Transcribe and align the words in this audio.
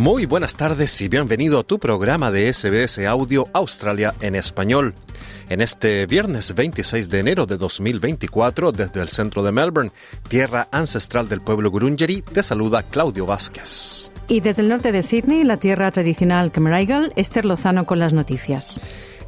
Muy 0.00 0.24
buenas 0.24 0.56
tardes 0.56 0.98
y 1.02 1.08
bienvenido 1.08 1.58
a 1.58 1.62
tu 1.62 1.78
programa 1.78 2.30
de 2.30 2.50
SBS 2.50 3.06
Audio 3.06 3.48
Australia 3.52 4.14
en 4.22 4.34
español. 4.34 4.94
En 5.50 5.60
este 5.60 6.06
viernes 6.06 6.54
26 6.54 7.10
de 7.10 7.20
enero 7.20 7.44
de 7.44 7.58
2024, 7.58 8.72
desde 8.72 9.02
el 9.02 9.08
centro 9.10 9.42
de 9.42 9.52
Melbourne, 9.52 9.92
tierra 10.26 10.68
ancestral 10.72 11.28
del 11.28 11.42
pueblo 11.42 11.70
Gurungeri, 11.70 12.22
te 12.22 12.42
saluda 12.42 12.84
Claudio 12.84 13.26
Vázquez. 13.26 14.10
Y 14.26 14.40
desde 14.40 14.62
el 14.62 14.70
norte 14.70 14.90
de 14.90 15.02
Sydney, 15.02 15.44
la 15.44 15.58
tierra 15.58 15.90
tradicional 15.90 16.50
Camerigal, 16.50 17.12
Esther 17.16 17.44
Lozano 17.44 17.84
con 17.84 17.98
las 17.98 18.14
noticias. 18.14 18.80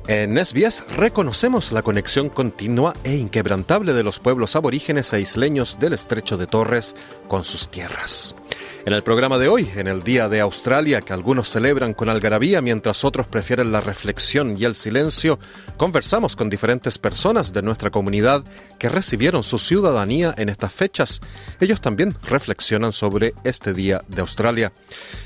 En 0.09 0.37
SBS 0.37 0.85
reconocemos 0.97 1.71
la 1.71 1.83
conexión 1.83 2.29
continua 2.29 2.93
e 3.05 3.15
inquebrantable 3.15 3.93
de 3.93 4.03
los 4.03 4.19
pueblos 4.19 4.57
aborígenes 4.57 5.13
e 5.13 5.21
isleños 5.21 5.79
del 5.79 5.93
estrecho 5.93 6.37
de 6.37 6.49
Torres 6.49 6.97
con 7.29 7.45
sus 7.45 7.71
tierras. 7.71 8.35
En 8.85 8.93
el 8.95 9.05
programa 9.05 9.39
de 9.39 9.47
hoy, 9.47 9.71
en 9.77 9.87
el 9.87 10.03
Día 10.03 10.29
de 10.29 10.41
Australia, 10.41 11.03
que 11.03 11.13
algunos 11.13 11.49
celebran 11.49 11.95
con 11.95 12.09
algarabía 12.09 12.61
mientras 12.61 13.05
otros 13.05 13.29
prefieren 13.29 13.71
la 13.71 13.81
reflexión 13.81 14.57
y 14.59 14.65
el 14.65 14.75
silencio, 14.75 15.39
conversamos 15.77 16.35
con 16.35 16.51
diferentes 16.51 16.99
personas 16.99 17.53
de 17.53 17.63
nuestra 17.63 17.91
comunidad 17.91 18.43
que 18.81 18.89
recibieron 18.89 19.45
su 19.45 19.61
ciudadanía 19.61 20.35
en 20.37 20.49
estas 20.49 20.73
fechas. 20.73 21.21
Ellos 21.61 21.81
también 21.81 22.13
reflexionan 22.25 22.91
sobre 22.91 23.35
este 23.45 23.73
Día 23.73 24.03
de 24.09 24.21
Australia. 24.21 24.73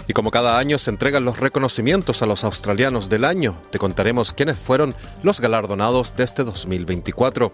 Y 0.07 0.13
como 0.13 0.31
cada 0.31 0.59
año 0.59 0.77
se 0.77 0.91
entregan 0.91 1.25
los 1.25 1.41
reconocimientos 1.41 2.21
a 2.21 2.27
los 2.27 2.45
australianos 2.45 3.09
del 3.09 3.25
año, 3.25 3.57
te 3.71 3.79
contaremos 3.79 4.35
quiénes 4.35 4.59
fueron 4.67 4.95
los 5.23 5.41
galardonados 5.41 6.17
de 6.17 6.25
este 6.25 6.43
2024. 6.43 7.53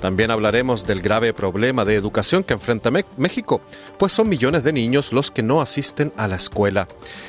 También 0.00 0.30
hablaremos 0.30 0.86
del 0.86 1.02
grave 1.02 1.34
problema 1.34 1.84
de 1.84 1.94
educación 1.94 2.42
que 2.42 2.54
enfrenta 2.54 2.90
México, 3.16 3.60
pues 3.98 4.12
son 4.12 4.28
millones 4.28 4.64
de 4.64 4.72
niños 4.72 5.12
los 5.12 5.30
que 5.30 5.42
no 5.42 5.60
asisten 5.60 6.12
a 6.16 6.26
la 6.26 6.36
escuela. 6.36 6.88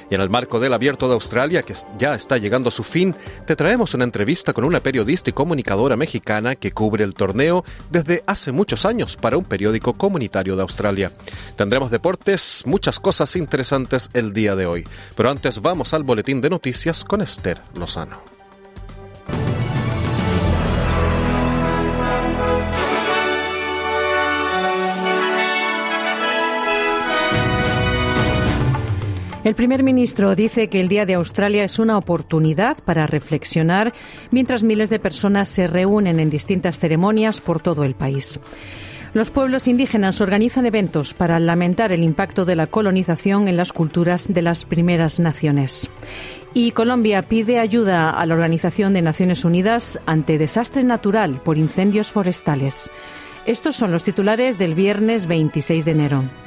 Y 0.10 0.16
en 0.16 0.22
el 0.22 0.30
marco 0.30 0.60
del 0.60 0.74
Abierto 0.74 1.08
de 1.08 1.16
Australia, 1.16 1.64
que 1.64 1.76
ya 1.98 2.16
está 2.16 2.38
llegando 2.38 2.70
a 2.70 2.72
su 2.72 2.84
fin, 2.84 3.16
te 3.46 3.56
traemos 3.56 3.94
una 3.94 4.06
entrevista 4.06 4.54
con 4.54 4.64
una 4.64 4.80
periodista 4.80 5.30
y 5.30 5.34
comunicadora 5.34 5.96
mexicana 5.96 6.56
que 6.56 6.72
cubre 6.72 7.04
el 7.04 7.14
torneo 7.14 7.66
desde 7.90 8.24
hace 8.28 8.52
muchos 8.52 8.86
años 8.86 9.18
para 9.18 9.38
un 9.38 9.44
periódico 9.44 9.94
comunitario 9.94 10.56
de 10.56 10.62
Australia. 10.62 11.12
Tendremos 11.56 11.92
deportes, 11.92 12.64
muchas 12.66 13.00
cosas 13.00 13.36
interesantes 13.36 14.10
el 14.14 14.34
día 14.34 14.56
de 14.56 14.66
hoy. 14.66 14.88
Pero 15.16 15.30
antes 15.30 15.62
vamos 15.62 15.94
al 15.94 16.04
boletín 16.04 16.40
de 16.42 16.50
noticias 16.50 17.04
con 17.04 17.22
Esther 17.22 17.62
Lozano. 17.76 18.37
El 29.48 29.56
primer 29.56 29.82
ministro 29.82 30.36
dice 30.36 30.68
que 30.68 30.82
el 30.82 30.90
Día 30.90 31.06
de 31.06 31.14
Australia 31.14 31.64
es 31.64 31.80
una 31.80 31.98
oportunidad 31.98 32.80
para 32.84 33.08
reflexionar 33.08 33.94
mientras 34.30 34.62
miles 34.62 34.90
de 34.90 35.00
personas 35.00 35.48
se 35.48 35.68
reúnen 35.68 36.20
en 36.20 36.30
distintas 36.30 36.80
ceremonias 36.80 37.40
por 37.40 37.62
todo 37.62 37.86
el 37.86 37.96
país. 37.96 38.42
Los 39.14 39.32
pueblos 39.32 39.70
indígenas 39.70 40.20
organizan 40.20 40.66
eventos 40.66 41.14
para 41.14 41.40
lamentar 41.40 41.94
el 41.94 42.04
impacto 42.04 42.44
de 42.44 42.58
la 42.58 42.68
colonización 42.68 43.48
en 43.48 43.56
las 43.56 43.72
culturas 43.72 44.34
de 44.34 44.42
las 44.42 44.66
primeras 44.66 45.22
naciones. 45.22 45.90
Y 46.54 46.72
Colombia 46.72 47.22
pide 47.22 47.58
ayuda 47.60 48.10
a 48.10 48.26
la 48.26 48.34
Organización 48.34 48.92
de 48.92 49.02
Naciones 49.02 49.46
Unidas 49.46 49.98
ante 50.06 50.38
desastre 50.38 50.84
natural 50.84 51.40
por 51.42 51.58
incendios 51.58 52.12
forestales. 52.12 52.92
Estos 53.46 53.78
son 53.78 53.94
los 53.94 54.04
titulares 54.04 54.58
del 54.58 54.76
viernes 54.76 55.26
26 55.26 55.86
de 55.86 55.92
enero. 55.92 56.47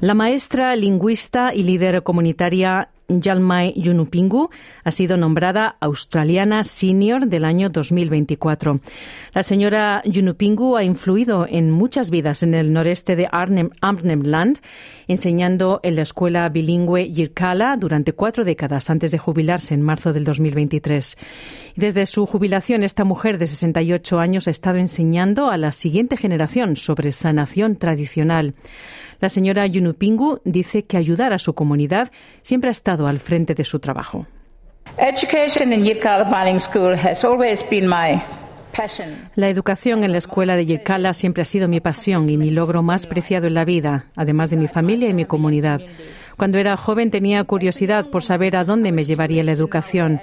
La 0.00 0.14
maestra, 0.14 0.74
lingüista 0.76 1.52
y 1.54 1.62
líder 1.62 2.02
comunitaria 2.02 2.88
Jalmai 3.22 3.74
Yunupingu 3.76 4.48
ha 4.84 4.90
sido 4.92 5.18
nombrada 5.18 5.76
Australiana 5.80 6.64
Senior 6.64 7.26
del 7.26 7.44
año 7.44 7.68
2024. 7.68 8.80
La 9.34 9.42
señora 9.42 10.02
Yunupingu 10.06 10.76
ha 10.76 10.84
influido 10.84 11.46
en 11.46 11.70
muchas 11.70 12.10
vidas 12.10 12.42
en 12.42 12.54
el 12.54 12.72
noreste 12.72 13.14
de 13.14 13.28
Arnhem, 13.30 13.70
Land, 14.22 14.60
enseñando 15.06 15.80
en 15.82 15.96
la 15.96 16.02
escuela 16.02 16.48
bilingüe 16.48 17.12
Yirkala 17.12 17.76
durante 17.76 18.14
cuatro 18.14 18.44
décadas 18.44 18.88
antes 18.88 19.10
de 19.10 19.18
jubilarse 19.18 19.74
en 19.74 19.82
marzo 19.82 20.12
del 20.12 20.24
2023. 20.24 21.18
Desde 21.76 22.06
su 22.06 22.24
jubilación, 22.26 22.84
esta 22.84 23.04
mujer 23.04 23.38
de 23.38 23.48
68 23.48 24.18
años 24.18 24.48
ha 24.48 24.50
estado 24.50 24.78
enseñando 24.78 25.50
a 25.50 25.56
la 25.56 25.72
siguiente 25.72 26.16
generación 26.16 26.76
sobre 26.76 27.12
sanación 27.12 27.76
tradicional. 27.76 28.54
La 29.20 29.28
señora 29.28 29.66
Yunupingu 29.66 30.40
dice 30.44 30.84
que 30.84 30.96
ayudar 30.96 31.32
a 31.32 31.38
su 31.38 31.54
comunidad 31.54 32.10
siempre 32.42 32.68
ha 32.68 32.72
estado 32.72 33.06
al 33.06 33.18
frente 33.18 33.54
de 33.54 33.64
su 33.64 33.78
trabajo. 33.78 34.26
La 39.34 39.48
educación 39.48 40.04
en 40.04 40.12
la 40.12 40.18
escuela 40.18 40.56
de 40.56 40.66
Yirkala 40.66 41.12
siempre 41.12 41.42
ha 41.42 41.46
sido 41.46 41.68
mi 41.68 41.80
pasión 41.80 42.30
y 42.30 42.36
mi 42.36 42.50
logro 42.50 42.82
más 42.82 43.06
preciado 43.06 43.46
en 43.46 43.54
la 43.54 43.64
vida, 43.64 44.06
además 44.16 44.50
de 44.50 44.56
mi 44.56 44.68
familia 44.68 45.08
y 45.08 45.14
mi 45.14 45.24
comunidad. 45.24 45.80
Cuando 46.40 46.56
era 46.56 46.78
joven 46.78 47.10
tenía 47.10 47.44
curiosidad 47.44 48.06
por 48.08 48.22
saber 48.22 48.56
a 48.56 48.64
dónde 48.64 48.92
me 48.92 49.04
llevaría 49.04 49.44
la 49.44 49.52
educación. 49.52 50.22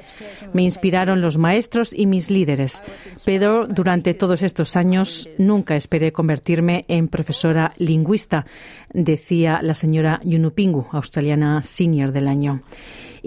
Me 0.52 0.64
inspiraron 0.64 1.22
los 1.22 1.38
maestros 1.38 1.94
y 1.94 2.08
mis 2.08 2.32
líderes, 2.32 2.82
pero 3.24 3.68
durante 3.68 4.16
todos 4.16 4.42
estos 4.42 4.76
años 4.76 5.30
nunca 5.38 5.76
esperé 5.76 6.12
convertirme 6.12 6.86
en 6.88 7.08
profesora 7.08 7.72
lingüista, 7.78 8.48
decía 8.92 9.60
la 9.62 9.76
señora 9.76 10.20
Yunupingu, 10.24 10.88
australiana 10.92 11.62
senior 11.62 12.12
del 12.12 12.28
año. 12.28 12.64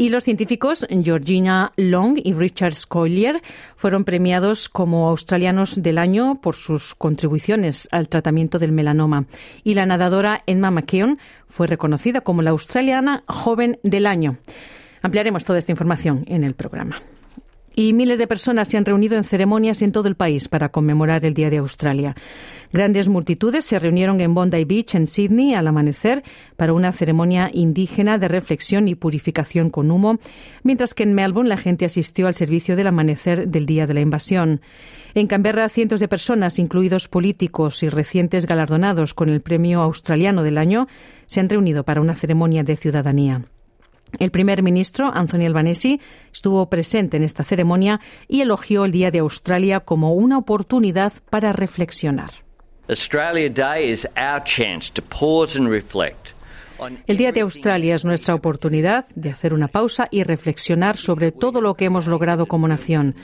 Y 0.00 0.08
los 0.08 0.24
científicos 0.24 0.86
Georgina 0.88 1.72
Long 1.76 2.18
y 2.24 2.32
Richard 2.32 2.74
Scollier 2.74 3.42
fueron 3.76 4.04
premiados 4.04 4.70
como 4.70 5.06
australianos 5.10 5.82
del 5.82 5.98
año 5.98 6.36
por 6.36 6.54
sus 6.54 6.94
contribuciones 6.94 7.86
al 7.92 8.08
tratamiento 8.08 8.58
del 8.58 8.72
melanoma. 8.72 9.26
Y 9.62 9.74
la 9.74 9.84
nadadora 9.84 10.42
Emma 10.46 10.70
McKeon 10.70 11.18
fue 11.46 11.66
reconocida 11.66 12.22
como 12.22 12.40
la 12.40 12.48
australiana 12.48 13.24
joven 13.28 13.78
del 13.82 14.06
año. 14.06 14.38
Ampliaremos 15.02 15.44
toda 15.44 15.58
esta 15.58 15.72
información 15.72 16.24
en 16.28 16.44
el 16.44 16.54
programa. 16.54 16.96
Y 17.74 17.92
miles 17.92 18.18
de 18.18 18.26
personas 18.26 18.68
se 18.68 18.76
han 18.76 18.84
reunido 18.84 19.16
en 19.16 19.24
ceremonias 19.24 19.80
en 19.82 19.92
todo 19.92 20.08
el 20.08 20.16
país 20.16 20.48
para 20.48 20.70
conmemorar 20.70 21.24
el 21.24 21.34
Día 21.34 21.50
de 21.50 21.58
Australia. 21.58 22.14
Grandes 22.72 23.08
multitudes 23.08 23.64
se 23.64 23.78
reunieron 23.78 24.20
en 24.20 24.34
Bondi 24.34 24.64
Beach, 24.64 24.94
en 24.94 25.06
Sydney, 25.06 25.54
al 25.54 25.66
amanecer, 25.66 26.22
para 26.56 26.72
una 26.72 26.92
ceremonia 26.92 27.50
indígena 27.52 28.18
de 28.18 28.28
reflexión 28.28 28.86
y 28.86 28.94
purificación 28.94 29.70
con 29.70 29.90
humo, 29.90 30.18
mientras 30.62 30.94
que 30.94 31.02
en 31.02 31.14
Melbourne 31.14 31.48
la 31.48 31.56
gente 31.56 31.84
asistió 31.84 32.26
al 32.26 32.34
servicio 32.34 32.76
del 32.76 32.88
amanecer 32.88 33.48
del 33.48 33.66
día 33.66 33.86
de 33.86 33.94
la 33.94 34.00
invasión. 34.00 34.60
En 35.14 35.26
Canberra, 35.26 35.68
cientos 35.68 36.00
de 36.00 36.08
personas, 36.08 36.58
incluidos 36.58 37.08
políticos 37.08 37.82
y 37.82 37.88
recientes 37.88 38.46
galardonados 38.46 39.14
con 39.14 39.28
el 39.28 39.40
Premio 39.40 39.80
Australiano 39.82 40.42
del 40.42 40.58
Año, 40.58 40.86
se 41.26 41.40
han 41.40 41.48
reunido 41.48 41.84
para 41.84 42.00
una 42.00 42.14
ceremonia 42.14 42.62
de 42.62 42.76
ciudadanía. 42.76 43.42
El 44.18 44.30
primer 44.30 44.62
ministro, 44.62 45.10
Anthony 45.12 45.46
Albanese, 45.46 46.00
estuvo 46.32 46.68
presente 46.68 47.16
en 47.16 47.22
esta 47.22 47.44
ceremonia 47.44 48.00
y 48.28 48.40
elogió 48.40 48.84
el 48.84 48.92
Día 48.92 49.10
de 49.10 49.20
Australia 49.20 49.80
como 49.80 50.14
una 50.14 50.38
oportunidad 50.38 51.12
para 51.30 51.52
reflexionar. 51.52 52.30
Australia 52.88 53.48
Day 53.48 53.90
is 53.90 54.06
our 54.16 54.42
chance 54.42 54.90
to 54.92 55.02
pause 55.02 55.56
and 55.56 55.68
reflect 55.68 56.34
el 57.06 57.16
Día 57.16 57.32
de 57.32 57.40
Australia 57.40 57.94
es 57.94 58.04
nuestra 58.04 58.34
oportunidad 58.34 59.06
de 59.14 59.30
hacer 59.30 59.54
una 59.54 59.68
pausa 59.68 60.08
y 60.10 60.22
reflexionar 60.22 60.96
sobre 60.96 61.32
todo 61.32 61.60
lo 61.60 61.74
que 61.74 61.84
hemos 61.84 62.06
logrado 62.06 62.46
como 62.46 62.68
nación, 62.68 63.14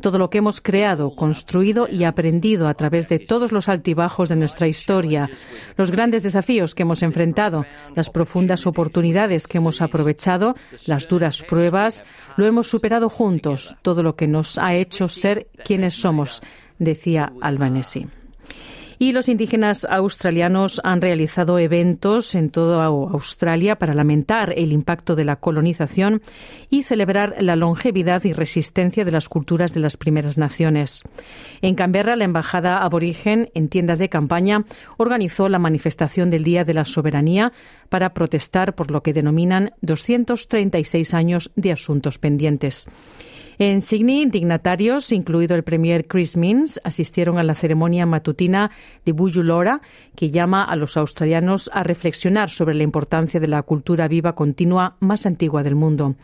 todo 0.00 0.18
lo 0.18 0.30
que 0.30 0.38
hemos 0.38 0.60
creado, 0.60 1.14
construido 1.14 1.88
y 1.90 2.04
aprendido 2.04 2.68
a 2.68 2.74
través 2.74 3.08
de 3.08 3.18
todos 3.18 3.52
los 3.52 3.68
altibajos 3.68 4.28
de 4.28 4.36
nuestra 4.36 4.68
historia, 4.68 5.28
los 5.76 5.90
grandes 5.90 6.22
desafíos 6.22 6.74
que 6.74 6.82
hemos 6.82 7.02
enfrentado, 7.02 7.64
las 7.94 8.10
profundas 8.10 8.66
oportunidades 8.66 9.46
que 9.46 9.58
hemos 9.58 9.82
aprovechado, 9.82 10.54
las 10.86 11.08
duras 11.08 11.42
pruebas, 11.42 12.04
lo 12.36 12.46
hemos 12.46 12.68
superado 12.68 13.08
juntos, 13.08 13.76
todo 13.82 14.02
lo 14.02 14.16
que 14.16 14.26
nos 14.26 14.58
ha 14.58 14.74
hecho 14.74 15.08
ser 15.08 15.48
quienes 15.64 15.94
somos, 15.94 16.42
decía 16.78 17.32
Albanese. 17.40 18.19
Y 19.02 19.12
los 19.12 19.30
indígenas 19.30 19.86
australianos 19.88 20.78
han 20.84 21.00
realizado 21.00 21.58
eventos 21.58 22.34
en 22.34 22.50
toda 22.50 22.84
Australia 22.84 23.78
para 23.78 23.94
lamentar 23.94 24.52
el 24.58 24.72
impacto 24.72 25.16
de 25.16 25.24
la 25.24 25.36
colonización 25.36 26.20
y 26.68 26.82
celebrar 26.82 27.36
la 27.40 27.56
longevidad 27.56 28.22
y 28.24 28.34
resistencia 28.34 29.06
de 29.06 29.10
las 29.10 29.30
culturas 29.30 29.72
de 29.72 29.80
las 29.80 29.96
primeras 29.96 30.36
naciones. 30.36 31.02
En 31.62 31.76
Canberra, 31.76 32.14
la 32.14 32.24
embajada 32.24 32.82
aborigen 32.82 33.48
en 33.54 33.70
tiendas 33.70 34.00
de 34.00 34.10
campaña 34.10 34.66
organizó 34.98 35.48
la 35.48 35.58
manifestación 35.58 36.28
del 36.28 36.44
Día 36.44 36.64
de 36.64 36.74
la 36.74 36.84
Soberanía 36.84 37.54
para 37.88 38.12
protestar 38.12 38.74
por 38.74 38.90
lo 38.90 39.02
que 39.02 39.14
denominan 39.14 39.72
236 39.80 41.14
años 41.14 41.52
de 41.56 41.72
asuntos 41.72 42.18
pendientes. 42.18 42.86
En 43.62 43.82
Sydney, 43.82 44.24
dignatarios, 44.24 45.12
incluido 45.12 45.54
el 45.54 45.64
premier 45.64 46.06
Chris 46.06 46.38
Minns, 46.38 46.80
asistieron 46.82 47.36
a 47.36 47.42
la 47.42 47.54
ceremonia 47.54 48.06
matutina 48.06 48.70
de 49.04 49.12
Buyulora, 49.12 49.82
que 50.16 50.30
llama 50.30 50.64
a 50.64 50.76
los 50.76 50.96
australianos 50.96 51.70
a 51.74 51.82
reflexionar 51.82 52.48
sobre 52.48 52.74
la 52.74 52.84
importancia 52.84 53.38
de 53.38 53.48
la 53.48 53.62
cultura 53.62 54.08
viva 54.08 54.34
continua 54.34 54.96
más 55.00 55.26
antigua 55.26 55.62
del 55.62 55.74
mundo. 55.74 56.14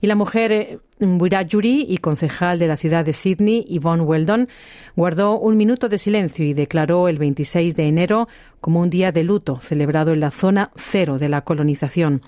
Y 0.00 0.06
la 0.06 0.14
mujer 0.14 0.78
Wiradjuri 1.00 1.80
eh, 1.80 1.86
y 1.88 1.96
concejal 1.96 2.60
de 2.60 2.68
la 2.68 2.76
ciudad 2.76 3.04
de 3.04 3.12
Sydney, 3.12 3.66
Yvonne 3.68 4.04
Weldon, 4.04 4.48
guardó 4.94 5.40
un 5.40 5.56
minuto 5.56 5.88
de 5.88 5.98
silencio 5.98 6.44
y 6.44 6.54
declaró 6.54 7.08
el 7.08 7.18
26 7.18 7.74
de 7.74 7.88
enero 7.88 8.28
como 8.60 8.78
un 8.78 8.88
día 8.88 9.10
de 9.10 9.24
luto 9.24 9.56
celebrado 9.56 10.12
en 10.12 10.20
la 10.20 10.30
zona 10.30 10.70
cero 10.76 11.18
de 11.18 11.28
la 11.28 11.40
colonización. 11.40 12.22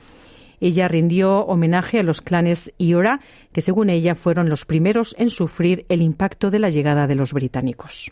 Ella 0.65 0.89
rindió 0.89 1.41
homenaje 1.41 1.99
a 1.99 2.03
los 2.03 2.23
clanes 2.23 2.73
Iora, 2.79 3.21
que 3.53 3.61
según 3.61 3.91
ella 3.91 4.15
fueron 4.15 4.49
los 4.49 4.65
primeros 4.65 5.15
en 5.19 5.29
sufrir 5.29 5.85
el 5.91 6.01
impacto 6.01 6.51
de 6.51 6.59
la 6.59 6.71
llegada 6.71 7.07
de 7.07 7.17
los 7.17 7.35
británicos. 7.35 8.11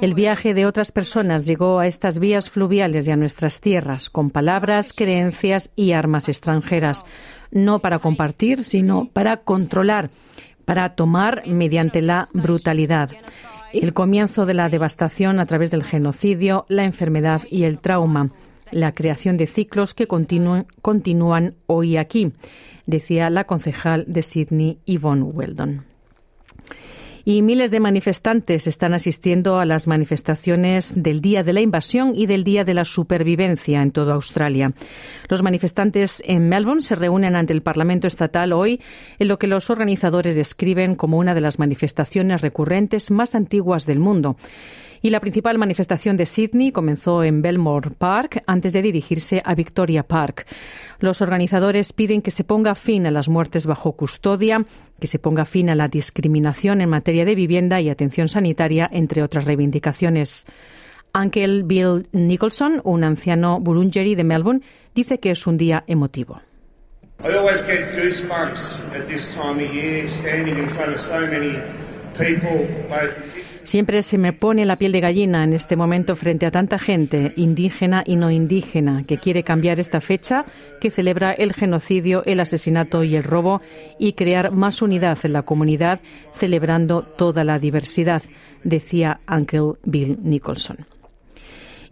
El 0.00 0.14
viaje 0.14 0.54
de 0.54 0.64
otras 0.64 0.90
personas 0.90 1.44
llegó 1.44 1.80
a 1.80 1.86
estas 1.86 2.18
vías 2.18 2.48
fluviales 2.48 3.06
y 3.06 3.10
a 3.10 3.16
nuestras 3.16 3.60
tierras 3.60 4.08
con 4.08 4.30
palabras, 4.30 4.94
creencias 4.94 5.70
y 5.76 5.92
armas 5.92 6.30
extranjeras, 6.30 7.04
no 7.50 7.80
para 7.80 7.98
compartir, 7.98 8.64
sino 8.64 9.04
para 9.12 9.36
controlar, 9.36 10.08
para 10.64 10.94
tomar 10.94 11.42
mediante 11.46 12.00
la 12.00 12.26
brutalidad 12.32 13.10
el 13.72 13.92
comienzo 13.92 14.46
de 14.46 14.54
la 14.54 14.68
devastación 14.68 15.40
a 15.40 15.46
través 15.46 15.70
del 15.70 15.84
genocidio, 15.84 16.64
la 16.68 16.84
enfermedad 16.84 17.42
y 17.50 17.64
el 17.64 17.78
trauma, 17.78 18.30
la 18.70 18.92
creación 18.92 19.36
de 19.36 19.46
ciclos 19.46 19.94
que 19.94 20.06
continúan, 20.06 21.54
hoy 21.66 21.96
aquí, 21.96 22.32
decía 22.86 23.30
la 23.30 23.44
concejal 23.44 24.04
de 24.06 24.22
Sydney, 24.22 24.78
Yvonne 24.86 25.22
Weldon. 25.22 25.87
Y 27.28 27.42
miles 27.42 27.70
de 27.70 27.78
manifestantes 27.78 28.66
están 28.66 28.94
asistiendo 28.94 29.58
a 29.58 29.66
las 29.66 29.86
manifestaciones 29.86 30.94
del 30.96 31.20
Día 31.20 31.42
de 31.42 31.52
la 31.52 31.60
Invasión 31.60 32.14
y 32.16 32.24
del 32.24 32.42
Día 32.42 32.64
de 32.64 32.72
la 32.72 32.86
Supervivencia 32.86 33.82
en 33.82 33.90
toda 33.90 34.14
Australia. 34.14 34.72
Los 35.28 35.42
manifestantes 35.42 36.22
en 36.24 36.48
Melbourne 36.48 36.80
se 36.80 36.94
reúnen 36.94 37.36
ante 37.36 37.52
el 37.52 37.60
Parlamento 37.60 38.06
Estatal 38.06 38.54
hoy 38.54 38.80
en 39.18 39.28
lo 39.28 39.38
que 39.38 39.46
los 39.46 39.68
organizadores 39.68 40.36
describen 40.36 40.94
como 40.94 41.18
una 41.18 41.34
de 41.34 41.42
las 41.42 41.58
manifestaciones 41.58 42.40
recurrentes 42.40 43.10
más 43.10 43.34
antiguas 43.34 43.84
del 43.84 43.98
mundo. 43.98 44.38
Y 45.02 45.10
la 45.10 45.20
principal 45.20 45.58
manifestación 45.58 46.16
de 46.16 46.26
Sydney 46.26 46.72
comenzó 46.72 47.22
en 47.22 47.42
Belmore 47.42 47.90
Park 47.96 48.42
antes 48.46 48.72
de 48.72 48.82
dirigirse 48.82 49.42
a 49.44 49.54
Victoria 49.54 50.02
Park. 50.02 50.46
Los 51.00 51.20
organizadores 51.20 51.92
piden 51.92 52.22
que 52.22 52.30
se 52.30 52.44
ponga 52.44 52.74
fin 52.74 53.06
a 53.06 53.10
las 53.10 53.28
muertes 53.28 53.66
bajo 53.66 53.92
custodia, 53.92 54.64
que 55.00 55.06
se 55.06 55.18
ponga 55.18 55.44
fin 55.44 55.70
a 55.70 55.74
la 55.74 55.88
discriminación 55.88 56.80
en 56.80 56.88
materia 56.88 57.24
de 57.24 57.34
vivienda 57.34 57.80
y 57.80 57.88
atención 57.88 58.28
sanitaria, 58.28 58.88
entre 58.92 59.22
otras 59.22 59.44
reivindicaciones. 59.44 60.46
Uncle 61.14 61.62
Bill 61.62 62.06
Nicholson, 62.12 62.80
un 62.84 63.04
anciano 63.04 63.60
burungeri 63.60 64.14
de 64.14 64.24
Melbourne, 64.24 64.62
dice 64.94 65.18
que 65.18 65.30
es 65.30 65.46
un 65.46 65.56
día 65.56 65.84
emotivo. 65.86 66.40
I 67.20 67.34
always 67.34 67.62
get 67.62 67.96
goosebumps 67.96 68.78
at 68.94 69.08
this 69.08 69.34
time 69.34 69.58
of 69.58 69.74
year, 69.74 70.06
standing 70.06 70.56
in 70.56 70.68
front 70.68 70.92
of 70.92 71.00
so 71.00 71.26
many 71.26 71.60
people, 72.16 72.64
Siempre 73.68 74.02
se 74.02 74.16
me 74.16 74.32
pone 74.32 74.64
la 74.64 74.76
piel 74.76 74.92
de 74.92 75.00
gallina 75.00 75.44
en 75.44 75.52
este 75.52 75.76
momento 75.76 76.16
frente 76.16 76.46
a 76.46 76.50
tanta 76.50 76.78
gente, 76.78 77.34
indígena 77.36 78.02
y 78.06 78.16
no 78.16 78.30
indígena, 78.30 79.04
que 79.06 79.18
quiere 79.18 79.42
cambiar 79.42 79.78
esta 79.78 80.00
fecha, 80.00 80.46
que 80.80 80.90
celebra 80.90 81.32
el 81.32 81.52
genocidio, 81.52 82.22
el 82.24 82.40
asesinato 82.40 83.04
y 83.04 83.14
el 83.14 83.24
robo, 83.24 83.60
y 83.98 84.14
crear 84.14 84.52
más 84.52 84.80
unidad 84.80 85.18
en 85.22 85.34
la 85.34 85.42
comunidad, 85.42 86.00
celebrando 86.32 87.02
toda 87.02 87.44
la 87.44 87.58
diversidad, 87.58 88.22
decía 88.64 89.20
Uncle 89.28 89.74
Bill 89.84 90.18
Nicholson. 90.22 90.86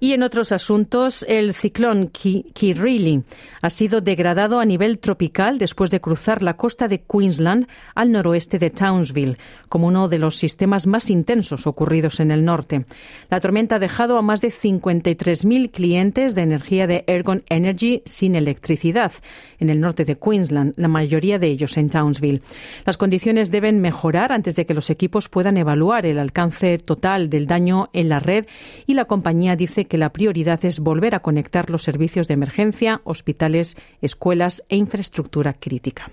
Y 0.00 0.12
en 0.12 0.22
otros 0.22 0.52
asuntos, 0.52 1.24
el 1.28 1.54
ciclón 1.54 2.08
Kirili 2.08 3.22
ha 3.62 3.70
sido 3.70 4.00
degradado 4.00 4.60
a 4.60 4.64
nivel 4.64 4.98
tropical 4.98 5.58
después 5.58 5.90
de 5.90 6.00
cruzar 6.00 6.42
la 6.42 6.56
costa 6.56 6.88
de 6.88 7.02
Queensland 7.02 7.66
al 7.94 8.12
noroeste 8.12 8.58
de 8.58 8.70
Townsville, 8.70 9.38
como 9.68 9.86
uno 9.86 10.08
de 10.08 10.18
los 10.18 10.36
sistemas 10.36 10.86
más 10.86 11.10
intensos 11.10 11.66
ocurridos 11.66 12.20
en 12.20 12.30
el 12.30 12.44
norte. 12.44 12.84
La 13.30 13.40
tormenta 13.40 13.76
ha 13.76 13.78
dejado 13.78 14.18
a 14.18 14.22
más 14.22 14.40
de 14.40 14.48
53.000 14.48 15.70
clientes 15.70 16.34
de 16.34 16.42
energía 16.42 16.86
de 16.86 17.04
Ergon 17.06 17.42
Energy 17.48 18.02
sin 18.04 18.36
electricidad 18.36 19.12
en 19.58 19.70
el 19.70 19.80
norte 19.80 20.04
de 20.04 20.16
Queensland, 20.16 20.74
la 20.76 20.88
mayoría 20.88 21.38
de 21.38 21.48
ellos 21.48 21.76
en 21.76 21.88
Townsville. 21.88 22.42
Las 22.84 22.96
condiciones 22.96 23.50
deben 23.50 23.80
mejorar 23.80 24.32
antes 24.32 24.56
de 24.56 24.66
que 24.66 24.74
los 24.74 24.90
equipos 24.90 25.28
puedan 25.28 25.56
evaluar 25.56 26.06
el 26.06 26.18
alcance 26.18 26.78
total 26.78 27.30
del 27.30 27.46
daño 27.46 27.88
en 27.92 28.08
la 28.08 28.18
red 28.18 28.46
y 28.86 28.94
la 28.94 29.06
compañía 29.06 29.56
dice 29.56 29.85
que 29.86 29.98
la 29.98 30.10
prioridad 30.10 30.64
es 30.64 30.80
volver 30.80 31.14
a 31.14 31.20
conectar 31.20 31.70
los 31.70 31.82
servicios 31.82 32.28
de 32.28 32.34
emergencia, 32.34 33.00
hospitales, 33.04 33.76
escuelas 34.02 34.64
e 34.68 34.76
infraestructura 34.76 35.54
crítica. 35.54 36.10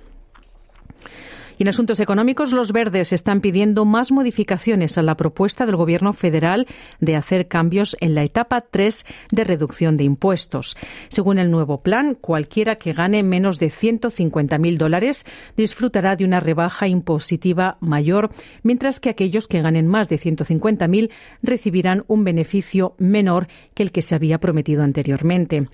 En 1.63 1.69
asuntos 1.69 2.01
económicos, 2.01 2.51
los 2.51 2.73
verdes 2.73 3.13
están 3.13 3.39
pidiendo 3.39 3.85
más 3.85 4.11
modificaciones 4.11 4.97
a 4.97 5.01
la 5.01 5.15
propuesta 5.15 5.65
del 5.65 5.77
Gobierno 5.77 6.11
federal 6.11 6.67
de 6.99 7.15
hacer 7.15 7.47
cambios 7.47 7.95
en 8.01 8.15
la 8.15 8.23
etapa 8.23 8.65
3 8.69 9.05
de 9.31 9.45
reducción 9.45 9.95
de 9.95 10.03
impuestos. 10.03 10.75
Según 11.07 11.39
el 11.39 11.49
nuevo 11.49 11.77
plan, 11.77 12.15
cualquiera 12.19 12.75
que 12.75 12.91
gane 12.91 13.23
menos 13.23 13.59
de 13.59 13.67
150.000 13.67 14.77
dólares 14.77 15.25
disfrutará 15.55 16.17
de 16.17 16.25
una 16.25 16.41
rebaja 16.41 16.89
impositiva 16.89 17.77
mayor, 17.79 18.31
mientras 18.63 18.99
que 18.99 19.09
aquellos 19.09 19.47
que 19.47 19.61
ganen 19.61 19.87
más 19.87 20.09
de 20.09 20.17
150.000 20.17 21.11
recibirán 21.43 22.03
un 22.07 22.25
beneficio 22.25 22.93
menor 22.97 23.47
que 23.73 23.83
el 23.83 23.93
que 23.93 24.01
se 24.01 24.15
había 24.15 24.37
prometido 24.37 24.83
anteriormente. 24.83 25.69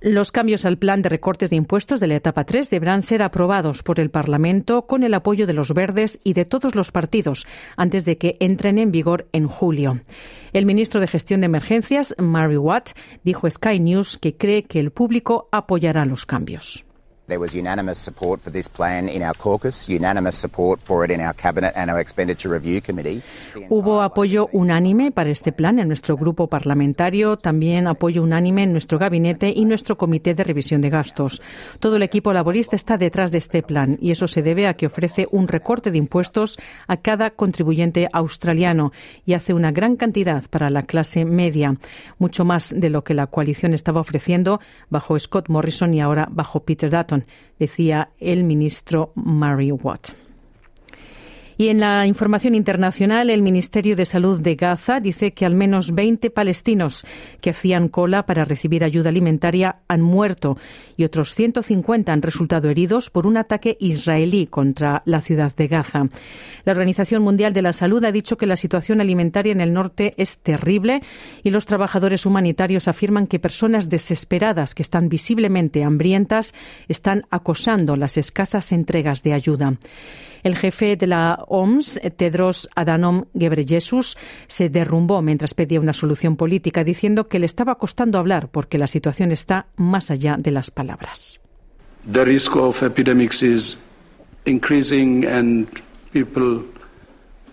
Los 0.00 0.32
cambios 0.32 0.64
al 0.64 0.78
plan 0.78 1.00
de 1.00 1.10
recortes 1.10 1.50
de 1.50 1.56
impuestos 1.56 2.00
de 2.00 2.08
la 2.08 2.16
etapa 2.16 2.42
3 2.42 2.70
deberán 2.70 3.02
ser 3.02 3.22
aprobados 3.22 3.84
por 3.84 4.00
el 4.00 4.10
Parlamento 4.10 4.86
con 4.86 5.04
el 5.04 5.14
apoyo 5.14 5.27
de 5.36 5.52
los 5.52 5.72
verdes 5.74 6.20
y 6.24 6.32
de 6.32 6.44
todos 6.44 6.74
los 6.74 6.90
partidos 6.90 7.46
antes 7.76 8.04
de 8.04 8.16
que 8.16 8.36
entren 8.40 8.78
en 8.78 8.90
vigor 8.90 9.28
en 9.32 9.46
julio. 9.46 10.00
El 10.52 10.66
ministro 10.66 11.00
de 11.00 11.06
Gestión 11.06 11.40
de 11.40 11.46
Emergencias, 11.46 12.14
Mary 12.18 12.56
Watt, 12.56 12.90
dijo 13.24 13.46
a 13.46 13.50
Sky 13.50 13.78
News 13.78 14.16
que 14.16 14.36
cree 14.36 14.62
que 14.62 14.80
el 14.80 14.90
público 14.90 15.48
apoyará 15.52 16.04
los 16.06 16.24
cambios. 16.24 16.87
There 17.28 17.40
was 17.40 17.54
unanimous 17.54 17.98
support 17.98 18.40
for 18.40 18.50
this 18.50 18.70
plan 18.70 19.06
in 19.06 19.22
our 19.22 19.34
caucus, 19.36 19.86
unanimous 19.86 20.34
support 20.34 20.80
for 20.82 21.04
it 21.04 21.10
in 21.10 21.20
our 21.20 21.34
cabinet 21.34 21.74
and 21.76 21.90
our 21.90 22.00
expenditure 22.00 22.48
review 22.48 22.80
committee. 22.80 23.20
Hubo 23.68 24.00
apoyo 24.00 24.48
unánime 24.50 25.12
para 25.12 25.28
este 25.28 25.52
plan 25.52 25.78
en 25.78 25.88
nuestro 25.88 26.16
grupo 26.16 26.46
parlamentario, 26.46 27.36
también 27.36 27.86
apoyo 27.86 28.22
unánime 28.22 28.62
en 28.62 28.72
nuestro 28.72 28.98
gabinete 28.98 29.52
y 29.54 29.66
nuestro 29.66 29.98
comité 29.98 30.32
de 30.32 30.42
revisión 30.42 30.80
de 30.80 30.88
gastos. 30.88 31.42
Todo 31.80 31.96
el 31.96 32.02
equipo 32.02 32.32
laborista 32.32 32.76
está 32.76 32.96
detrás 32.96 33.30
de 33.30 33.36
este 33.36 33.62
plan 33.62 33.98
y 34.00 34.10
eso 34.10 34.26
se 34.26 34.40
debe 34.40 34.66
a 34.66 34.72
que 34.72 34.86
ofrece 34.86 35.26
un 35.30 35.48
recorte 35.48 35.90
de 35.90 35.98
impuestos 35.98 36.58
a 36.86 36.96
cada 36.96 37.28
contribuyente 37.32 38.08
australiano 38.10 38.90
y 39.26 39.34
hace 39.34 39.52
una 39.52 39.70
gran 39.70 39.96
cantidad 39.96 40.44
para 40.48 40.70
la 40.70 40.82
clase 40.82 41.26
media, 41.26 41.74
mucho 42.18 42.46
más 42.46 42.72
de 42.74 42.88
lo 42.88 43.04
que 43.04 43.12
la 43.12 43.26
coalición 43.26 43.74
estaba 43.74 44.00
ofreciendo 44.00 44.60
bajo 44.88 45.18
Scott 45.18 45.50
Morrison 45.50 45.92
y 45.92 46.00
ahora 46.00 46.26
bajo 46.30 46.60
Peter 46.60 46.90
Dutton 46.90 47.17
decía 47.58 48.10
el 48.18 48.44
ministro 48.44 49.12
Mary 49.14 49.72
Watt. 49.72 50.10
Y 51.60 51.70
en 51.70 51.80
la 51.80 52.06
información 52.06 52.54
internacional, 52.54 53.30
el 53.30 53.42
Ministerio 53.42 53.96
de 53.96 54.06
Salud 54.06 54.40
de 54.40 54.54
Gaza 54.54 55.00
dice 55.00 55.32
que 55.32 55.44
al 55.44 55.56
menos 55.56 55.92
20 55.92 56.30
palestinos 56.30 57.04
que 57.40 57.50
hacían 57.50 57.88
cola 57.88 58.26
para 58.26 58.44
recibir 58.44 58.84
ayuda 58.84 59.08
alimentaria 59.08 59.80
han 59.88 60.00
muerto 60.00 60.56
y 60.96 61.02
otros 61.02 61.34
150 61.34 62.12
han 62.12 62.22
resultado 62.22 62.70
heridos 62.70 63.10
por 63.10 63.26
un 63.26 63.36
ataque 63.36 63.76
israelí 63.80 64.46
contra 64.46 65.02
la 65.04 65.20
ciudad 65.20 65.52
de 65.56 65.66
Gaza. 65.66 66.08
La 66.64 66.70
Organización 66.70 67.24
Mundial 67.24 67.52
de 67.52 67.62
la 67.62 67.72
Salud 67.72 68.04
ha 68.04 68.12
dicho 68.12 68.36
que 68.36 68.46
la 68.46 68.54
situación 68.54 69.00
alimentaria 69.00 69.50
en 69.50 69.60
el 69.60 69.72
norte 69.72 70.14
es 70.16 70.38
terrible 70.38 71.00
y 71.42 71.50
los 71.50 71.66
trabajadores 71.66 72.24
humanitarios 72.24 72.86
afirman 72.86 73.26
que 73.26 73.40
personas 73.40 73.88
desesperadas 73.88 74.76
que 74.76 74.82
están 74.82 75.08
visiblemente 75.08 75.82
hambrientas 75.82 76.54
están 76.86 77.24
acosando 77.30 77.96
las 77.96 78.16
escasas 78.16 78.70
entregas 78.70 79.24
de 79.24 79.32
ayuda. 79.32 79.74
El 80.42 80.56
jefe 80.56 80.96
de 80.96 81.06
la 81.06 81.44
OMS, 81.48 82.00
Tedros 82.16 82.68
Adhanom 82.74 83.24
Ghebreyesus, 83.34 84.16
se 84.46 84.68
derrumbó 84.68 85.22
mientras 85.22 85.54
pedía 85.54 85.80
una 85.80 85.92
solución 85.92 86.36
política, 86.36 86.84
diciendo 86.84 87.28
que 87.28 87.38
le 87.38 87.46
estaba 87.46 87.76
costando 87.76 88.18
hablar 88.18 88.48
porque 88.50 88.78
la 88.78 88.86
situación 88.86 89.32
está 89.32 89.66
más 89.76 90.10
allá 90.10 90.36
de 90.38 90.50
las 90.50 90.70
palabras. 90.70 91.40
The 92.10 92.24
risk 92.24 92.56
of 92.56 92.82
epidemics 92.82 93.42
is 93.42 93.78
increasing 94.46 95.26
and 95.26 95.66
people 96.12 96.64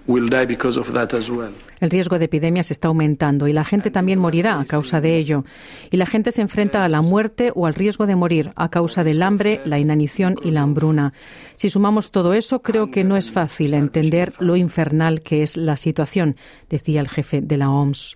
el 0.08 1.90
riesgo 1.90 2.20
de 2.20 2.26
epidemias 2.26 2.70
está 2.70 2.90
aumentando 2.90 3.48
y 3.48 3.54
la 3.54 3.66
gente 3.66 3.90
también 3.90 4.20
morirá 4.20 4.60
a 4.60 4.66
causa 4.66 5.02
de 5.02 5.18
ello. 5.18 5.44
Y 5.90 5.98
la 5.98 6.06
gente 6.06 6.32
se 6.32 6.42
enfrenta 6.42 6.84
a 6.84 6.90
la 6.90 7.02
muerte 7.02 7.52
o 7.56 7.66
al 7.66 7.74
riesgo 7.74 8.06
de 8.06 8.16
morir 8.16 8.52
a 8.56 8.70
causa 8.70 9.04
del 9.04 9.24
hambre, 9.24 9.62
la 9.66 9.80
inanición 9.80 10.36
y 10.44 10.52
la 10.52 10.62
hambruna. 10.62 11.14
Si 11.56 11.70
sumamos 11.70 12.12
todo 12.12 12.34
eso, 12.34 12.62
creo 12.62 12.92
que 12.92 13.04
no 13.04 13.18
es 13.18 13.32
fácil 13.32 13.74
entender 13.74 14.34
lo 14.40 14.56
infernal 14.56 15.22
que 15.22 15.42
es 15.42 15.58
la 15.58 15.78
situación, 15.78 16.36
decía 16.70 17.02
el 17.02 17.10
jefe 17.10 17.42
de 17.42 17.58
la 17.58 17.72
OMS. 17.72 18.16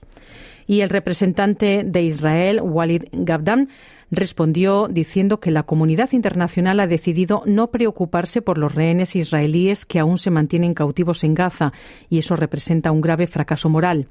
Y 0.68 0.82
el 0.82 0.90
representante 0.90 1.84
de 1.84 2.04
Israel, 2.04 2.62
Walid 2.62 3.06
Gabdan, 3.12 3.70
respondió 4.12 4.88
diciendo 4.90 5.40
que 5.40 5.52
la 5.52 5.64
comunidad 5.64 6.12
internacional 6.14 6.80
ha 6.80 6.88
decidido 6.88 7.44
no 7.46 7.72
preocuparse 7.72 8.42
por 8.42 8.58
los 8.58 8.76
rehenes 8.76 9.16
israelíes 9.16 9.86
que 9.86 10.00
aún 10.00 10.18
se 10.18 10.32
mantienen 10.32 10.74
cautivos 10.74 11.24
en 11.24 11.34
Gaza 11.34 11.74
y 12.10 12.20
eso 12.20 12.36
representa 12.36 12.92
un 12.92 13.02
grave 13.02 13.28
fracaso 13.28 13.70
moral. 13.70 14.08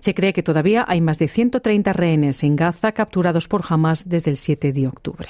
Se 0.00 0.14
cree 0.14 0.32
que 0.32 0.42
todavía 0.42 0.84
hay 0.86 1.00
más 1.00 1.18
de 1.18 1.28
130 1.28 1.92
rehenes 1.92 2.42
en 2.42 2.56
Gaza 2.56 2.92
capturados 2.92 3.48
por 3.48 3.64
Hamas 3.68 4.08
desde 4.08 4.30
el 4.30 4.36
7 4.36 4.72
de 4.72 4.86
octubre. 4.86 5.28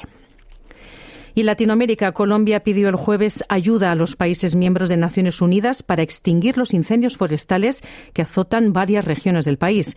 Y 1.38 1.44
Latinoamérica, 1.44 2.10
Colombia 2.10 2.64
pidió 2.64 2.88
el 2.88 2.96
jueves 2.96 3.44
ayuda 3.48 3.92
a 3.92 3.94
los 3.94 4.16
países 4.16 4.56
miembros 4.56 4.88
de 4.88 4.96
Naciones 4.96 5.40
Unidas 5.40 5.84
para 5.84 6.02
extinguir 6.02 6.58
los 6.58 6.74
incendios 6.74 7.16
forestales 7.16 7.84
que 8.12 8.22
azotan 8.22 8.72
varias 8.72 9.04
regiones 9.04 9.44
del 9.44 9.56
país. 9.56 9.96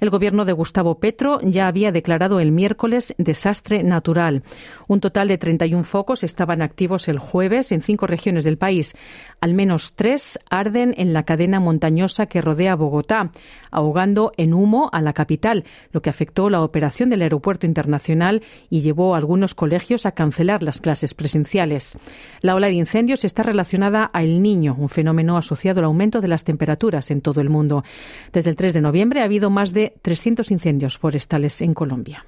El 0.00 0.10
gobierno 0.10 0.44
de 0.44 0.52
Gustavo 0.52 1.00
Petro 1.00 1.40
ya 1.42 1.66
había 1.66 1.90
declarado 1.90 2.38
el 2.38 2.52
miércoles 2.52 3.14
desastre 3.18 3.82
natural. 3.82 4.44
Un 4.86 5.00
total 5.00 5.26
de 5.26 5.38
31 5.38 5.82
focos 5.82 6.22
estaban 6.22 6.62
activos 6.62 7.08
el 7.08 7.18
jueves 7.18 7.72
en 7.72 7.82
cinco 7.82 8.06
regiones 8.06 8.44
del 8.44 8.58
país. 8.58 8.96
Al 9.40 9.54
menos 9.54 9.94
tres 9.94 10.38
arden 10.50 10.94
en 10.98 11.12
la 11.12 11.24
cadena 11.24 11.58
montañosa 11.58 12.26
que 12.26 12.40
rodea 12.40 12.76
Bogotá, 12.76 13.30
ahogando 13.70 14.32
en 14.36 14.54
humo 14.54 14.88
a 14.92 15.00
la 15.00 15.12
capital, 15.12 15.64
lo 15.92 16.00
que 16.00 16.10
afectó 16.10 16.48
la 16.48 16.62
operación 16.62 17.10
del 17.10 17.22
aeropuerto 17.22 17.66
internacional 17.66 18.42
y 18.70 18.80
llevó 18.80 19.14
a 19.14 19.18
algunos 19.18 19.54
colegios 19.54 20.06
a 20.06 20.12
cancelar 20.12 20.62
las 20.62 20.80
clases 20.80 21.12
presenciales. 21.14 21.98
La 22.40 22.54
ola 22.54 22.68
de 22.68 22.74
incendios 22.74 23.24
está 23.24 23.42
relacionada 23.42 24.04
al 24.04 24.42
niño, 24.42 24.76
un 24.78 24.88
fenómeno 24.88 25.36
asociado 25.36 25.80
al 25.80 25.86
aumento 25.86 26.20
de 26.20 26.28
las 26.28 26.44
temperaturas 26.44 27.10
en 27.10 27.20
todo 27.20 27.40
el 27.40 27.48
mundo. 27.48 27.84
Desde 28.32 28.50
el 28.50 28.56
3 28.56 28.74
de 28.74 28.80
noviembre 28.80 29.20
ha 29.20 29.24
habido 29.24 29.50
más 29.50 29.72
de 29.72 29.87
300 30.02 30.50
incendios 30.50 30.98
forestales 30.98 31.60
en 31.60 31.74
Colombia. 31.74 32.24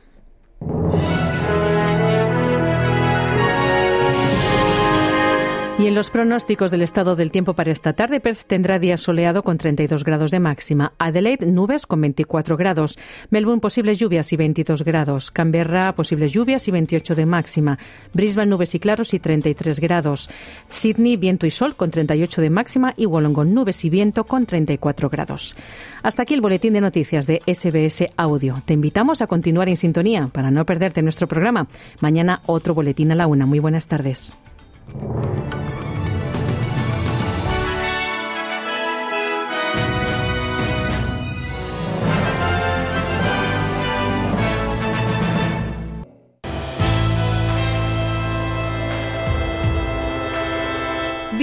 Y 5.81 5.87
en 5.87 5.95
los 5.95 6.11
pronósticos 6.11 6.71
del 6.71 6.83
estado 6.83 7.17
del 7.17 7.31
tiempo 7.31 7.55
para 7.55 7.73
esta 7.73 7.95
tarde, 7.95 8.21
Perth 8.21 8.43
tendrá 8.47 8.79
día 8.79 8.99
soleado 8.99 9.43
con 9.43 9.57
32 9.57 10.05
grados 10.05 10.31
de 10.31 10.39
máxima. 10.39 10.93
Adelaide, 10.99 11.47
nubes 11.47 11.87
con 11.87 12.03
24 12.03 12.59
grados. 12.59 12.99
Melbourne, 13.31 13.63
posibles 13.63 13.99
lluvias 13.99 14.31
y 14.35 14.37
22 14.37 14.85
grados. 14.85 15.31
Canberra, 15.31 15.95
posibles 15.95 16.33
lluvias 16.33 16.69
y 16.69 16.71
28 16.71 17.15
de 17.15 17.25
máxima. 17.25 17.79
Brisbane, 18.13 18.51
nubes 18.51 18.75
y 18.75 18.79
claros 18.79 19.15
y 19.15 19.21
33 19.21 19.81
grados. 19.81 20.29
Sydney, 20.69 21.17
viento 21.17 21.47
y 21.47 21.51
sol 21.51 21.75
con 21.75 21.91
38 21.91 22.43
de 22.43 22.51
máxima. 22.51 22.93
Y 22.99 23.07
Wollongong, 23.07 23.55
nubes 23.55 23.83
y 23.87 23.89
viento 23.89 24.25
con 24.25 24.45
34 24.45 25.09
grados. 25.09 25.57
Hasta 26.03 26.25
aquí 26.25 26.35
el 26.35 26.43
boletín 26.43 26.75
de 26.75 26.83
noticias 26.83 27.27
de 27.27 27.41
SBS 27.47 28.13
Audio. 28.19 28.61
Te 28.67 28.75
invitamos 28.75 29.23
a 29.23 29.27
continuar 29.27 29.71
en 29.71 29.79
sintonía 29.79 30.27
para 30.31 30.51
no 30.51 30.67
perderte 30.67 31.01
nuestro 31.01 31.27
programa. 31.27 31.69
Mañana 32.01 32.43
otro 32.45 32.75
boletín 32.75 33.13
a 33.13 33.15
la 33.15 33.27
una. 33.27 33.47
Muy 33.47 33.61
buenas 33.61 33.89
tardes. 33.89 34.37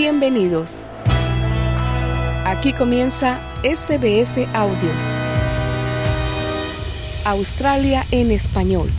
Bienvenidos. 0.10 0.80
Aquí 2.46 2.72
comienza 2.72 3.42
SBS 3.62 4.48
Audio. 4.54 4.90
Australia 7.26 8.06
en 8.12 8.32
español. 8.32 8.90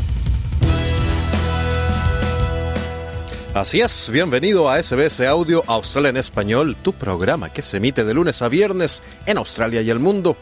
Así 3.55 3.81
es, 3.81 4.11
bienvenido 4.11 4.69
a 4.69 4.83
SBS 4.83 5.23
Audio 5.23 5.65
Australia 5.67 6.11
en 6.11 6.19
Español, 6.19 6.77
tu 6.83 6.93
programa 6.93 7.51
que 7.51 7.63
se 7.63 7.79
emite 7.79 8.05
de 8.05 8.13
lunes 8.13 8.43
a 8.43 8.51
viernes 8.51 9.03
en 9.25 9.39
Australia 9.39 9.81
y 9.81 9.89
el 9.89 10.01
mundo. 10.01 10.37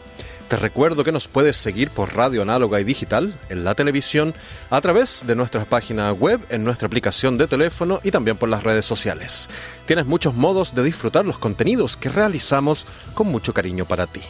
Te 0.47 0.55
recuerdo 0.55 1.03
que 1.03 1.11
nos 1.11 1.27
puedes 1.27 1.57
seguir 1.57 1.89
por 1.89 2.15
radio 2.15 2.41
análoga 2.41 2.79
y 2.79 2.85
digital, 2.85 3.37
en 3.49 3.65
la 3.65 3.75
televisión, 3.75 4.33
a 4.69 4.79
través 4.79 5.27
de 5.27 5.35
nuestra 5.35 5.65
página 5.65 6.13
web, 6.13 6.39
en 6.49 6.63
nuestra 6.63 6.87
aplicación 6.87 7.37
de 7.37 7.47
teléfono 7.47 7.99
y 8.01 8.11
también 8.11 8.37
por 8.37 8.47
las 8.47 8.63
redes 8.63 8.85
sociales. 8.85 9.49
Tienes 9.85 10.05
muchos 10.05 10.35
modos 10.35 10.73
de 10.73 10.83
disfrutar 10.83 11.25
los 11.25 11.37
contenidos 11.37 11.97
que 11.97 12.07
realizamos 12.07 12.85
con 13.13 13.27
mucho 13.27 13.53
cariño 13.53 13.83
para 13.83 14.07
ti. 14.07 14.21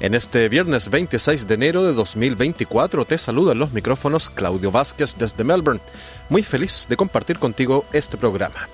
En 0.00 0.14
este 0.14 0.50
viernes 0.50 0.90
26 0.90 1.48
de 1.48 1.54
enero 1.54 1.82
de 1.82 1.94
2024 1.94 3.06
te 3.06 3.16
saludan 3.16 3.58
los 3.58 3.72
micrófonos 3.72 4.28
Claudio 4.28 4.70
Vázquez 4.70 5.16
desde 5.18 5.44
Melbourne. 5.44 5.80
Muy 6.28 6.42
feliz 6.42 6.86
de 6.90 6.96
compartir 6.98 7.38
contigo 7.38 7.86
este 7.94 8.18
programa. 8.18 8.68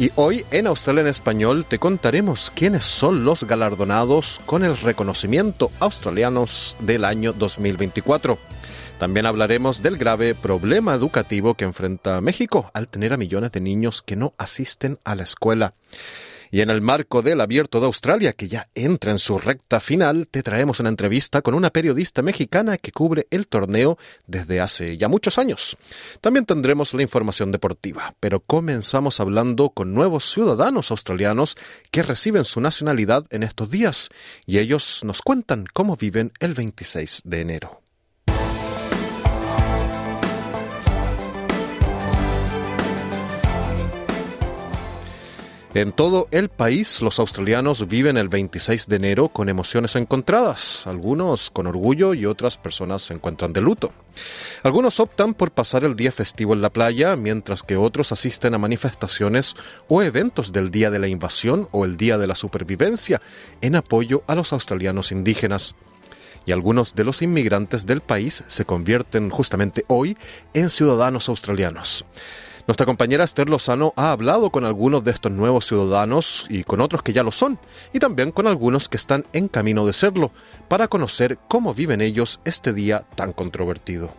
Y 0.00 0.12
hoy 0.14 0.46
en 0.50 0.66
Australia 0.66 1.02
en 1.02 1.08
Español 1.08 1.66
te 1.68 1.78
contaremos 1.78 2.50
quiénes 2.54 2.86
son 2.86 3.22
los 3.22 3.44
galardonados 3.44 4.40
con 4.46 4.64
el 4.64 4.78
reconocimiento 4.78 5.70
australianos 5.78 6.74
del 6.80 7.04
año 7.04 7.34
2024. 7.34 8.38
También 8.98 9.26
hablaremos 9.26 9.82
del 9.82 9.98
grave 9.98 10.34
problema 10.34 10.94
educativo 10.94 11.52
que 11.52 11.66
enfrenta 11.66 12.22
México 12.22 12.70
al 12.72 12.88
tener 12.88 13.12
a 13.12 13.18
millones 13.18 13.52
de 13.52 13.60
niños 13.60 14.00
que 14.00 14.16
no 14.16 14.32
asisten 14.38 14.98
a 15.04 15.14
la 15.14 15.24
escuela. 15.24 15.74
Y 16.50 16.62
en 16.62 16.70
el 16.70 16.80
marco 16.80 17.22
del 17.22 17.40
Abierto 17.40 17.80
de 17.80 17.86
Australia, 17.86 18.32
que 18.32 18.48
ya 18.48 18.68
entra 18.74 19.12
en 19.12 19.18
su 19.18 19.38
recta 19.38 19.78
final, 19.80 20.26
te 20.28 20.42
traemos 20.42 20.80
una 20.80 20.88
entrevista 20.88 21.42
con 21.42 21.54
una 21.54 21.70
periodista 21.70 22.22
mexicana 22.22 22.76
que 22.76 22.92
cubre 22.92 23.26
el 23.30 23.46
torneo 23.46 23.98
desde 24.26 24.60
hace 24.60 24.96
ya 24.96 25.08
muchos 25.08 25.38
años. 25.38 25.76
También 26.20 26.46
tendremos 26.46 26.92
la 26.94 27.02
información 27.02 27.52
deportiva, 27.52 28.14
pero 28.18 28.40
comenzamos 28.40 29.20
hablando 29.20 29.70
con 29.70 29.94
nuevos 29.94 30.30
ciudadanos 30.30 30.90
australianos 30.90 31.56
que 31.90 32.02
reciben 32.02 32.44
su 32.44 32.60
nacionalidad 32.60 33.26
en 33.30 33.42
estos 33.42 33.70
días, 33.70 34.08
y 34.46 34.58
ellos 34.58 35.02
nos 35.04 35.22
cuentan 35.22 35.66
cómo 35.72 35.96
viven 35.96 36.32
el 36.40 36.54
26 36.54 37.22
de 37.24 37.40
enero. 37.40 37.89
En 45.72 45.92
todo 45.92 46.26
el 46.32 46.48
país, 46.48 47.00
los 47.00 47.20
australianos 47.20 47.86
viven 47.86 48.16
el 48.16 48.28
26 48.28 48.88
de 48.88 48.96
enero 48.96 49.28
con 49.28 49.48
emociones 49.48 49.94
encontradas, 49.94 50.84
algunos 50.88 51.48
con 51.48 51.68
orgullo 51.68 52.12
y 52.12 52.26
otras 52.26 52.58
personas 52.58 53.02
se 53.02 53.14
encuentran 53.14 53.52
de 53.52 53.60
luto. 53.60 53.92
Algunos 54.64 54.98
optan 54.98 55.32
por 55.32 55.52
pasar 55.52 55.84
el 55.84 55.94
día 55.94 56.10
festivo 56.10 56.54
en 56.54 56.60
la 56.60 56.70
playa, 56.70 57.14
mientras 57.14 57.62
que 57.62 57.76
otros 57.76 58.10
asisten 58.10 58.54
a 58.54 58.58
manifestaciones 58.58 59.54
o 59.86 60.02
eventos 60.02 60.50
del 60.50 60.72
Día 60.72 60.90
de 60.90 60.98
la 60.98 61.06
Invasión 61.06 61.68
o 61.70 61.84
el 61.84 61.96
Día 61.96 62.18
de 62.18 62.26
la 62.26 62.34
Supervivencia 62.34 63.22
en 63.60 63.76
apoyo 63.76 64.24
a 64.26 64.34
los 64.34 64.52
australianos 64.52 65.12
indígenas 65.12 65.76
y 66.46 66.52
algunos 66.52 66.96
de 66.96 67.04
los 67.04 67.22
inmigrantes 67.22 67.86
del 67.86 68.00
país 68.00 68.42
se 68.48 68.64
convierten 68.64 69.30
justamente 69.30 69.84
hoy 69.86 70.18
en 70.52 70.68
ciudadanos 70.68 71.28
australianos. 71.28 72.06
Nuestra 72.70 72.86
compañera 72.86 73.24
Esther 73.24 73.50
Lozano 73.50 73.92
ha 73.96 74.12
hablado 74.12 74.50
con 74.50 74.64
algunos 74.64 75.02
de 75.02 75.10
estos 75.10 75.32
nuevos 75.32 75.66
ciudadanos 75.66 76.46
y 76.48 76.62
con 76.62 76.80
otros 76.80 77.02
que 77.02 77.12
ya 77.12 77.24
lo 77.24 77.32
son, 77.32 77.58
y 77.92 77.98
también 77.98 78.30
con 78.30 78.46
algunos 78.46 78.88
que 78.88 78.96
están 78.96 79.24
en 79.32 79.48
camino 79.48 79.84
de 79.86 79.92
serlo, 79.92 80.30
para 80.68 80.86
conocer 80.86 81.36
cómo 81.48 81.74
viven 81.74 82.00
ellos 82.00 82.40
este 82.44 82.72
día 82.72 83.02
tan 83.16 83.32
controvertido. 83.32 84.14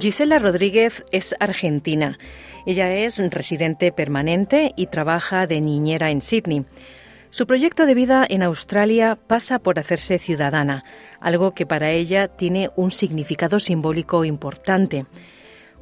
Gisela 0.00 0.38
Rodríguez 0.38 1.04
es 1.12 1.34
argentina. 1.38 2.18
Ella 2.64 2.90
es 2.94 3.18
residente 3.30 3.92
permanente 3.92 4.72
y 4.74 4.86
trabaja 4.86 5.46
de 5.46 5.60
niñera 5.60 6.10
en 6.10 6.22
Sydney. 6.22 6.64
Su 7.30 7.46
proyecto 7.46 7.86
de 7.86 7.94
vida 7.94 8.26
en 8.28 8.42
Australia 8.42 9.16
pasa 9.28 9.60
por 9.60 9.78
hacerse 9.78 10.18
ciudadana, 10.18 10.84
algo 11.20 11.52
que 11.52 11.64
para 11.64 11.92
ella 11.92 12.26
tiene 12.26 12.70
un 12.74 12.90
significado 12.90 13.60
simbólico 13.60 14.24
importante. 14.24 15.06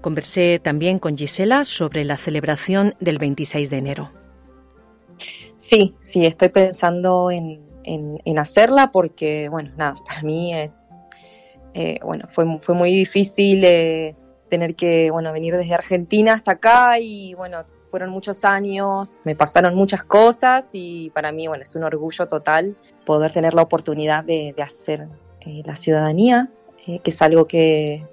Conversé 0.02 0.60
también 0.62 0.98
con 0.98 1.16
Gisela 1.16 1.64
sobre 1.64 2.04
la 2.04 2.18
celebración 2.18 2.94
del 3.00 3.16
26 3.16 3.70
de 3.70 3.78
enero. 3.78 4.10
Sí, 5.58 5.94
sí, 6.00 6.26
estoy 6.26 6.50
pensando 6.50 7.30
en, 7.30 7.62
en, 7.82 8.38
hacerla 8.38 8.92
porque, 8.92 9.48
bueno, 9.48 9.70
nada, 9.78 9.94
para 10.06 10.22
mí 10.22 10.54
es, 10.54 10.86
eh, 11.72 11.98
bueno, 12.04 12.26
fue, 12.28 12.44
fue 12.60 12.74
muy 12.74 12.92
difícil 12.92 13.64
eh, 13.64 14.14
tener 14.50 14.74
que, 14.74 15.10
bueno, 15.10 15.32
venir 15.32 15.56
desde 15.56 15.72
Argentina 15.72 16.34
hasta 16.34 16.52
acá 16.52 16.98
y, 17.00 17.32
bueno, 17.32 17.64
fueron 17.90 18.10
muchos 18.10 18.44
años, 18.44 19.18
me 19.24 19.34
pasaron 19.34 19.74
muchas 19.74 20.04
cosas 20.04 20.68
y 20.72 21.10
para 21.10 21.32
mí, 21.32 21.48
bueno, 21.48 21.62
es 21.62 21.74
un 21.76 21.84
orgullo 21.84 22.26
total 22.26 22.76
poder 23.04 23.32
tener 23.32 23.54
la 23.54 23.62
oportunidad 23.62 24.24
de, 24.24 24.54
hacer 24.62 25.08
eh, 25.40 25.62
la 25.64 25.76
ciudadanía, 25.76 26.50
que 26.84 27.00
es 27.04 27.22
algo 27.22 27.44
que 27.44 28.06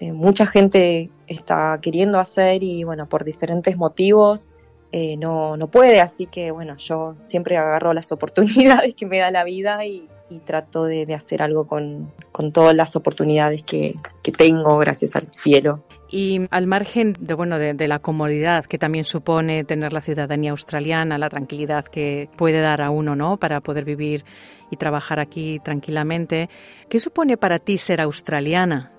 mucha 0.00 0.46
gente 0.46 1.10
está 1.26 1.78
queriendo 1.82 2.18
hacer 2.18 2.62
y, 2.62 2.82
bueno, 2.82 3.08
por 3.08 3.24
diferentes 3.24 3.76
motivos 3.76 4.56
eh, 4.94 5.16
no, 5.16 5.56
no 5.56 5.68
puede, 5.68 6.02
así 6.02 6.26
que 6.26 6.50
bueno, 6.50 6.76
yo 6.76 7.16
siempre 7.24 7.56
agarro 7.56 7.94
las 7.94 8.12
oportunidades 8.12 8.94
que 8.94 9.06
me 9.06 9.18
da 9.18 9.30
la 9.30 9.42
vida 9.42 9.84
y, 9.86 10.08
trato 10.40 10.84
de, 10.84 11.12
hacer 11.14 11.42
algo 11.42 11.66
con, 11.66 12.12
todas 12.52 12.74
las 12.74 12.96
oportunidades 12.96 13.62
que, 13.62 13.94
tengo 14.36 14.78
gracias 14.78 15.16
al 15.16 15.28
cielo. 15.32 15.84
Y 16.10 16.42
al 16.50 16.66
margen 16.66 17.16
de, 17.18 17.34
bueno, 17.34 17.58
de, 17.58 17.88
la 17.88 17.98
comodidad 17.98 18.66
que 18.66 18.78
también 18.78 19.04
supone 19.04 19.64
tener 19.64 19.92
la 19.92 20.00
ciudadanía 20.00 20.50
australiana, 20.50 21.16
la 21.16 21.30
tranquilidad 21.30 21.86
que 21.86 22.28
puede 22.36 22.60
dar 22.60 22.82
a 22.82 22.90
uno 22.90 23.16
¿no? 23.16 23.38
para 23.38 23.60
poder 23.60 23.84
vivir 23.84 24.24
y 24.70 24.76
trabajar 24.76 25.20
aquí 25.20 25.60
tranquilamente, 25.60 26.48
¿qué 26.88 26.98
supone 26.98 27.36
para 27.36 27.58
ti 27.58 27.78
ser 27.78 28.00
australiana? 28.00 28.90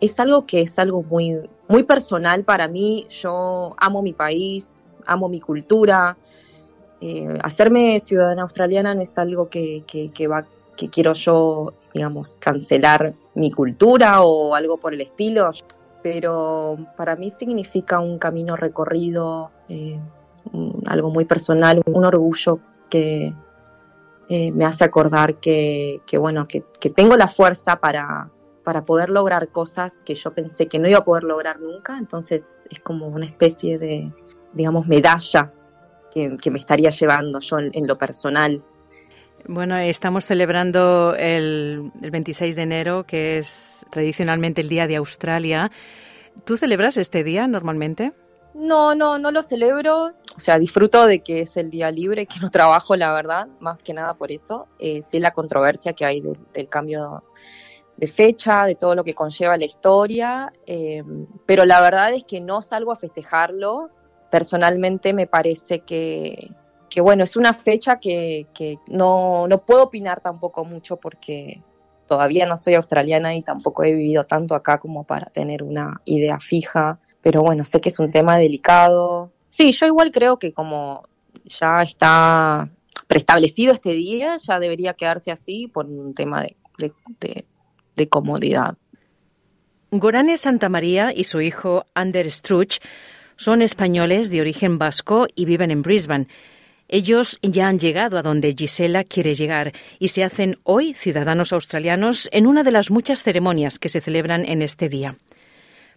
Es 0.00 0.18
algo 0.18 0.44
que 0.44 0.62
es 0.62 0.78
algo 0.78 1.02
muy, 1.02 1.48
muy 1.68 1.84
personal 1.84 2.44
para 2.44 2.66
mí. 2.68 3.06
Yo 3.10 3.74
amo 3.78 4.02
mi 4.02 4.12
país, 4.12 4.76
amo 5.06 5.28
mi 5.28 5.40
cultura. 5.40 6.16
Eh, 7.00 7.38
hacerme 7.42 7.98
ciudadana 8.00 8.42
australiana 8.42 8.94
no 8.94 9.02
es 9.02 9.16
algo 9.18 9.48
que, 9.48 9.84
que, 9.86 10.26
va, 10.26 10.46
que 10.80 10.88
quiero 10.88 11.12
yo, 11.12 11.74
digamos, 11.92 12.38
cancelar 12.40 13.12
mi 13.34 13.50
cultura 13.50 14.22
o 14.22 14.54
algo 14.54 14.78
por 14.78 14.94
el 14.94 15.02
estilo, 15.02 15.50
pero 16.02 16.78
para 16.96 17.16
mí 17.16 17.30
significa 17.30 18.00
un 18.00 18.18
camino 18.18 18.56
recorrido, 18.56 19.50
eh, 19.68 20.00
algo 20.86 21.10
muy 21.10 21.26
personal, 21.26 21.82
un 21.84 22.02
orgullo 22.06 22.60
que 22.88 23.34
eh, 24.30 24.52
me 24.52 24.64
hace 24.64 24.84
acordar 24.84 25.34
que, 25.34 26.00
que 26.06 26.16
bueno, 26.16 26.48
que, 26.48 26.62
tengo 26.96 27.14
la 27.14 27.28
fuerza 27.28 27.76
para, 27.76 28.30
para 28.64 28.86
poder 28.86 29.10
lograr 29.10 29.48
cosas 29.48 30.02
que 30.02 30.14
yo 30.14 30.32
pensé 30.32 30.66
que 30.66 30.78
no 30.78 30.88
iba 30.88 31.00
a 31.00 31.04
poder 31.04 31.24
lograr 31.24 31.60
nunca, 31.60 31.98
entonces 31.98 32.42
es 32.70 32.80
como 32.80 33.06
una 33.08 33.26
especie 33.26 33.78
de, 33.78 34.10
digamos, 34.54 34.86
medalla 34.86 35.52
que, 36.10 36.50
me 36.50 36.58
estaría 36.58 36.88
llevando 36.88 37.38
yo 37.40 37.58
en, 37.58 37.86
lo 37.86 37.98
personal. 37.98 38.64
Bueno, 39.46 39.76
estamos 39.76 40.24
celebrando 40.24 41.14
el, 41.16 41.90
el, 42.02 42.10
26 42.10 42.56
de 42.56 42.62
enero, 42.62 43.04
que 43.04 43.38
es 43.38 43.86
tradicionalmente 43.90 44.60
el 44.60 44.68
Día 44.68 44.86
de 44.86 44.96
Australia. 44.96 45.70
¿Tú 46.44 46.56
celebras 46.56 46.96
este 46.96 47.24
día 47.24 47.46
normalmente? 47.46 48.12
No, 48.54 48.94
no, 48.94 49.18
no 49.18 49.30
lo 49.30 49.42
celebro. 49.42 50.12
O 50.36 50.40
sea, 50.40 50.58
disfruto 50.58 51.06
de 51.06 51.20
que 51.20 51.42
es 51.42 51.56
el 51.56 51.70
día 51.70 51.90
libre, 51.90 52.26
que 52.26 52.40
no 52.40 52.50
trabajo, 52.50 52.96
la 52.96 53.12
verdad, 53.12 53.48
más 53.60 53.82
que 53.82 53.94
nada 53.94 54.14
por 54.14 54.32
eso. 54.32 54.66
Eh, 54.78 55.00
la 55.12 55.32
controversia 55.32 55.92
que 55.92 56.04
hay 56.04 56.20
del, 56.20 56.68
cambio 56.68 57.24
de 57.96 58.06
fecha, 58.06 58.64
de 58.64 58.74
todo 58.74 58.94
lo 58.94 59.04
que 59.04 59.14
conlleva 59.14 59.56
la 59.56 59.64
historia, 59.64 60.52
eh, 60.66 61.02
pero 61.46 61.64
la 61.64 61.80
verdad 61.80 62.14
es 62.14 62.24
que 62.24 62.40
no 62.40 62.62
salgo 62.62 62.92
a 62.92 62.96
festejarlo 62.96 63.90
personalmente 64.30 65.12
me 65.12 65.26
parece 65.26 65.80
que, 65.80 66.52
bueno, 66.98 67.22
es 67.22 67.36
una 67.36 67.54
fecha 67.54 68.00
que, 68.00 68.46
no, 68.88 69.46
no, 69.46 69.58
puedo 69.58 69.84
opinar 69.84 70.20
tampoco 70.20 70.64
mucho 70.64 70.96
porque 70.96 71.62
todavía 72.08 72.46
no 72.46 72.56
soy 72.56 72.74
australiana 72.74 73.36
y 73.36 73.42
tampoco 73.42 73.84
he 73.84 73.92
vivido 73.92 74.24
tanto 74.24 74.56
acá 74.56 74.78
como 74.78 75.04
para 75.04 75.26
tener 75.26 75.62
una 75.62 76.00
idea 76.04 76.40
fija, 76.40 76.98
pero 77.22 77.42
bueno, 77.42 77.64
sé 77.64 77.80
que 77.80 77.90
es 77.90 78.00
un 78.00 78.10
tema 78.10 78.36
delicado. 78.36 79.30
Sí, 79.46 79.70
yo 79.70 79.86
igual 79.86 80.10
creo 80.10 80.38
que 80.38 80.52
como 80.52 81.08
ya 81.44 81.82
está 81.82 82.68
preestablecido 83.06 83.72
este 83.72 83.90
día, 83.90 84.36
ya 84.36 84.58
debería 84.58 84.94
quedarse 84.94 85.30
así 85.30 85.68
por 85.68 85.86
un 85.86 86.14
tema 86.14 86.42
de, 86.42 86.56
de, 87.20 87.44
de 87.94 88.08
comodidad. 88.08 88.76
Gorane 89.92 90.36
Santamaría 90.36 91.12
y 91.14 91.24
su 91.24 91.40
hijo 91.40 91.84
Ander 91.94 92.30
Struch 92.30 92.78
son 93.36 93.62
españoles 93.62 94.30
de 94.30 94.40
origen 94.40 94.78
vasco 94.78 95.26
y 95.34 95.46
viven 95.46 95.70
en 95.70 95.82
Brisbane. 95.82 96.28
Ellos 96.92 97.38
ya 97.40 97.68
han 97.68 97.78
llegado 97.78 98.18
a 98.18 98.22
donde 98.22 98.52
Gisela 98.52 99.04
quiere 99.04 99.36
llegar 99.36 99.72
y 100.00 100.08
se 100.08 100.24
hacen 100.24 100.58
hoy 100.64 100.92
ciudadanos 100.92 101.52
australianos 101.52 102.28
en 102.32 102.48
una 102.48 102.64
de 102.64 102.72
las 102.72 102.90
muchas 102.90 103.22
ceremonias 103.22 103.78
que 103.78 103.88
se 103.88 104.00
celebran 104.00 104.44
en 104.44 104.60
este 104.60 104.88
día. 104.88 105.14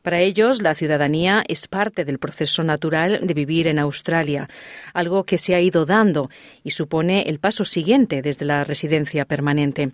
Para 0.03 0.19
ellos, 0.19 0.61
la 0.61 0.75
ciudadanía 0.75 1.43
es 1.47 1.67
parte 1.67 2.05
del 2.05 2.19
proceso 2.19 2.61
natural 2.61 3.21
de 3.23 3.33
vivir 3.33 3.67
en 3.67 3.79
Australia, 3.79 4.47
algo 4.93 5.23
que 5.23 5.39
se 5.39 5.55
ha 5.55 5.61
ido 5.61 5.87
dando 5.87 6.29
y 6.63 6.69
supone 6.69 7.23
el 7.23 7.39
paso 7.39 7.65
siguiente 7.65 8.21
desde 8.21 8.45
la 8.45 8.63
residencia 8.63 9.25
permanente. 9.25 9.93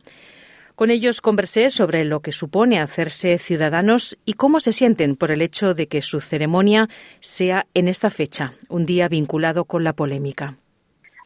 Con 0.76 0.92
ellos 0.92 1.22
conversé 1.22 1.70
sobre 1.70 2.04
lo 2.04 2.20
que 2.20 2.34
supone 2.34 2.82
hacerse 2.82 3.38
ciudadanos 3.38 4.18
y 4.26 4.34
cómo 4.34 4.60
se 4.60 4.74
sienten 4.74 5.16
por 5.16 5.32
el 5.32 5.42
hecho 5.42 5.74
de 5.74 5.88
que 5.88 6.02
su 6.02 6.20
ceremonia 6.20 6.90
sea 7.22 7.68
en 7.74 7.88
esta 7.88 8.10
fecha, 8.10 8.52
un 8.68 8.86
día 8.86 9.08
vinculado 9.08 9.64
con 9.64 9.86
la 9.86 9.94
polémica. 9.94 10.58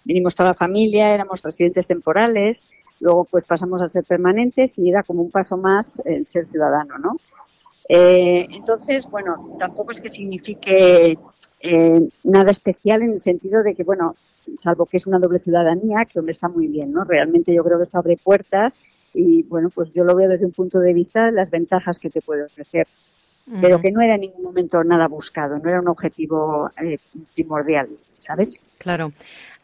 Vinimos 0.05 0.35
toda 0.35 0.49
la 0.49 0.55
familia, 0.55 1.13
éramos 1.13 1.41
residentes 1.41 1.87
temporales, 1.87 2.71
luego 2.99 3.25
pues 3.25 3.45
pasamos 3.45 3.81
a 3.81 3.89
ser 3.89 4.03
permanentes 4.03 4.77
y 4.77 4.89
era 4.89 5.03
como 5.03 5.21
un 5.21 5.31
paso 5.31 5.57
más 5.57 6.01
el 6.05 6.27
ser 6.27 6.47
ciudadano, 6.47 6.97
¿no? 6.97 7.15
Eh, 7.89 8.47
entonces, 8.49 9.07
bueno, 9.09 9.55
tampoco 9.59 9.91
es 9.91 10.01
que 10.01 10.09
signifique 10.09 11.17
eh, 11.61 12.09
nada 12.23 12.51
especial 12.51 13.01
en 13.01 13.11
el 13.11 13.19
sentido 13.19 13.63
de 13.63 13.75
que, 13.75 13.83
bueno, 13.83 14.15
salvo 14.59 14.85
que 14.85 14.97
es 14.97 15.07
una 15.07 15.19
doble 15.19 15.39
ciudadanía, 15.39 16.05
que 16.05 16.19
hombre 16.19 16.31
está 16.31 16.47
muy 16.47 16.67
bien, 16.67 16.91
¿no? 16.91 17.03
Realmente 17.03 17.53
yo 17.53 17.63
creo 17.63 17.77
que 17.77 17.83
esto 17.83 17.97
abre 17.97 18.17
puertas 18.21 18.73
y 19.13 19.43
bueno, 19.43 19.69
pues 19.69 19.91
yo 19.93 20.03
lo 20.03 20.15
veo 20.15 20.29
desde 20.29 20.45
un 20.45 20.51
punto 20.51 20.79
de 20.79 20.93
vista 20.93 21.25
de 21.25 21.33
las 21.33 21.49
ventajas 21.49 21.99
que 21.99 22.09
te 22.09 22.21
puede 22.21 22.43
ofrecer, 22.43 22.87
pero 23.61 23.79
que 23.79 23.91
no 23.91 24.01
era 24.01 24.15
en 24.15 24.21
ningún 24.21 24.43
momento 24.43 24.83
nada 24.83 25.07
buscado, 25.07 25.59
no 25.59 25.69
era 25.69 25.81
un 25.81 25.87
objetivo 25.87 26.69
eh, 26.81 26.97
primordial, 27.35 27.89
¿sabes? 28.17 28.59
Claro. 28.77 29.11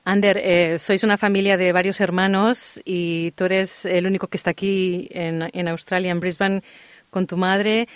Ander, 0.09 0.41
eh, 0.43 0.79
sois 0.79 1.03
una 1.03 1.17
familia 1.17 1.55
de 1.55 1.71
varios 1.71 2.01
hermanos 2.01 2.81
y 2.83 3.31
tú 3.31 3.45
eres 3.45 3.85
el 3.85 4.07
único 4.07 4.27
que 4.27 4.37
está 4.37 4.49
aquí 4.49 5.07
en, 5.11 5.49
en 5.53 5.67
Australia, 5.67 6.11
en 6.11 6.19
Brisbane, 6.19 6.63
con 7.11 7.27
tu 7.27 7.37
madre. 7.37 7.87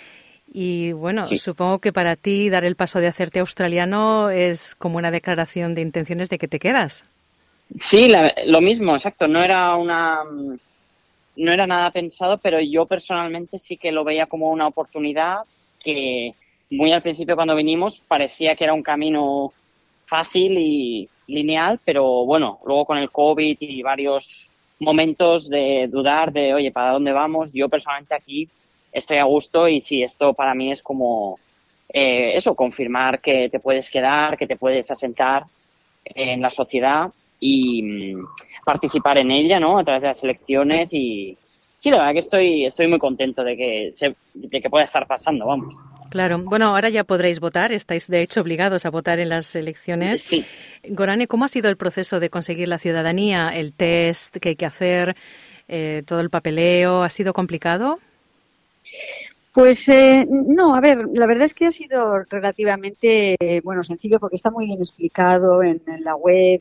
Y 0.52 0.92
bueno, 0.92 1.24
supongo 1.26 1.80
que 1.80 1.92
para 1.92 2.14
ti 2.14 2.50
dar 2.50 2.64
el 2.64 2.76
paso 2.76 3.00
de 3.00 3.08
hacerte 3.08 3.40
australiano 3.40 4.30
es 4.30 4.76
como 4.76 4.98
una 4.98 5.10
declaración 5.10 5.74
de 5.74 5.80
intenciones 5.80 6.28
de 6.28 6.38
que 6.38 6.46
te 6.46 6.60
quedas. 6.60 7.04
Sí, 7.74 8.12
lo 8.46 8.60
mismo, 8.60 8.94
exacto. 8.94 9.26
No 9.26 9.42
era 9.42 9.74
una 9.74 10.20
no 11.36 11.52
era 11.52 11.66
nada 11.66 11.90
pensado, 11.90 12.38
pero 12.38 12.60
yo 12.60 12.86
personalmente 12.86 13.58
sí 13.58 13.76
que 13.76 13.90
lo 13.90 14.04
veía 14.04 14.26
como 14.26 14.50
una 14.50 14.68
oportunidad 14.68 15.38
que 15.82 16.30
muy 16.70 16.92
al 16.92 17.02
principio 17.02 17.34
cuando 17.34 17.56
vinimos 17.56 17.98
parecía 17.98 18.54
que 18.54 18.62
era 18.62 18.72
un 18.72 18.84
camino 18.84 19.50
fácil 20.06 20.58
y 20.58 21.08
lineal, 21.26 21.80
pero 21.84 22.24
bueno, 22.24 22.60
luego 22.66 22.84
con 22.84 22.98
el 22.98 23.10
COVID 23.10 23.56
y 23.60 23.82
varios 23.82 24.50
momentos 24.80 25.48
de 25.48 25.88
dudar 25.90 26.32
de, 26.32 26.54
oye, 26.54 26.70
¿para 26.70 26.92
dónde 26.92 27.12
vamos? 27.12 27.52
Yo 27.52 27.68
personalmente 27.68 28.14
aquí 28.14 28.48
estoy 28.92 29.18
a 29.18 29.24
gusto 29.24 29.68
y 29.68 29.80
sí, 29.80 30.02
esto 30.02 30.34
para 30.34 30.54
mí 30.54 30.70
es 30.70 30.82
como 30.82 31.36
eh, 31.92 32.32
eso, 32.36 32.54
confirmar 32.54 33.20
que 33.20 33.48
te 33.48 33.60
puedes 33.60 33.90
quedar, 33.90 34.36
que 34.36 34.46
te 34.46 34.56
puedes 34.56 34.90
asentar 34.90 35.44
en 36.04 36.40
la 36.40 36.50
sociedad 36.50 37.10
y 37.40 37.82
mm, 37.82 38.26
participar 38.64 39.18
en 39.18 39.30
ella, 39.30 39.60
¿no? 39.60 39.78
A 39.78 39.84
través 39.84 40.02
de 40.02 40.08
las 40.08 40.24
elecciones 40.24 40.92
y 40.92 41.36
sí, 41.84 41.90
la 41.90 41.98
verdad 41.98 42.12
que 42.14 42.18
estoy, 42.20 42.64
estoy 42.64 42.88
muy 42.88 42.98
contento 42.98 43.44
de 43.44 43.58
que, 43.58 43.90
se, 43.92 44.14
de 44.32 44.60
que 44.60 44.70
pueda 44.70 44.84
estar 44.84 45.06
pasando, 45.06 45.44
vamos. 45.44 45.74
Claro, 46.08 46.38
bueno, 46.38 46.68
ahora 46.68 46.88
ya 46.88 47.04
podréis 47.04 47.40
votar, 47.40 47.72
estáis 47.72 48.08
de 48.08 48.22
hecho 48.22 48.40
obligados 48.40 48.86
a 48.86 48.90
votar 48.90 49.18
en 49.18 49.28
las 49.28 49.54
elecciones. 49.54 50.22
Sí. 50.22 50.46
Gorane, 50.88 51.26
¿cómo 51.26 51.44
ha 51.44 51.48
sido 51.48 51.68
el 51.68 51.76
proceso 51.76 52.20
de 52.20 52.30
conseguir 52.30 52.68
la 52.68 52.78
ciudadanía, 52.78 53.50
el 53.50 53.74
test 53.74 54.38
que 54.38 54.50
hay 54.50 54.56
que 54.56 54.64
hacer, 54.64 55.14
eh, 55.68 56.02
todo 56.06 56.20
el 56.20 56.30
papeleo? 56.30 57.02
¿Ha 57.02 57.10
sido 57.10 57.34
complicado? 57.34 57.98
Pues 59.54 59.88
eh, 59.88 60.26
no, 60.28 60.74
a 60.74 60.80
ver, 60.80 61.06
la 61.12 61.28
verdad 61.28 61.44
es 61.44 61.54
que 61.54 61.66
ha 61.66 61.70
sido 61.70 62.24
relativamente 62.28 63.36
bueno 63.62 63.84
sencillo 63.84 64.18
porque 64.18 64.34
está 64.34 64.50
muy 64.50 64.66
bien 64.66 64.80
explicado 64.80 65.62
en, 65.62 65.80
la 66.00 66.16
web. 66.16 66.60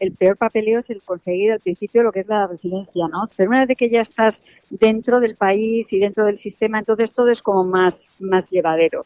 el 0.00 0.12
peor 0.12 0.38
papeleo 0.38 0.80
es 0.80 0.88
el 0.88 1.02
conseguir 1.02 1.52
al 1.52 1.60
principio 1.60 2.02
lo 2.02 2.10
que 2.10 2.20
es 2.20 2.28
la 2.28 2.46
residencia, 2.46 3.08
¿no? 3.08 3.28
Pero 3.36 3.50
una 3.50 3.66
vez 3.66 3.76
que 3.76 3.90
ya 3.90 4.00
estás 4.00 4.42
dentro 4.70 5.20
del 5.20 5.36
país 5.36 5.92
y 5.92 5.98
dentro 5.98 6.24
del 6.24 6.38
sistema, 6.38 6.78
entonces 6.78 7.12
todo 7.12 7.28
es 7.28 7.42
como 7.42 7.62
más 7.62 8.08
más 8.20 8.48
llevadero. 8.48 9.02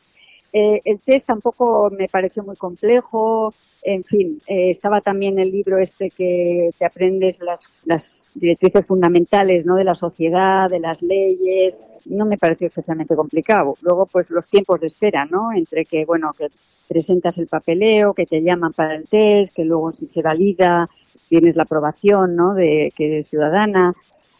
Eh, 0.56 0.80
el 0.84 1.00
test 1.00 1.26
tampoco 1.26 1.90
me 1.90 2.06
pareció 2.06 2.44
muy 2.44 2.54
complejo. 2.54 3.52
En 3.82 4.04
fin, 4.04 4.38
eh, 4.46 4.70
estaba 4.70 5.00
también 5.00 5.36
el 5.40 5.50
libro 5.50 5.78
este 5.78 6.10
que 6.10 6.70
te 6.78 6.84
aprendes 6.84 7.40
las, 7.40 7.82
las 7.86 8.30
directrices 8.36 8.86
fundamentales 8.86 9.66
¿no? 9.66 9.74
de 9.74 9.82
la 9.82 9.96
sociedad, 9.96 10.70
de 10.70 10.78
las 10.78 11.02
leyes. 11.02 11.76
No 12.06 12.24
me 12.24 12.38
pareció 12.38 12.68
especialmente 12.68 13.16
complicado. 13.16 13.74
Luego, 13.82 14.06
pues 14.06 14.30
los 14.30 14.48
tiempos 14.48 14.80
de 14.80 14.86
espera, 14.86 15.24
¿no? 15.26 15.52
Entre 15.52 15.84
que, 15.84 16.04
bueno, 16.04 16.30
que 16.38 16.46
presentas 16.88 17.36
el 17.38 17.48
papeleo, 17.48 18.14
que 18.14 18.24
te 18.24 18.40
llaman 18.40 18.72
para 18.72 18.94
el 18.94 19.08
test, 19.08 19.56
que 19.56 19.64
luego 19.64 19.92
si 19.92 20.08
se 20.08 20.22
valida 20.22 20.86
tienes 21.28 21.56
la 21.56 21.64
aprobación, 21.64 22.36
¿no? 22.36 22.54
De 22.54 22.92
que 22.94 23.06
eres 23.06 23.28
ciudadana 23.28 23.92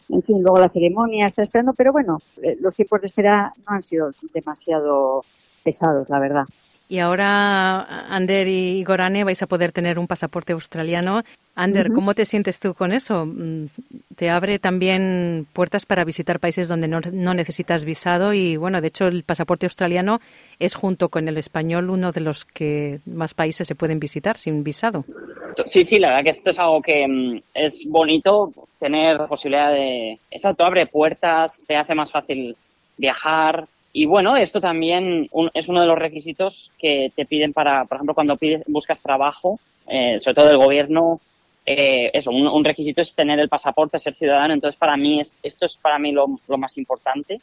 en 0.09 0.21
fin, 0.21 0.41
luego 0.41 0.59
la 0.59 0.69
ceremonia 0.69 1.25
está 1.25 1.41
esperando, 1.41 1.73
pero 1.73 1.91
bueno, 1.91 2.19
eh, 2.43 2.55
los 2.59 2.75
tiempos 2.75 3.01
de 3.01 3.07
espera 3.07 3.51
no 3.67 3.75
han 3.75 3.81
sido 3.81 4.11
demasiado 4.33 5.23
pesados, 5.65 6.07
la 6.09 6.19
verdad. 6.19 6.45
Y 6.87 6.99
ahora, 6.99 7.81
Ander 8.13 8.47
y 8.47 8.83
Gorane, 8.83 9.23
vais 9.23 9.41
a 9.41 9.47
poder 9.47 9.71
tener 9.71 9.97
un 9.97 10.05
pasaporte 10.05 10.53
australiano. 10.53 11.23
Ander, 11.55 11.91
¿cómo 11.91 12.13
te 12.13 12.25
sientes 12.25 12.59
tú 12.59 12.75
con 12.75 12.91
eso? 12.91 13.25
Mm, 13.25 13.65
¿Te 14.15 14.29
abre 14.29 14.59
también 14.59 15.47
puertas 15.51 15.87
para 15.87 16.03
visitar 16.03 16.39
países 16.39 16.67
donde 16.67 16.87
no, 16.87 16.99
no, 17.11 17.33
necesitas 17.33 17.85
visado? 17.85 18.33
Y 18.33 18.57
bueno, 18.57 18.81
de 18.81 18.89
hecho, 18.89 19.07
el 19.07 19.23
pasaporte 19.23 19.65
australiano 19.65 20.19
es 20.59 20.75
junto 20.75 21.09
con 21.09 21.27
el 21.27 21.37
español 21.37 21.89
uno 21.89 22.11
de 22.11 22.21
los 22.21 22.45
que 22.45 22.99
más 23.07 23.33
países 23.33 23.67
se 23.67 23.73
pueden 23.73 23.99
visitar 23.99 24.37
sin 24.37 24.63
visado. 24.63 25.05
Sí, 25.65 25.83
sí, 25.83 25.97
la 25.97 26.09
verdad 26.09 26.23
que 26.23 26.29
esto 26.29 26.51
es 26.51 26.59
algo 26.59 26.83
que 26.83 27.07
mm, 27.07 27.39
es 27.55 27.87
bonito 27.89 28.51
tener 28.79 29.25
posibilidad 29.27 29.71
de. 29.71 30.19
Exacto, 30.29 30.65
abre 30.65 30.85
puertas, 30.85 31.63
te 31.65 31.75
hace 31.75 31.95
más 31.95 32.11
fácil 32.11 32.55
viajar, 32.97 33.65
y 33.97 34.05
bueno, 34.07 34.35
esto 34.35 34.59
también 34.59 35.29
es 35.53 35.69
uno 35.69 35.79
de 35.79 35.87
los 35.87 35.97
requisitos 35.97 36.73
que 36.77 37.13
te 37.15 37.25
piden 37.25 37.53
para, 37.53 37.85
por 37.85 37.95
ejemplo, 37.95 38.13
cuando 38.13 38.35
pides, 38.35 38.63
buscas 38.67 39.01
trabajo, 39.01 39.57
eh, 39.87 40.19
sobre 40.19 40.35
todo 40.35 40.47
del 40.47 40.57
gobierno, 40.57 41.21
eh, 41.65 42.11
eso, 42.13 42.29
un, 42.31 42.65
requisito 42.65 42.99
es 42.99 43.15
tener 43.15 43.39
el 43.39 43.47
pasaporte, 43.47 43.97
ser 43.97 44.13
ciudadano. 44.13 44.53
Entonces, 44.53 44.77
para 44.77 44.97
mí, 44.97 45.21
es, 45.21 45.37
esto 45.41 45.65
es 45.65 45.77
para 45.77 45.97
mí 45.97 46.11
lo, 46.11 46.27
más 46.57 46.77
importante, 46.77 47.39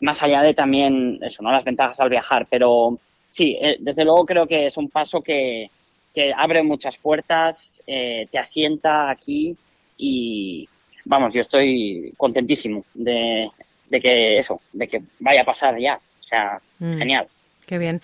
más 0.00 0.22
allá 0.22 0.40
de 0.40 0.54
también, 0.54 1.18
eso, 1.20 1.42
¿no? 1.42 1.52
Las 1.52 1.64
ventajas 1.64 2.00
al 2.00 2.08
viajar. 2.08 2.46
Pero 2.48 2.96
sí, 3.28 3.58
eh, 3.60 3.76
desde 3.78 4.06
luego 4.06 4.24
creo 4.24 4.46
que 4.46 4.64
es 4.64 4.78
un 4.78 4.88
paso 4.88 5.20
que, 5.20 5.66
que 6.14 6.32
abre 6.34 6.62
muchas 6.62 6.96
puertas, 6.96 7.82
te 7.84 8.38
asienta 8.38 9.10
aquí 9.10 9.54
y, 9.98 10.66
vamos, 11.04 11.34
yo 11.34 11.42
estoy 11.42 12.14
contentísimo 12.16 12.82
de, 12.94 13.50
de 13.88 14.00
que 14.00 14.38
eso, 14.38 14.60
de 14.72 14.88
que 14.88 15.02
vaya 15.20 15.42
a 15.42 15.44
pasar 15.44 15.78
ya. 15.78 15.96
O 15.96 16.22
sea, 16.22 16.58
mm. 16.78 16.98
genial. 16.98 17.26
Qué 17.66 17.78
bien. 17.78 18.02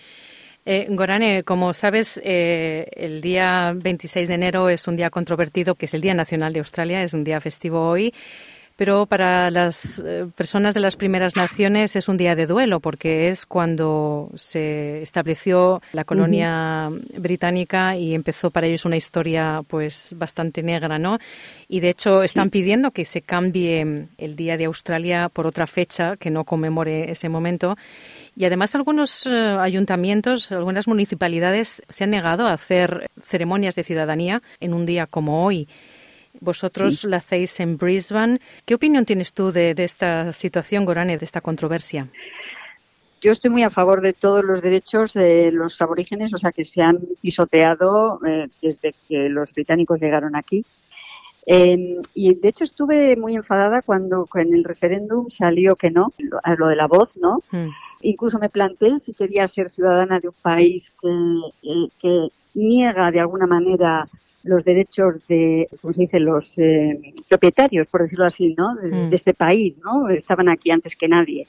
Eh, 0.65 0.87
Gorane, 0.91 1.43
como 1.43 1.75
sabes, 1.75 2.21
eh, 2.23 2.87
el 2.93 3.21
día 3.21 3.73
26 3.75 4.29
de 4.29 4.35
enero 4.35 4.69
es 4.69 4.87
un 4.87 4.97
día 4.97 5.11
controvertido, 5.11 5.75
que 5.75 5.87
es 5.87 5.95
el 5.95 6.01
Día 6.01 6.15
Nacional 6.15 6.53
de 6.53 6.61
Australia, 6.61 7.03
es 7.03 7.15
un 7.15 7.25
día 7.25 7.41
festivo 7.41 7.89
hoy 7.89 8.15
pero 8.83 9.07
para 9.07 9.49
las 9.53 10.03
eh, 10.05 10.27
personas 10.37 10.75
de 10.75 10.81
las 10.81 10.97
primeras 10.97 11.37
naciones 11.37 11.95
es 11.95 12.09
un 12.09 12.17
día 12.17 12.35
de 12.35 12.49
duelo 12.49 12.81
porque 12.81 13.29
es 13.29 13.47
cuando 13.47 14.29
se 14.35 15.01
estableció 15.03 15.81
la 15.93 16.03
colonia 16.03 16.91
británica 17.17 17.97
y 17.97 18.13
empezó 18.13 18.51
para 18.51 18.67
ellos 18.67 18.85
una 18.85 18.97
historia 18.97 19.63
pues 19.69 20.17
bastante 20.17 20.65
negra, 20.65 20.99
¿no? 20.99 21.21
Y 21.69 21.79
de 21.79 21.91
hecho 21.91 22.25
están 22.25 22.51
pidiendo 22.51 22.91
que 22.91 23.05
se 23.05 23.23
cambie 23.23 24.09
el 24.19 24.35
día 24.35 24.57
de 24.57 24.65
Australia 24.65 25.29
por 25.29 25.47
otra 25.47 25.69
fecha 25.69 26.17
que 26.17 26.31
no 26.31 26.43
conmemore 26.43 27.09
ese 27.09 27.29
momento. 27.29 27.77
Y 28.35 28.47
además 28.47 28.75
algunos 28.75 29.27
eh, 29.27 29.31
ayuntamientos, 29.61 30.51
algunas 30.51 30.89
municipalidades 30.89 31.85
se 31.89 32.03
han 32.03 32.11
negado 32.11 32.49
a 32.49 32.55
hacer 32.55 33.09
ceremonias 33.21 33.77
de 33.77 33.85
ciudadanía 33.85 34.43
en 34.59 34.75
un 34.75 34.87
día 34.87 35.07
como 35.07 35.47
hoy. 35.47 35.69
Vosotros 36.43 37.05
la 37.05 37.19
hacéis 37.19 37.61
en 37.61 37.77
Brisbane. 37.77 38.41
¿Qué 38.65 38.75
opinión 38.75 39.05
tienes 39.05 39.33
tú 39.33 39.53
de, 39.53 39.75
esta 39.79 40.33
situación, 40.33 40.85
Gorane, 40.85 41.17
de 41.17 41.25
esta 41.25 41.41
controversia? 41.41 42.09
yo 43.21 43.31
estoy 43.31 43.51
muy 43.51 43.63
a 43.63 43.71
favor 43.71 44.01
de 44.01 44.15
todos 44.15 44.45
los 44.45 44.61
derechos 44.61 45.13
de 45.13 45.53
los 45.53 45.81
aborígenes, 45.81 46.35
o 46.35 46.39
sea, 46.39 46.51
que 46.51 46.65
se 46.65 46.83
han 46.83 46.99
pisoteado 47.21 48.19
eh, 48.27 48.49
desde 48.61 48.93
que 49.09 49.29
los 49.29 49.55
británicos 49.55 50.01
llegaron 50.01 50.35
aquí. 50.35 50.65
Eh, 51.47 52.01
y 52.15 52.35
de 52.35 52.49
hecho 52.49 52.65
estuve 52.65 53.15
muy 53.17 53.37
enfadada 53.37 53.81
cuando 53.83 54.27
en 54.35 54.53
el 54.53 54.65
referéndum 54.65 55.31
salió 55.31 55.77
que 55.77 55.93
no, 55.93 56.11
lo, 56.59 56.67
de 56.67 56.75
la 56.75 56.89
voz, 56.89 57.17
¿no? 57.17 57.39
Mm. 57.53 57.69
Incluso 58.03 58.39
me 58.39 58.49
planteé 58.49 58.99
si 59.01 59.13
quería 59.15 59.47
ser 59.47 59.69
ciudadana 59.69 60.21
de 60.21 60.29
un 60.29 60.35
país 60.43 60.93
que, 61.01 61.09
eh, 61.09 61.89
que 62.01 62.29
niega 62.55 63.11
de 63.11 63.21
alguna 63.21 63.47
manera 63.47 64.07
los 64.45 64.65
derechos 64.65 65.27
de, 65.29 65.67
¿cómo 65.81 65.95
se 65.95 66.01
dice?, 66.01 66.21
los 66.21 66.59
eh, 66.59 66.99
propietarios, 67.29 67.87
por 67.89 68.03
decirlo 68.03 68.27
así, 68.27 68.55
¿no?, 68.57 68.75
de, 68.75 68.89
mm. 68.89 69.15
este 69.15 69.35
país, 69.35 69.79
¿no? 69.85 70.09
Estaban 70.09 70.49
aquí 70.49 70.71
antes 70.71 70.97
que 70.97 71.09
nadie. 71.09 71.47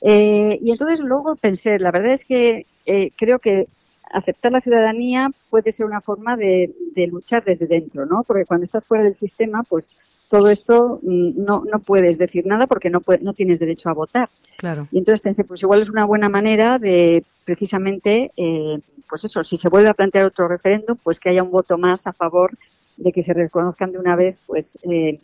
Eh, 0.00 0.58
y 0.62 0.70
entonces 0.70 1.00
luego 1.00 1.36
pensé, 1.36 1.78
la 1.78 1.90
verdad 1.90 2.12
es 2.12 2.24
que 2.24 2.66
eh, 2.86 3.10
creo 3.16 3.38
que 3.38 3.66
aceptar 4.12 4.52
la 4.52 4.60
ciudadanía 4.60 5.30
puede 5.50 5.72
ser 5.72 5.86
una 5.86 6.00
forma 6.00 6.36
de, 6.36 6.74
de, 6.94 7.06
luchar 7.06 7.44
desde 7.44 7.66
dentro, 7.66 8.06
¿no? 8.06 8.22
Porque 8.26 8.44
cuando 8.44 8.64
estás 8.64 8.86
fuera 8.86 9.04
del 9.04 9.16
sistema, 9.16 9.62
pues 9.62 9.98
todo 10.32 10.48
esto 10.48 10.98
mm, 11.02 11.44
no, 11.44 11.62
no 11.70 11.78
puedes 11.80 12.16
decir 12.16 12.46
nada 12.46 12.66
porque 12.66 12.88
no, 12.88 13.02
no 13.20 13.34
tienes 13.34 13.58
derecho 13.58 13.90
a 13.90 13.92
votar. 13.92 14.30
Claro. 14.56 14.88
Y 14.90 14.98
entonces 14.98 15.20
pensé, 15.20 15.44
pues 15.44 15.62
igual 15.62 15.82
es 15.82 15.90
una 15.90 16.06
buena 16.06 16.30
manera 16.30 16.78
de 16.78 17.22
precisamente, 17.44 18.30
eh, 18.36 18.78
pues 19.10 19.24
eso, 19.24 19.44
si 19.44 19.58
se 19.58 19.68
vuelve 19.68 19.90
a 19.90 19.94
plantear 19.94 20.24
otro 20.24 20.48
referéndum, 20.48 20.96
pues 21.02 21.20
que 21.20 21.28
haya 21.28 21.42
un 21.42 21.50
voto 21.50 21.76
más 21.76 22.06
a 22.06 22.14
favor 22.14 22.52
de 22.96 23.12
que 23.12 23.22
se 23.22 23.34
reconozcan 23.34 23.92
de 23.92 23.98
una 23.98 24.16
vez, 24.16 24.42
pues 24.46 24.78
eh, 24.90 25.18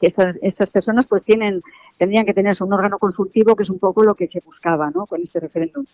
que 0.00 0.06
estas, 0.06 0.36
estas 0.40 0.70
personas 0.70 1.06
pues 1.06 1.24
tienen, 1.24 1.60
tendrían 1.98 2.24
que 2.24 2.34
tener 2.34 2.54
un 2.60 2.72
órgano 2.72 2.98
consultivo, 2.98 3.56
que 3.56 3.64
es 3.64 3.70
un 3.70 3.80
poco 3.80 4.04
lo 4.04 4.14
que 4.14 4.28
se 4.28 4.40
buscaba, 4.40 4.88
¿no? 4.90 5.06
Con 5.06 5.20
este 5.20 5.40
referéndum. 5.40 5.84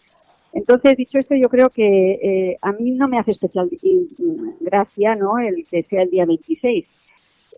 Entonces, 0.52 0.96
dicho 0.96 1.18
esto, 1.18 1.34
yo 1.34 1.48
creo 1.48 1.70
que 1.70 2.12
eh, 2.12 2.56
a 2.62 2.72
mí 2.72 2.90
no 2.90 3.08
me 3.08 3.18
hace 3.18 3.30
especial 3.30 3.70
gracia, 4.60 5.14
¿no? 5.14 5.38
El 5.38 5.64
que 5.64 5.82
sea 5.84 6.02
el 6.02 6.10
día 6.10 6.26
26 6.26 7.10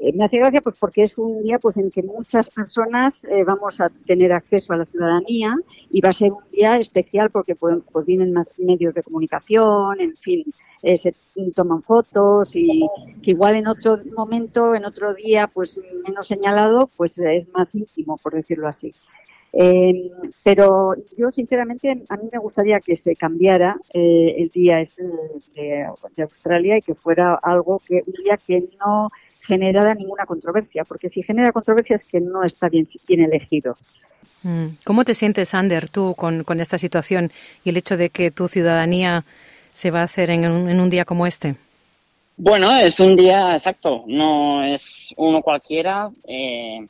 eh, 0.02 0.12
me 0.14 0.24
hace 0.24 0.38
gracia 0.38 0.60
pues 0.60 0.74
porque 0.80 1.04
es 1.04 1.16
un 1.16 1.44
día 1.44 1.60
pues 1.60 1.76
en 1.76 1.88
que 1.88 2.02
muchas 2.02 2.50
personas 2.50 3.24
eh, 3.24 3.44
vamos 3.44 3.80
a 3.80 3.88
tener 3.88 4.32
acceso 4.32 4.72
a 4.72 4.76
la 4.76 4.84
ciudadanía 4.84 5.54
y 5.90 6.00
va 6.00 6.08
a 6.08 6.12
ser 6.12 6.32
un 6.32 6.42
día 6.50 6.76
especial 6.76 7.30
porque 7.30 7.54
pues, 7.54 7.78
pues 7.92 8.04
vienen 8.04 8.32
más 8.32 8.58
medios 8.58 8.94
de 8.94 9.02
comunicación, 9.04 10.00
en 10.00 10.16
fin, 10.16 10.44
eh, 10.82 10.98
se 10.98 11.14
toman 11.54 11.82
fotos 11.82 12.56
y 12.56 12.84
que 13.22 13.30
igual 13.30 13.54
en 13.54 13.68
otro 13.68 13.98
momento, 14.16 14.74
en 14.74 14.84
otro 14.84 15.14
día 15.14 15.46
pues 15.46 15.78
menos 16.04 16.26
señalado, 16.26 16.88
pues 16.96 17.18
es 17.18 17.48
más 17.50 17.72
íntimo, 17.74 18.16
por 18.16 18.34
decirlo 18.34 18.66
así. 18.66 18.92
Pero 20.42 20.94
yo 21.18 21.30
sinceramente 21.30 22.02
a 22.08 22.16
mí 22.16 22.28
me 22.32 22.38
gustaría 22.38 22.80
que 22.80 22.96
se 22.96 23.14
cambiara 23.14 23.76
el 23.92 24.48
día 24.48 24.78
de, 24.78 24.86
de, 25.54 26.22
Australia 26.22 26.78
y 26.78 26.82
que 26.82 26.94
fuera 26.94 27.38
algo 27.42 27.80
que 27.86 28.02
un 28.06 28.24
día 28.24 28.38
que 28.38 28.64
no 28.80 29.08
generada 29.42 29.94
ninguna 29.94 30.24
controversia, 30.24 30.84
porque 30.84 31.10
si 31.10 31.22
genera 31.22 31.52
controversia 31.52 31.96
es 31.96 32.04
que 32.04 32.20
no 32.20 32.44
está 32.44 32.68
bien, 32.68 32.86
bien 33.06 33.20
elegido. 33.22 33.74
Mm. 34.44 34.66
¿Cómo 34.84 35.04
te 35.04 35.14
sientes, 35.14 35.54
Ander, 35.54 35.88
tú 35.88 36.14
con, 36.14 36.44
con, 36.44 36.60
esta 36.60 36.78
situación 36.78 37.32
y 37.64 37.70
el 37.70 37.76
hecho 37.76 37.96
de 37.96 38.10
que 38.10 38.30
tu 38.30 38.48
ciudadanía 38.48 39.24
se 39.72 39.90
va 39.90 40.00
a 40.00 40.04
hacer 40.04 40.30
en 40.30 40.50
un, 40.50 40.68
en 40.68 40.80
un 40.80 40.90
día 40.90 41.04
como 41.04 41.26
este? 41.26 41.56
Bueno, 42.36 42.74
es 42.76 42.98
un 42.98 43.14
día 43.14 43.54
exacto, 43.54 44.04
no 44.06 44.64
es 44.64 45.12
uno 45.16 45.42
cualquiera, 45.42 46.10
eh, 46.26 46.86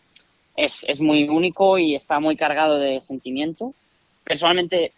es, 0.56 0.84
es, 0.86 1.00
muy 1.00 1.28
único 1.28 1.78
y 1.78 1.94
está 1.94 2.20
muy 2.20 2.36
cargado 2.36 2.78
de 2.78 3.00
sentimiento. 3.00 3.72
Personalmente 4.24 4.92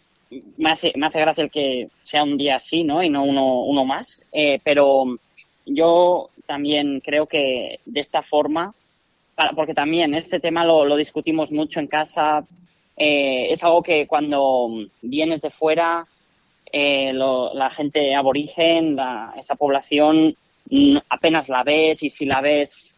me 0.57 0.71
hace, 0.71 0.93
me 0.95 1.07
hace 1.07 1.19
gracia 1.19 1.43
el 1.43 1.51
que 1.51 1.87
sea 2.03 2.23
un 2.23 2.37
día 2.37 2.55
así, 2.57 2.83
¿no? 2.83 3.03
Y 3.03 3.09
no 3.09 3.23
uno, 3.23 3.63
uno 3.63 3.85
más, 3.85 4.23
eh, 4.33 4.59
pero 4.63 5.05
yo 5.65 6.27
también 6.45 6.99
creo 6.99 7.27
que 7.27 7.79
de 7.85 7.99
esta 7.99 8.21
forma 8.21 8.71
porque 9.55 9.73
también 9.73 10.13
este 10.13 10.39
tema 10.39 10.63
lo, 10.65 10.95
discutimos 10.95 11.51
mucho 11.51 11.79
en 11.79 11.87
casa. 11.87 12.43
Eh, 12.97 13.47
es 13.51 13.63
algo 13.63 13.83
que 13.83 14.07
cuando 14.07 14.69
vienes 15.01 15.41
de 15.41 15.49
fuera, 15.49 16.05
eh, 16.71 17.11
la 17.13 17.69
gente 17.69 18.15
aborigen, 18.15 18.97
esa 19.37 19.55
población, 19.55 20.33
apenas 21.09 21.49
la 21.49 21.63
ves 21.63 22.03
y 22.03 22.09
si 22.09 22.25
la 22.25 22.41
ves, 22.41 22.97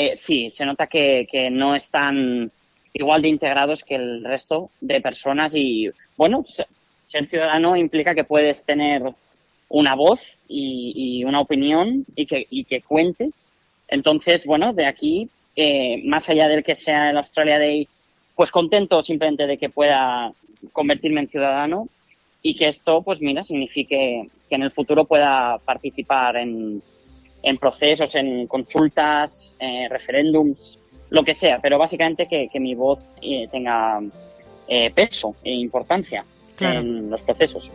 eh, 0.00 0.14
sí, 0.14 0.52
se 0.52 0.64
nota 0.64 0.86
que, 0.86 1.48
no 1.50 1.74
están 1.74 2.52
igual 2.94 3.20
de 3.20 3.28
integrados 3.30 3.82
que 3.82 3.96
el 3.96 4.22
resto 4.22 4.70
de 4.80 5.00
personas 5.00 5.56
y 5.56 5.90
bueno, 6.16 6.44
ser 6.44 7.26
ciudadano 7.26 7.76
implica 7.76 8.14
que 8.14 8.22
puedes 8.22 8.64
tener 8.64 9.02
una 9.68 9.96
voz 9.96 10.20
y, 10.46 11.24
una 11.24 11.40
opinión 11.40 12.04
y 12.14 12.26
que, 12.26 12.44
y 12.48 12.62
que 12.62 12.80
cuente. 12.80 13.26
Entonces, 13.88 14.46
bueno, 14.46 14.72
de 14.72 14.86
aquí 14.86 15.30
eh, 15.56 16.00
más 16.04 16.28
allá 16.28 16.46
del 16.46 16.62
que 16.62 16.76
sea 16.76 17.10
el 17.10 17.16
Australia 17.16 17.58
Day, 17.58 17.88
pues 18.36 18.52
contento 18.52 19.02
simplemente 19.02 19.48
de 19.48 19.58
que 19.58 19.68
pueda 19.68 20.30
convertirme 20.72 21.22
en 21.22 21.28
ciudadano 21.28 21.86
y 22.40 22.54
que 22.54 22.68
esto, 22.68 23.02
pues 23.02 23.20
mira, 23.20 23.42
signifique 23.42 24.28
que 24.48 24.54
en 24.54 24.62
el 24.62 24.70
futuro 24.70 25.06
pueda 25.06 25.56
participar 25.66 26.36
en, 26.36 26.80
procesos, 27.56 28.14
en 28.14 28.46
consultas, 28.46 29.56
eh, 29.58 29.88
referéndums, 29.88 30.78
lo 31.10 31.24
que 31.24 31.34
sea, 31.34 31.58
pero 31.60 31.78
básicamente 31.78 32.26
que, 32.26 32.60
mi 32.60 32.74
voz 32.74 32.98
eh, 33.22 33.48
tenga 33.50 34.00
peso 34.94 35.34
e 35.42 35.54
importancia 35.54 36.22
en 36.60 37.08
los 37.08 37.22
procesos. 37.22 37.70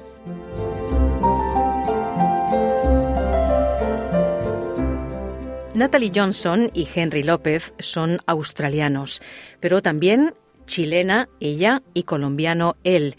Natalie 5.73 6.11
Johnson 6.13 6.69
y 6.73 6.87
Henry 6.93 7.23
López 7.23 7.73
son 7.79 8.19
australianos, 8.27 9.21
pero 9.59 9.81
también 9.81 10.35
chilena 10.67 11.29
ella 11.39 11.81
y 11.95 12.03
colombiano 12.03 12.75
él. 12.83 13.17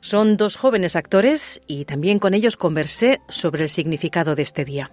Son 0.00 0.36
dos 0.36 0.56
jóvenes 0.56 0.94
actores 0.94 1.60
y 1.66 1.84
también 1.86 2.20
con 2.20 2.34
ellos 2.34 2.56
conversé 2.56 3.20
sobre 3.28 3.64
el 3.64 3.68
significado 3.68 4.36
de 4.36 4.42
este 4.42 4.64
día. 4.64 4.92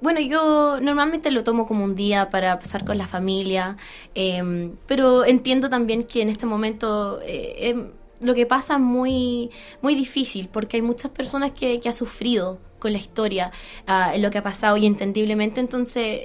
Bueno, 0.00 0.20
yo 0.20 0.80
normalmente 0.80 1.30
lo 1.30 1.44
tomo 1.44 1.66
como 1.66 1.84
un 1.84 1.94
día 1.94 2.30
para 2.30 2.58
pasar 2.58 2.84
con 2.84 2.96
la 2.96 3.06
familia, 3.06 3.76
em, 4.14 4.76
pero 4.86 5.24
entiendo 5.26 5.68
también 5.68 6.04
que 6.04 6.22
en 6.22 6.30
este 6.30 6.46
momento 6.46 7.20
eh, 7.22 7.68
em, 7.68 7.90
lo 8.20 8.34
que 8.34 8.46
pasa 8.46 8.74
es 8.74 8.80
muy, 8.80 9.50
muy 9.82 9.94
difícil 9.94 10.48
porque 10.48 10.78
hay 10.78 10.82
muchas 10.82 11.10
personas 11.10 11.52
que, 11.52 11.80
que 11.80 11.88
han 11.88 11.94
sufrido 11.94 12.58
con 12.78 12.92
la 12.92 12.98
historia, 12.98 13.52
uh, 13.88 14.18
lo 14.18 14.30
que 14.30 14.38
ha 14.38 14.42
pasado 14.42 14.76
y 14.76 14.86
entendiblemente. 14.86 15.60
Entonces, 15.60 16.22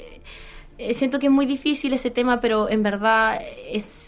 eh, 0.77 0.93
siento 0.93 1.19
que 1.19 1.27
es 1.27 1.31
muy 1.31 1.45
difícil 1.45 1.93
ese 1.93 2.11
tema, 2.11 2.41
pero 2.41 2.69
en 2.69 2.83
verdad 2.83 3.41
es 3.69 4.04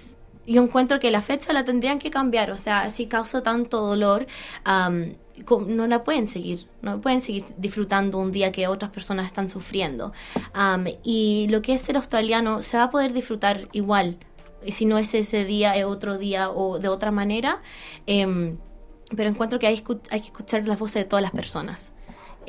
yo 0.48 0.64
encuentro 0.64 1.00
que 1.00 1.12
la 1.12 1.22
fecha 1.22 1.54
la 1.54 1.66
tendrían 1.66 2.00
que 2.00 2.10
cambiar. 2.10 2.52
O 2.52 2.58
sea, 2.58 2.90
si 2.90 3.08
causa 3.08 3.44
tanto 3.44 3.82
dolor, 3.82 4.28
no 4.66 5.88
la 5.88 6.04
pueden 6.04 6.28
seguir. 6.28 6.68
No 6.82 7.02
pueden 7.02 7.22
seguir 7.22 7.44
disfrutando 7.58 8.18
un 8.18 8.32
día 8.32 8.52
que 8.52 8.68
otras 8.68 8.92
personas 8.92 9.26
están 9.28 9.50
sufriendo. 9.50 10.14
y 11.04 11.48
lo 11.50 11.62
que 11.62 11.74
es 11.74 11.82
ser 11.82 11.98
australiano 11.98 12.62
se 12.62 12.78
va 12.78 12.84
a 12.84 12.90
poder 12.92 13.14
disfrutar 13.14 13.68
igual. 13.74 14.18
Si 14.70 14.86
no 14.86 14.98
es 14.98 15.14
ese 15.14 15.46
día, 15.46 15.76
es 15.76 15.86
otro 15.86 16.18
día 16.18 16.50
o 16.50 16.80
de 16.80 16.88
otra 16.88 17.12
manera. 17.12 17.62
Em, 18.08 18.58
pero 19.16 19.30
encuentro 19.30 19.60
que 19.60 19.68
hay, 19.68 19.84
hay 20.10 20.20
que 20.22 20.28
escuchar 20.28 20.68
las 20.68 20.80
voces 20.80 21.04
de 21.04 21.06
todas 21.06 21.24
las 21.24 21.32
personas. 21.32 21.94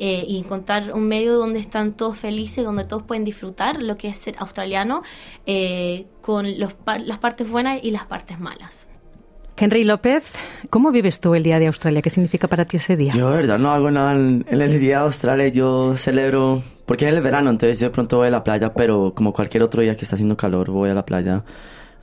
Eh, 0.01 0.23
y 0.25 0.37
encontrar 0.37 0.93
un 0.93 1.09
medio 1.09 1.35
donde 1.35 1.59
están 1.59 1.91
todos 1.91 2.17
felices, 2.17 2.63
donde 2.63 2.85
todos 2.85 3.03
pueden 3.03 3.25
disfrutar 3.25 3.83
lo 3.83 3.97
que 3.97 4.07
es 4.07 4.17
ser 4.17 4.35
australiano, 4.37 5.03
eh, 5.45 6.05
con 6.21 6.57
los, 6.57 6.73
las 7.03 7.19
partes 7.19 7.49
buenas 7.49 7.83
y 7.83 7.91
las 7.91 8.05
partes 8.05 8.39
malas. 8.39 8.87
Henry 9.57 9.83
López, 9.83 10.31
¿cómo 10.69 10.93
vives 10.93 11.19
tú 11.19 11.35
el 11.35 11.43
Día 11.43 11.59
de 11.59 11.67
Australia? 11.67 12.01
¿Qué 12.01 12.09
significa 12.09 12.47
para 12.47 12.63
ti 12.63 12.77
ese 12.77 12.95
día? 12.95 13.11
Yo, 13.11 13.29
de 13.29 13.35
verdad, 13.35 13.59
no 13.59 13.71
hago 13.71 13.91
nada 13.91 14.13
en 14.13 14.45
el 14.49 14.79
Día 14.79 14.99
de 14.99 15.03
Australia. 15.03 15.49
Yo 15.49 15.97
celebro, 15.97 16.63
porque 16.85 17.05
es 17.05 17.13
el 17.13 17.19
verano, 17.19 17.49
entonces 17.49 17.77
yo 17.81 17.87
de 17.87 17.91
pronto 17.91 18.19
voy 18.19 18.27
a 18.27 18.31
la 18.31 18.41
playa, 18.41 18.73
pero 18.73 19.11
como 19.13 19.33
cualquier 19.33 19.63
otro 19.63 19.81
día 19.81 19.97
que 19.97 20.05
está 20.05 20.15
haciendo 20.15 20.37
calor, 20.37 20.71
voy 20.71 20.91
a 20.91 20.93
la 20.93 21.05
playa 21.05 21.43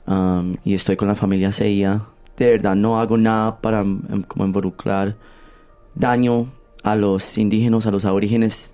um, 0.05 0.55
y 0.63 0.75
estoy 0.75 0.97
con 0.97 1.07
la 1.07 1.15
familia 1.15 1.49
ese 1.49 1.63
día. 1.63 1.99
De 2.37 2.45
verdad, 2.45 2.75
no 2.75 2.99
hago 2.99 3.17
nada 3.17 3.59
para 3.59 3.79
em, 3.79 4.21
como 4.21 4.45
involucrar 4.45 5.15
daño 5.95 6.45
a 6.91 6.95
los 6.95 7.37
indígenas, 7.37 7.85
a 7.85 7.91
los 7.91 8.05
aborígenes 8.05 8.73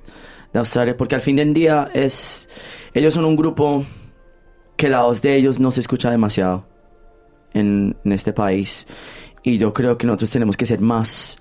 de 0.54 0.60
Australia, 0.60 0.96
porque 0.96 1.16
al 1.16 1.22
fin 1.22 1.36
del 1.36 1.54
día 1.54 1.90
es, 1.94 2.48
ellos 2.94 3.14
son 3.14 3.26
un 3.26 3.36
grupo 3.36 3.84
que 4.76 4.88
la 4.88 5.02
voz 5.02 5.22
de 5.22 5.36
ellos 5.36 5.60
no 5.60 5.72
se 5.72 5.80
escucha 5.80 6.12
demasiado 6.12 6.66
en, 7.54 7.96
este 8.06 8.34
país 8.34 8.88
y 9.42 9.58
yo 9.58 9.74
creo 9.74 9.98
que 9.98 10.06
nosotros 10.06 10.30
tenemos 10.30 10.58
que 10.58 10.66
ser 10.66 10.80
más 10.80 11.38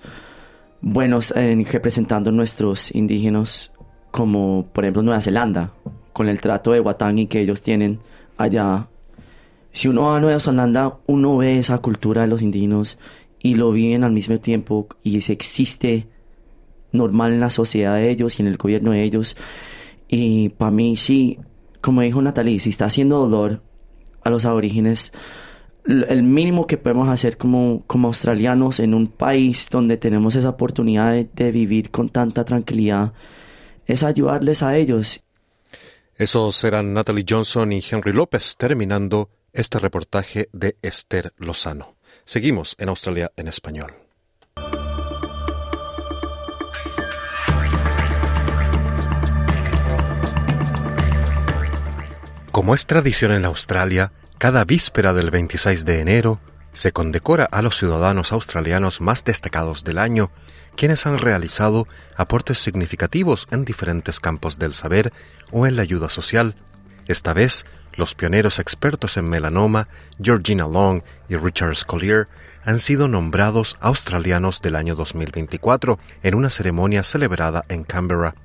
buenos 0.81 1.31
en 1.35 1.63
representando 1.63 2.31
nuestros 2.31 2.93
indígenas, 2.93 3.71
como 4.11 4.67
por 4.73 4.83
ejemplo 4.83 5.03
Nueva 5.03 5.21
Zelanda, 5.21 5.73
con 6.11 6.27
el 6.27 6.41
trato 6.41 6.71
de 6.71 6.79
Watangi 6.79 7.27
que 7.27 7.39
ellos 7.39 7.61
tienen 7.61 7.99
allá. 8.37 8.87
Si 9.71 9.87
uno 9.87 10.03
va 10.03 10.17
a 10.17 10.19
Nueva 10.19 10.39
Zelanda, 10.39 10.97
uno 11.05 11.37
ve 11.37 11.59
esa 11.59 11.77
cultura 11.77 12.21
de 12.21 12.27
los 12.27 12.41
indígenas 12.41 12.97
y 13.39 13.55
lo 13.55 13.71
viven 13.71 14.03
al 14.03 14.11
mismo 14.11 14.39
tiempo 14.39 14.87
y 15.03 15.21
se 15.21 15.33
existe 15.33 16.07
normal 16.93 17.33
en 17.33 17.39
la 17.41 17.49
sociedad 17.49 17.95
de 17.95 18.09
ellos 18.09 18.39
y 18.39 18.43
en 18.43 18.47
el 18.47 18.57
gobierno 18.57 18.91
de 18.91 19.03
ellos. 19.03 19.35
Y 20.07 20.49
para 20.49 20.71
mí 20.71 20.95
sí, 20.95 21.39
como 21.81 22.01
dijo 22.01 22.21
Natalie, 22.21 22.59
si 22.59 22.69
está 22.69 22.85
haciendo 22.85 23.19
dolor 23.19 23.61
a 24.23 24.29
los 24.29 24.45
aborígenes, 24.45 25.11
el 25.85 26.23
mínimo 26.23 26.65
que 26.65 26.77
podemos 26.77 27.09
hacer 27.09 27.37
como, 27.37 27.83
como 27.87 28.07
australianos 28.07 28.79
en 28.79 28.93
un 28.93 29.07
país 29.07 29.67
donde 29.69 29.97
tenemos 29.97 30.35
esa 30.35 30.49
oportunidad 30.49 31.11
de, 31.11 31.27
de 31.33 31.51
vivir 31.51 31.91
con 31.91 32.09
tanta 32.09 32.45
tranquilidad 32.45 33.13
es 33.85 34.03
ayudarles 34.03 34.63
a 34.63 34.77
ellos. 34.77 35.21
Esos 36.15 36.63
eran 36.63 36.93
Natalie 36.93 37.25
Johnson 37.27 37.71
y 37.73 37.83
Henry 37.89 38.13
López 38.13 38.55
terminando 38.57 39.29
este 39.51 39.79
reportaje 39.79 40.47
de 40.53 40.77
Esther 40.81 41.33
Lozano. 41.37 41.95
Seguimos 42.25 42.75
en 42.79 42.89
Australia 42.89 43.31
en 43.35 43.47
español. 43.47 44.02
Como 52.53 52.75
es 52.75 52.85
tradición 52.85 53.31
en 53.31 53.45
Australia, 53.45 54.11
cada 54.37 54.63
víspera 54.63 55.11
del 55.11 55.31
26 55.31 55.85
de 55.85 56.01
enero 56.01 56.39
se 56.71 56.91
condecora 56.91 57.45
a 57.45 57.63
los 57.63 57.79
ciudadanos 57.79 58.31
australianos 58.31 59.01
más 59.01 59.25
destacados 59.25 59.83
del 59.83 59.97
año, 59.97 60.29
quienes 60.75 61.07
han 61.07 61.17
realizado 61.17 61.87
aportes 62.15 62.59
significativos 62.59 63.47
en 63.49 63.65
diferentes 63.65 64.19
campos 64.19 64.59
del 64.59 64.75
saber 64.75 65.11
o 65.49 65.65
en 65.65 65.75
la 65.75 65.81
ayuda 65.81 66.09
social. 66.09 66.53
Esta 67.07 67.33
vez, 67.33 67.65
los 67.95 68.13
pioneros 68.13 68.59
expertos 68.59 69.17
en 69.17 69.27
melanoma, 69.27 69.87
Georgina 70.21 70.67
Long 70.67 71.01
y 71.29 71.37
Richard 71.37 71.75
Scollier, 71.75 72.27
han 72.63 72.79
sido 72.79 73.07
nombrados 73.07 73.77
australianos 73.81 74.61
del 74.61 74.75
año 74.75 74.93
2024 74.93 75.97
en 76.21 76.35
una 76.35 76.51
ceremonia 76.51 77.01
celebrada 77.01 77.65
en 77.69 77.83
Canberra. 77.83 78.35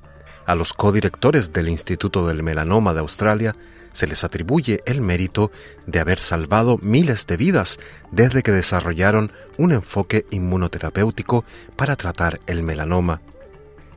A 0.47 0.55
los 0.55 0.73
codirectores 0.73 1.53
del 1.53 1.68
Instituto 1.68 2.27
del 2.27 2.42
Melanoma 2.42 2.94
de 2.94 3.01
Australia 3.01 3.55
se 3.92 4.07
les 4.07 4.24
atribuye 4.24 4.81
el 4.87 5.01
mérito 5.01 5.51
de 5.87 6.01
haber 6.01 6.18
salvado 6.18 6.79
miles 6.83 7.27
de 7.27 7.37
vidas 7.37 7.79
desde 8.11 8.42
que 8.42 8.53
desarrollaron 8.53 9.33
un 9.57 9.72
enfoque 9.72 10.27
inmunoterapéutico 10.31 11.44
para 11.77 11.96
tratar 11.96 12.40
el 12.46 12.62
melanoma. 12.62 13.20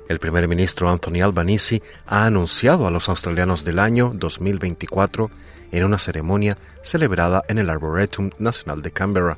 El 0.09 0.19
primer 0.19 0.47
ministro 0.47 0.89
Anthony 0.89 1.21
Albanese 1.23 1.81
ha 2.05 2.25
anunciado 2.25 2.85
a 2.85 2.91
los 2.91 3.07
australianos 3.07 3.63
del 3.63 3.79
año 3.79 4.11
2024 4.13 5.31
en 5.71 5.83
una 5.85 5.97
ceremonia 5.97 6.57
celebrada 6.83 7.43
en 7.47 7.59
el 7.59 7.69
Arboretum 7.69 8.31
Nacional 8.37 8.81
de 8.81 8.91
Canberra. 8.91 9.37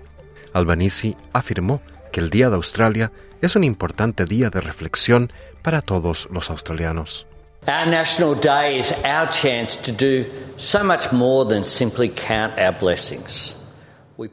Albanese 0.51 1.15
afirmó 1.31 1.81
que 2.11 2.19
el 2.19 2.29
Día 2.29 2.49
de 2.49 2.55
Australia 2.55 3.11
es 3.41 3.55
un 3.55 3.63
importante 3.63 4.25
día 4.25 4.49
de 4.49 4.61
reflexión 4.61 5.31
para 5.61 5.81
todos 5.81 6.27
los 6.31 6.49
australianos. 6.49 7.27
Our 7.65 7.85
National 7.85 8.35
Day 8.35 8.77
is 8.79 8.91
our 9.05 9.29
chance 9.31 9.77
to 9.83 9.93
do 9.93 10.25
so 10.57 10.83
much 10.83 11.13
more 11.13 11.45
than 11.45 11.63
simply 11.63 12.09
count 12.09 12.59
our 12.59 12.73
blessings. 12.77 13.57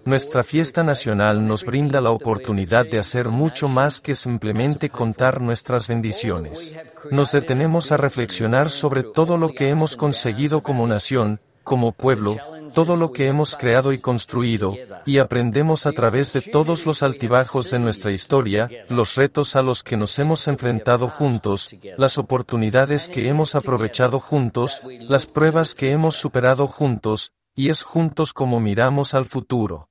Nuestra 0.04 0.42
fiesta 0.42 0.82
nacional 0.82 1.46
nos 1.46 1.64
brinda 1.64 2.00
la 2.00 2.10
oportunidad 2.10 2.86
de 2.86 2.98
hacer 2.98 3.28
mucho 3.28 3.68
más 3.68 4.00
que 4.00 4.16
simplemente 4.16 4.90
contar 4.90 5.40
nuestras 5.40 5.86
bendiciones. 5.86 6.74
Nos 7.12 7.30
detenemos 7.30 7.92
a 7.92 7.96
reflexionar 7.96 8.68
sobre 8.68 9.04
todo 9.04 9.38
lo 9.38 9.50
que 9.50 9.68
hemos 9.68 9.94
conseguido 9.94 10.62
como 10.62 10.88
nación, 10.88 11.40
como 11.62 11.92
pueblo, 11.92 12.36
todo 12.74 12.96
lo 12.96 13.12
que 13.12 13.26
hemos 13.26 13.56
creado 13.56 13.92
y 13.92 13.98
construido, 13.98 14.74
y 15.06 15.18
aprendemos 15.18 15.86
a 15.86 15.92
través 15.92 16.32
de 16.32 16.40
todos 16.40 16.86
los 16.86 17.02
altibajos 17.02 17.70
de 17.70 17.78
nuestra 17.78 18.12
historia, 18.12 18.68
los 18.88 19.16
retos 19.16 19.56
a 19.56 19.62
los 19.62 19.82
que 19.82 19.96
nos 19.96 20.18
hemos 20.18 20.46
enfrentado 20.48 21.08
juntos, 21.08 21.70
las 21.96 22.18
oportunidades 22.18 23.08
que 23.08 23.28
hemos 23.28 23.54
aprovechado 23.54 24.20
juntos, 24.20 24.82
las 25.00 25.26
pruebas 25.26 25.74
que 25.74 25.90
hemos 25.90 26.16
superado 26.16 26.66
juntos, 26.66 27.32
y 27.54 27.68
es 27.68 27.82
juntos 27.82 28.32
como 28.32 28.60
miramos 28.60 29.14
al 29.14 29.26
futuro. 29.26 29.88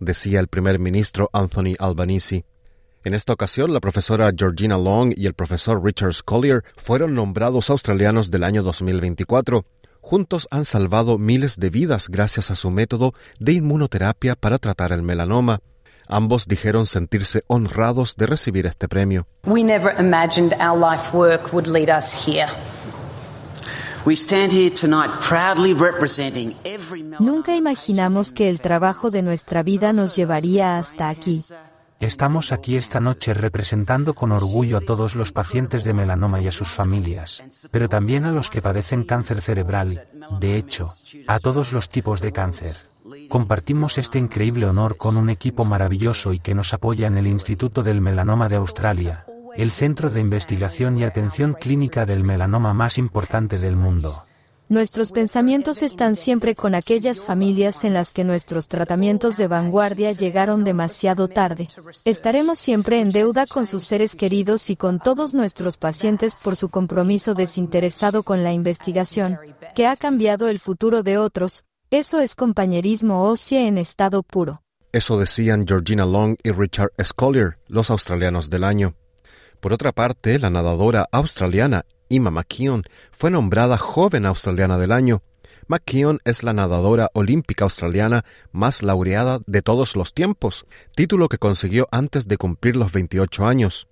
Decía 0.00 0.40
el 0.40 0.48
primer 0.48 0.78
ministro 0.78 1.28
Anthony 1.32 1.74
Albanese. 1.78 2.44
En 3.04 3.14
esta 3.14 3.32
ocasión, 3.32 3.72
la 3.72 3.80
profesora 3.80 4.30
Georgina 4.36 4.76
Long 4.76 5.12
y 5.16 5.26
el 5.26 5.34
profesor 5.34 5.82
Richard 5.82 6.14
Scollier 6.14 6.62
fueron 6.76 7.14
nombrados 7.14 7.70
australianos 7.70 8.30
del 8.30 8.44
año 8.44 8.62
2024. 8.62 9.64
Juntos 10.08 10.48
han 10.50 10.64
salvado 10.64 11.18
miles 11.18 11.60
de 11.60 11.68
vidas 11.68 12.08
gracias 12.08 12.50
a 12.50 12.56
su 12.56 12.70
método 12.70 13.12
de 13.40 13.52
inmunoterapia 13.52 14.36
para 14.36 14.56
tratar 14.56 14.92
el 14.92 15.02
melanoma. 15.02 15.60
Ambos 16.06 16.46
dijeron 16.46 16.86
sentirse 16.86 17.44
honrados 17.46 18.16
de 18.16 18.24
recibir 18.24 18.64
este 18.64 18.88
premio. 18.88 19.26
We 19.44 19.62
never 19.62 19.94
imagined 20.00 20.54
our 20.66 20.78
life 20.78 21.14
work 21.14 21.52
would 21.52 21.66
lead 21.66 21.94
us 21.94 22.26
here. 22.26 22.48
Nunca 27.20 27.54
imaginamos 27.54 28.32
que 28.32 28.48
el 28.48 28.60
trabajo 28.62 29.10
de 29.10 29.20
nuestra 29.20 29.62
vida 29.62 29.92
nos 29.92 30.16
llevaría 30.16 30.78
hasta 30.78 31.10
aquí. 31.10 31.44
Estamos 32.00 32.52
aquí 32.52 32.76
esta 32.76 33.00
noche 33.00 33.34
representando 33.34 34.14
con 34.14 34.30
orgullo 34.30 34.78
a 34.78 34.80
todos 34.80 35.16
los 35.16 35.32
pacientes 35.32 35.82
de 35.82 35.94
melanoma 35.94 36.40
y 36.40 36.46
a 36.46 36.52
sus 36.52 36.68
familias, 36.68 37.42
pero 37.72 37.88
también 37.88 38.24
a 38.24 38.30
los 38.30 38.50
que 38.50 38.62
padecen 38.62 39.02
cáncer 39.02 39.40
cerebral, 39.40 40.04
de 40.38 40.56
hecho, 40.56 40.86
a 41.26 41.40
todos 41.40 41.72
los 41.72 41.90
tipos 41.90 42.20
de 42.20 42.32
cáncer. 42.32 42.76
Compartimos 43.28 43.98
este 43.98 44.18
increíble 44.18 44.66
honor 44.66 44.96
con 44.96 45.16
un 45.16 45.28
equipo 45.28 45.64
maravilloso 45.64 46.32
y 46.32 46.38
que 46.38 46.54
nos 46.54 46.72
apoya 46.72 47.08
en 47.08 47.18
el 47.18 47.26
Instituto 47.26 47.82
del 47.82 48.00
Melanoma 48.00 48.48
de 48.48 48.56
Australia, 48.56 49.24
el 49.56 49.72
centro 49.72 50.08
de 50.08 50.20
investigación 50.20 50.98
y 50.98 51.04
atención 51.04 51.54
clínica 51.54 52.06
del 52.06 52.22
melanoma 52.22 52.74
más 52.74 52.96
importante 52.96 53.58
del 53.58 53.74
mundo. 53.74 54.22
Nuestros 54.70 55.12
pensamientos 55.12 55.80
están 55.80 56.14
siempre 56.14 56.54
con 56.54 56.74
aquellas 56.74 57.24
familias 57.24 57.84
en 57.84 57.94
las 57.94 58.12
que 58.12 58.22
nuestros 58.22 58.68
tratamientos 58.68 59.38
de 59.38 59.46
vanguardia 59.46 60.12
llegaron 60.12 60.62
demasiado 60.62 61.26
tarde. 61.26 61.68
Estaremos 62.04 62.58
siempre 62.58 63.00
en 63.00 63.08
deuda 63.08 63.46
con 63.46 63.64
sus 63.64 63.84
seres 63.84 64.14
queridos 64.14 64.68
y 64.68 64.76
con 64.76 64.98
todos 64.98 65.32
nuestros 65.32 65.78
pacientes 65.78 66.34
por 66.36 66.54
su 66.54 66.68
compromiso 66.68 67.32
desinteresado 67.32 68.24
con 68.24 68.44
la 68.44 68.52
investigación, 68.52 69.38
que 69.74 69.86
ha 69.86 69.96
cambiado 69.96 70.48
el 70.48 70.58
futuro 70.58 71.02
de 71.02 71.16
otros. 71.16 71.64
Eso 71.90 72.20
es 72.20 72.34
compañerismo 72.34 73.24
óseo 73.24 73.60
en 73.60 73.78
estado 73.78 74.22
puro. 74.22 74.60
Eso 74.92 75.18
decían 75.18 75.66
Georgina 75.66 76.04
Long 76.04 76.36
y 76.42 76.50
Richard 76.50 76.90
Scollier, 77.02 77.58
los 77.68 77.88
australianos 77.88 78.50
del 78.50 78.64
año. 78.64 78.94
Por 79.60 79.72
otra 79.72 79.92
parte, 79.92 80.38
la 80.38 80.50
nadadora 80.50 81.08
australiana 81.10 81.86
Emma 82.08 82.30
McKeon 82.30 82.84
fue 83.10 83.30
nombrada 83.30 83.78
Joven 83.78 84.26
Australiana 84.26 84.78
del 84.78 84.92
Año. 84.92 85.22
McKeon 85.66 86.20
es 86.24 86.42
la 86.42 86.54
nadadora 86.54 87.10
olímpica 87.12 87.64
australiana 87.64 88.24
más 88.52 88.82
laureada 88.82 89.40
de 89.46 89.60
todos 89.60 89.96
los 89.96 90.14
tiempos, 90.14 90.64
título 90.94 91.28
que 91.28 91.38
consiguió 91.38 91.86
antes 91.90 92.26
de 92.26 92.38
cumplir 92.38 92.76
los 92.76 92.92
28 92.92 93.46
años. 93.46 93.88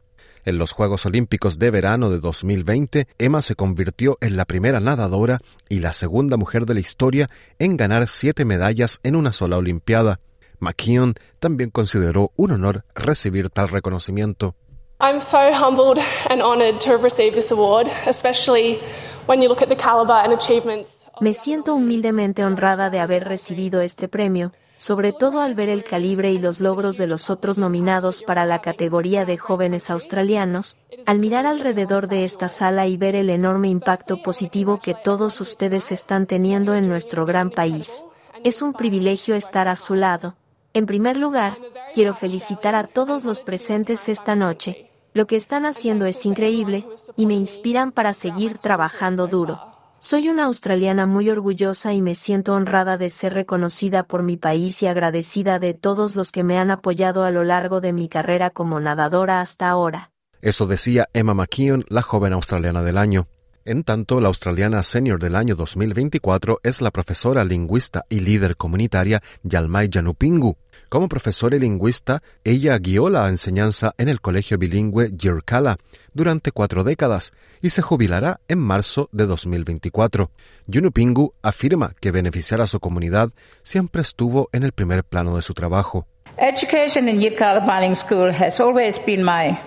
En 0.46 0.58
los 0.58 0.72
Juegos 0.72 1.04
Olímpicos 1.06 1.58
de 1.58 1.70
Verano 1.70 2.08
de 2.08 2.20
2020, 2.20 3.08
Emma 3.18 3.42
se 3.42 3.56
convirtió 3.56 4.16
en 4.20 4.36
la 4.36 4.44
primera 4.44 4.80
nadadora 4.80 5.40
y 5.68 5.80
la 5.80 5.92
segunda 5.92 6.36
mujer 6.36 6.66
de 6.66 6.74
la 6.74 6.80
historia 6.80 7.28
en 7.58 7.76
ganar 7.76 8.08
siete 8.08 8.44
medallas 8.44 9.00
en 9.02 9.16
una 9.16 9.32
sola 9.32 9.56
Olimpiada. 9.56 10.20
McKeon 10.60 11.14
también 11.40 11.70
consideró 11.70 12.32
un 12.36 12.52
honor 12.52 12.84
recibir 12.94 13.50
tal 13.50 13.68
reconocimiento. 13.68 14.54
I'm 14.98 15.20
so 15.20 15.52
humbled 15.52 15.98
and 16.30 16.40
honored 16.40 16.80
to 16.80 16.92
have 16.92 17.02
received 17.02 17.36
this 17.36 17.52
award, 17.52 17.86
especially 18.06 18.78
when 19.26 19.42
you 19.42 19.48
look 19.48 19.60
at 19.60 19.68
the 19.68 19.76
caliber 19.76 20.14
and 20.14 20.32
achievements. 20.32 21.04
Me 21.20 21.34
siento 21.34 21.74
humildemente 21.74 22.42
honrada 22.46 22.88
de 22.88 22.98
haber 22.98 23.28
recibido 23.28 23.82
este 23.82 24.08
premio, 24.08 24.52
sobre 24.78 25.12
todo 25.12 25.42
al 25.42 25.54
ver 25.54 25.68
el 25.68 25.84
calibre 25.84 26.32
y 26.32 26.38
los 26.38 26.62
logros 26.62 26.96
de 26.96 27.06
los 27.06 27.28
otros 27.28 27.58
nominados 27.58 28.22
para 28.22 28.46
la 28.46 28.62
categoría 28.62 29.26
de 29.26 29.36
jóvenes 29.36 29.90
australianos, 29.90 30.78
al 31.04 31.18
mirar 31.18 31.44
alrededor 31.44 32.08
de 32.08 32.24
esta 32.24 32.48
sala 32.48 32.86
y 32.86 32.96
ver 32.96 33.16
el 33.16 33.28
enorme 33.28 33.68
impacto 33.68 34.22
positivo 34.22 34.80
que 34.80 34.94
todos 34.94 35.42
ustedes 35.42 35.92
están 35.92 36.26
teniendo 36.26 36.74
en 36.74 36.88
nuestro 36.88 37.26
gran 37.26 37.50
país. 37.50 38.06
Es 38.44 38.62
un 38.62 38.72
privilegio 38.72 39.34
estar 39.34 39.68
a 39.68 39.76
su 39.76 39.94
lado. 39.94 40.36
En 40.72 40.86
primer 40.86 41.18
lugar, 41.18 41.58
quiero 41.92 42.14
felicitar 42.14 42.74
a 42.74 42.86
todos 42.86 43.24
los 43.24 43.42
presentes 43.42 44.08
esta 44.08 44.34
noche. 44.34 44.85
Lo 45.16 45.26
que 45.26 45.36
están 45.36 45.64
haciendo 45.64 46.04
es 46.04 46.26
increíble 46.26 46.86
y 47.16 47.24
me 47.24 47.32
inspiran 47.32 47.90
para 47.90 48.12
seguir 48.12 48.58
trabajando 48.58 49.28
duro. 49.28 49.58
Soy 49.98 50.28
una 50.28 50.44
australiana 50.44 51.06
muy 51.06 51.30
orgullosa 51.30 51.94
y 51.94 52.02
me 52.02 52.14
siento 52.14 52.52
honrada 52.52 52.98
de 52.98 53.08
ser 53.08 53.32
reconocida 53.32 54.02
por 54.02 54.22
mi 54.22 54.36
país 54.36 54.82
y 54.82 54.88
agradecida 54.88 55.58
de 55.58 55.72
todos 55.72 56.16
los 56.16 56.32
que 56.32 56.44
me 56.44 56.58
han 56.58 56.70
apoyado 56.70 57.24
a 57.24 57.30
lo 57.30 57.44
largo 57.44 57.80
de 57.80 57.94
mi 57.94 58.10
carrera 58.10 58.50
como 58.50 58.78
nadadora 58.78 59.40
hasta 59.40 59.70
ahora. 59.70 60.10
Eso 60.42 60.66
decía 60.66 61.08
Emma 61.14 61.32
McKeon, 61.32 61.86
la 61.88 62.02
joven 62.02 62.34
australiana 62.34 62.82
del 62.82 62.98
año. 62.98 63.26
En 63.64 63.84
tanto, 63.84 64.20
la 64.20 64.28
australiana 64.28 64.82
senior 64.82 65.18
del 65.18 65.34
año 65.34 65.56
2024 65.56 66.60
es 66.62 66.82
la 66.82 66.90
profesora 66.90 67.42
lingüista 67.42 68.04
y 68.10 68.20
líder 68.20 68.58
comunitaria 68.58 69.22
Yalmay 69.44 69.88
Janupingu. 69.90 70.58
Como 70.88 71.08
profesora 71.08 71.56
y 71.56 71.60
lingüista, 71.60 72.22
ella 72.44 72.78
guió 72.78 73.10
la 73.10 73.28
enseñanza 73.28 73.92
en 73.98 74.08
el 74.08 74.20
colegio 74.20 74.56
bilingüe 74.56 75.10
Yirkala 75.10 75.76
durante 76.14 76.52
cuatro 76.52 76.84
décadas 76.84 77.32
y 77.60 77.70
se 77.70 77.82
jubilará 77.82 78.40
en 78.48 78.58
marzo 78.58 79.08
de 79.12 79.26
2024. 79.26 80.30
Junupingu 80.72 81.34
afirma 81.42 81.94
que 82.00 82.10
beneficiar 82.10 82.60
a 82.60 82.66
su 82.66 82.78
comunidad 82.78 83.30
siempre 83.62 84.02
estuvo 84.02 84.48
en 84.52 84.62
el 84.62 84.72
primer 84.72 85.02
plano 85.02 85.36
de 85.36 85.42
su 85.42 85.54
trabajo. 85.54 86.06
Education 86.38 87.08
in 87.08 87.20
Yirkala 87.20 87.60
Bilingual 87.60 87.96
School 87.96 88.30
has 88.30 88.60
always 88.60 89.00
been 89.04 89.24
my 89.24 89.58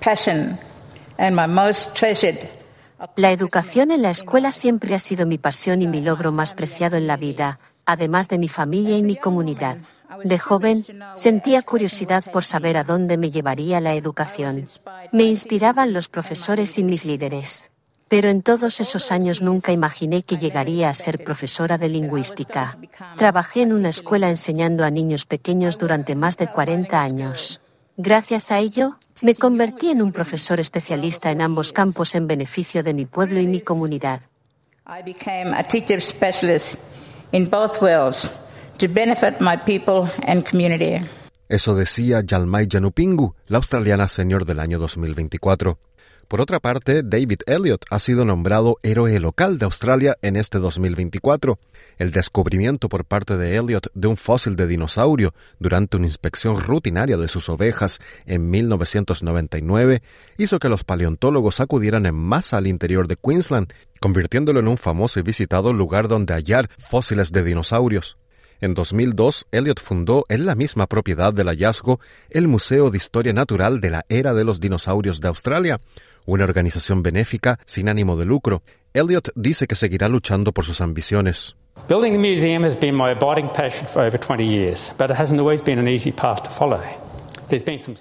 passion 0.00 0.58
and 1.18 1.34
my 1.34 1.46
most 1.46 1.96
treasured 1.96 2.38
la 3.16 3.30
educación 3.30 3.92
en 3.92 4.02
la 4.02 4.10
escuela 4.10 4.50
siempre 4.50 4.94
ha 4.94 4.98
sido 4.98 5.24
mi 5.24 5.38
pasión 5.38 5.82
y 5.82 5.86
mi 5.86 6.00
logro 6.00 6.32
más 6.32 6.54
preciado 6.54 6.96
en 6.96 7.06
la 7.06 7.16
vida, 7.16 7.60
además 7.86 8.28
de 8.28 8.38
mi 8.38 8.48
familia 8.48 8.98
y 8.98 9.02
mi 9.02 9.14
comunidad. 9.14 9.78
De 10.24 10.38
joven, 10.38 10.84
sentía 11.14 11.62
curiosidad 11.62 12.24
por 12.32 12.44
saber 12.44 12.76
a 12.76 12.84
dónde 12.84 13.18
me 13.18 13.30
llevaría 13.30 13.80
la 13.80 13.94
educación. 13.94 14.66
Me 15.12 15.24
inspiraban 15.24 15.92
los 15.92 16.08
profesores 16.08 16.78
y 16.78 16.84
mis 16.84 17.04
líderes. 17.04 17.70
Pero 18.08 18.30
en 18.30 18.40
todos 18.40 18.80
esos 18.80 19.12
años 19.12 19.42
nunca 19.42 19.70
imaginé 19.70 20.22
que 20.22 20.38
llegaría 20.38 20.88
a 20.88 20.94
ser 20.94 21.22
profesora 21.22 21.76
de 21.76 21.90
lingüística. 21.90 22.78
Trabajé 23.16 23.62
en 23.62 23.72
una 23.72 23.90
escuela 23.90 24.30
enseñando 24.30 24.84
a 24.84 24.90
niños 24.90 25.26
pequeños 25.26 25.76
durante 25.76 26.14
más 26.14 26.38
de 26.38 26.46
40 26.46 27.00
años. 27.00 27.60
Gracias 27.98 28.50
a 28.50 28.60
ello, 28.60 28.96
me 29.20 29.34
convertí 29.34 29.90
en 29.90 30.00
un 30.00 30.12
profesor 30.12 30.58
especialista 30.58 31.30
en 31.30 31.42
ambos 31.42 31.74
campos 31.74 32.14
en 32.14 32.26
beneficio 32.26 32.82
de 32.82 32.94
mi 32.94 33.04
pueblo 33.04 33.40
y 33.40 33.46
mi 33.46 33.60
comunidad. 33.60 34.22
I 34.86 35.02
became 35.02 35.54
a 35.54 35.62
teacher 35.62 36.00
specialist 36.00 36.76
in 37.32 37.50
both 37.50 37.82
worlds 37.82 38.32
to 38.78 38.88
benefit 38.88 39.40
my 39.40 39.56
people 39.56 40.10
and 40.26 40.44
community. 40.48 41.04
Eso 41.48 41.74
decía 41.74 42.20
Yalmay 42.20 42.68
Janupingu, 42.70 43.34
la 43.46 43.58
australiana 43.58 44.06
señor 44.08 44.44
del 44.44 44.60
año 44.60 44.78
2024. 44.78 45.78
Por 46.28 46.42
otra 46.42 46.60
parte, 46.60 47.02
David 47.02 47.40
Elliott 47.46 47.86
ha 47.88 47.98
sido 47.98 48.26
nombrado 48.26 48.76
héroe 48.82 49.18
local 49.18 49.58
de 49.58 49.64
Australia 49.64 50.18
en 50.20 50.36
este 50.36 50.58
2024. 50.58 51.58
El 51.96 52.10
descubrimiento 52.12 52.90
por 52.90 53.06
parte 53.06 53.38
de 53.38 53.56
Elliott 53.56 53.86
de 53.94 54.08
un 54.08 54.18
fósil 54.18 54.54
de 54.54 54.66
dinosaurio 54.66 55.32
durante 55.58 55.96
una 55.96 56.06
inspección 56.06 56.60
rutinaria 56.60 57.16
de 57.16 57.28
sus 57.28 57.48
ovejas 57.48 57.98
en 58.26 58.50
1999 58.50 60.02
hizo 60.36 60.58
que 60.58 60.68
los 60.68 60.84
paleontólogos 60.84 61.60
acudieran 61.60 62.04
en 62.04 62.14
masa 62.14 62.58
al 62.58 62.66
interior 62.66 63.08
de 63.08 63.16
Queensland, 63.16 63.72
convirtiéndolo 63.98 64.60
en 64.60 64.68
un 64.68 64.76
famoso 64.76 65.18
y 65.20 65.22
visitado 65.22 65.72
lugar 65.72 66.08
donde 66.08 66.34
hallar 66.34 66.68
fósiles 66.78 67.32
de 67.32 67.42
dinosaurios. 67.42 68.18
En 68.60 68.74
2002, 68.74 69.46
Elliot 69.52 69.80
fundó 69.80 70.24
en 70.28 70.44
la 70.44 70.54
misma 70.54 70.86
propiedad 70.86 71.32
del 71.32 71.48
hallazgo 71.48 72.00
el 72.30 72.48
Museo 72.48 72.90
de 72.90 72.96
Historia 72.98 73.32
Natural 73.32 73.80
de 73.80 73.90
la 73.90 74.04
Era 74.08 74.34
de 74.34 74.44
los 74.44 74.60
Dinosaurios 74.60 75.20
de 75.20 75.28
Australia, 75.28 75.80
una 76.26 76.44
organización 76.44 77.02
benéfica 77.02 77.58
sin 77.66 77.88
ánimo 77.88 78.16
de 78.16 78.24
lucro. 78.24 78.62
Elliot 78.94 79.30
dice 79.34 79.66
que 79.66 79.76
seguirá 79.76 80.08
luchando 80.08 80.52
por 80.52 80.64
sus 80.64 80.80
ambiciones. 80.80 81.56
Building 81.88 82.16
a 82.16 82.18
museum 82.18 82.64
has 82.64 82.78
been 82.78 82.96
my 82.96 83.10
abiding 83.10 83.48
passion 83.48 83.86
for 83.86 84.02
over 84.02 84.18
20 84.18 84.44
years, 84.44 84.92
but 84.98 85.10
it 85.10 85.16
hasn't 85.16 85.38
always 85.38 85.62
been 85.62 85.78
an 85.78 85.86
easy 85.86 86.10
path 86.10 86.42
to 86.42 86.50
follow. 86.50 86.80
There's 87.48 87.64
been 87.64 87.80
some 87.80 87.94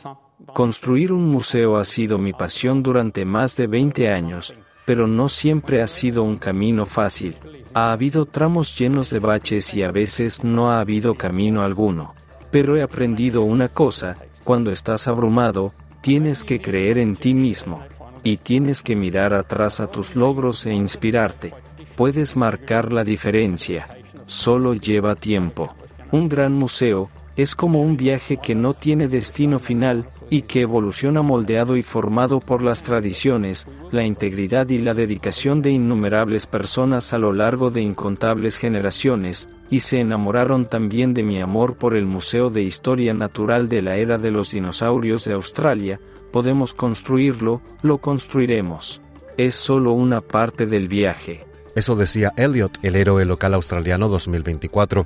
Construir 0.53 1.11
un 1.11 1.29
museo 1.29 1.77
ha 1.77 1.85
sido 1.85 2.17
mi 2.17 2.31
pasión 2.33 2.83
durante 2.83 3.25
más 3.25 3.55
de 3.55 3.67
20 3.67 4.09
años, 4.11 4.53
pero 4.87 5.05
no 5.05 5.27
siempre 5.27 5.81
ha 5.81 5.87
sido 5.87 6.23
un 6.23 6.37
camino 6.37 6.85
fácil. 6.85 7.35
Ha 7.73 7.91
habido 7.91 8.25
tramos 8.25 8.79
llenos 8.79 9.09
de 9.09 9.19
baches 9.19 9.73
y 9.73 9.83
a 9.83 9.91
veces 9.91 10.45
no 10.45 10.71
ha 10.71 10.79
habido 10.79 11.15
camino 11.15 11.61
alguno. 11.61 12.15
Pero 12.51 12.77
he 12.77 12.81
aprendido 12.81 13.41
una 13.41 13.67
cosa, 13.67 14.15
cuando 14.45 14.71
estás 14.71 15.09
abrumado, 15.09 15.73
tienes 15.99 16.45
que 16.45 16.61
creer 16.61 16.99
en 16.99 17.17
ti 17.17 17.33
mismo. 17.33 17.81
Y 18.23 18.37
tienes 18.37 18.81
que 18.81 18.95
mirar 18.95 19.33
atrás 19.33 19.81
a 19.81 19.87
tus 19.87 20.15
logros 20.15 20.65
e 20.65 20.73
inspirarte. 20.73 21.53
Puedes 21.97 22.37
marcar 22.37 22.93
la 22.93 23.03
diferencia. 23.03 23.89
solo 24.25 24.73
lleva 24.73 25.15
tiempo. 25.15 25.75
Un 26.13 26.29
gran 26.29 26.53
museo, 26.53 27.09
es 27.37 27.55
como 27.55 27.81
un 27.83 27.97
viaje 27.97 28.37
que 28.37 28.55
no 28.55 28.73
tiene 28.73 29.07
destino 29.07 29.59
final, 29.59 30.09
y 30.29 30.41
que 30.41 30.61
evoluciona 30.61 31.21
moldeado 31.21 31.77
y 31.77 31.83
formado 31.83 32.39
por 32.39 32.63
las 32.63 32.81
tradiciones, 32.81 33.67
la 33.91 34.03
integridad 34.03 34.67
y 34.69 34.79
la 34.79 34.95
dedicación 34.95 35.61
de 35.61 35.69
innumerables 35.69 36.47
personas 36.47 37.13
a 37.13 37.19
lo 37.19 37.31
largo 37.31 37.69
de 37.69 37.81
incontables 37.81 38.57
generaciones, 38.57 39.49
y 39.69 39.81
se 39.81 39.99
enamoraron 39.99 40.65
también 40.65 41.13
de 41.13 41.21
mi 41.21 41.39
amor 41.39 41.75
por 41.75 41.95
el 41.95 42.07
Museo 42.07 42.49
de 42.49 42.63
Historia 42.63 43.13
Natural 43.13 43.69
de 43.69 43.83
la 43.83 43.97
Era 43.97 44.17
de 44.17 44.31
los 44.31 44.51
Dinosaurios 44.51 45.23
de 45.25 45.33
Australia, 45.33 45.99
podemos 46.31 46.73
construirlo, 46.73 47.61
lo 47.83 47.99
construiremos. 47.99 48.99
Es 49.37 49.53
solo 49.53 49.91
una 49.91 50.21
parte 50.21 50.65
del 50.65 50.87
viaje. 50.87 51.45
Eso 51.75 51.95
decía 51.95 52.33
Elliot, 52.37 52.79
el 52.81 52.95
héroe 52.95 53.23
local 53.25 53.53
australiano 53.53 54.09
2024. 54.09 55.05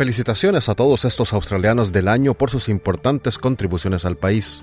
Felicitaciones 0.00 0.70
a 0.70 0.74
todos 0.74 1.04
estos 1.04 1.34
australianos 1.34 1.92
del 1.92 2.08
año 2.08 2.32
por 2.32 2.48
sus 2.48 2.70
importantes 2.70 3.36
contribuciones 3.36 4.06
al 4.06 4.16
país. 4.16 4.62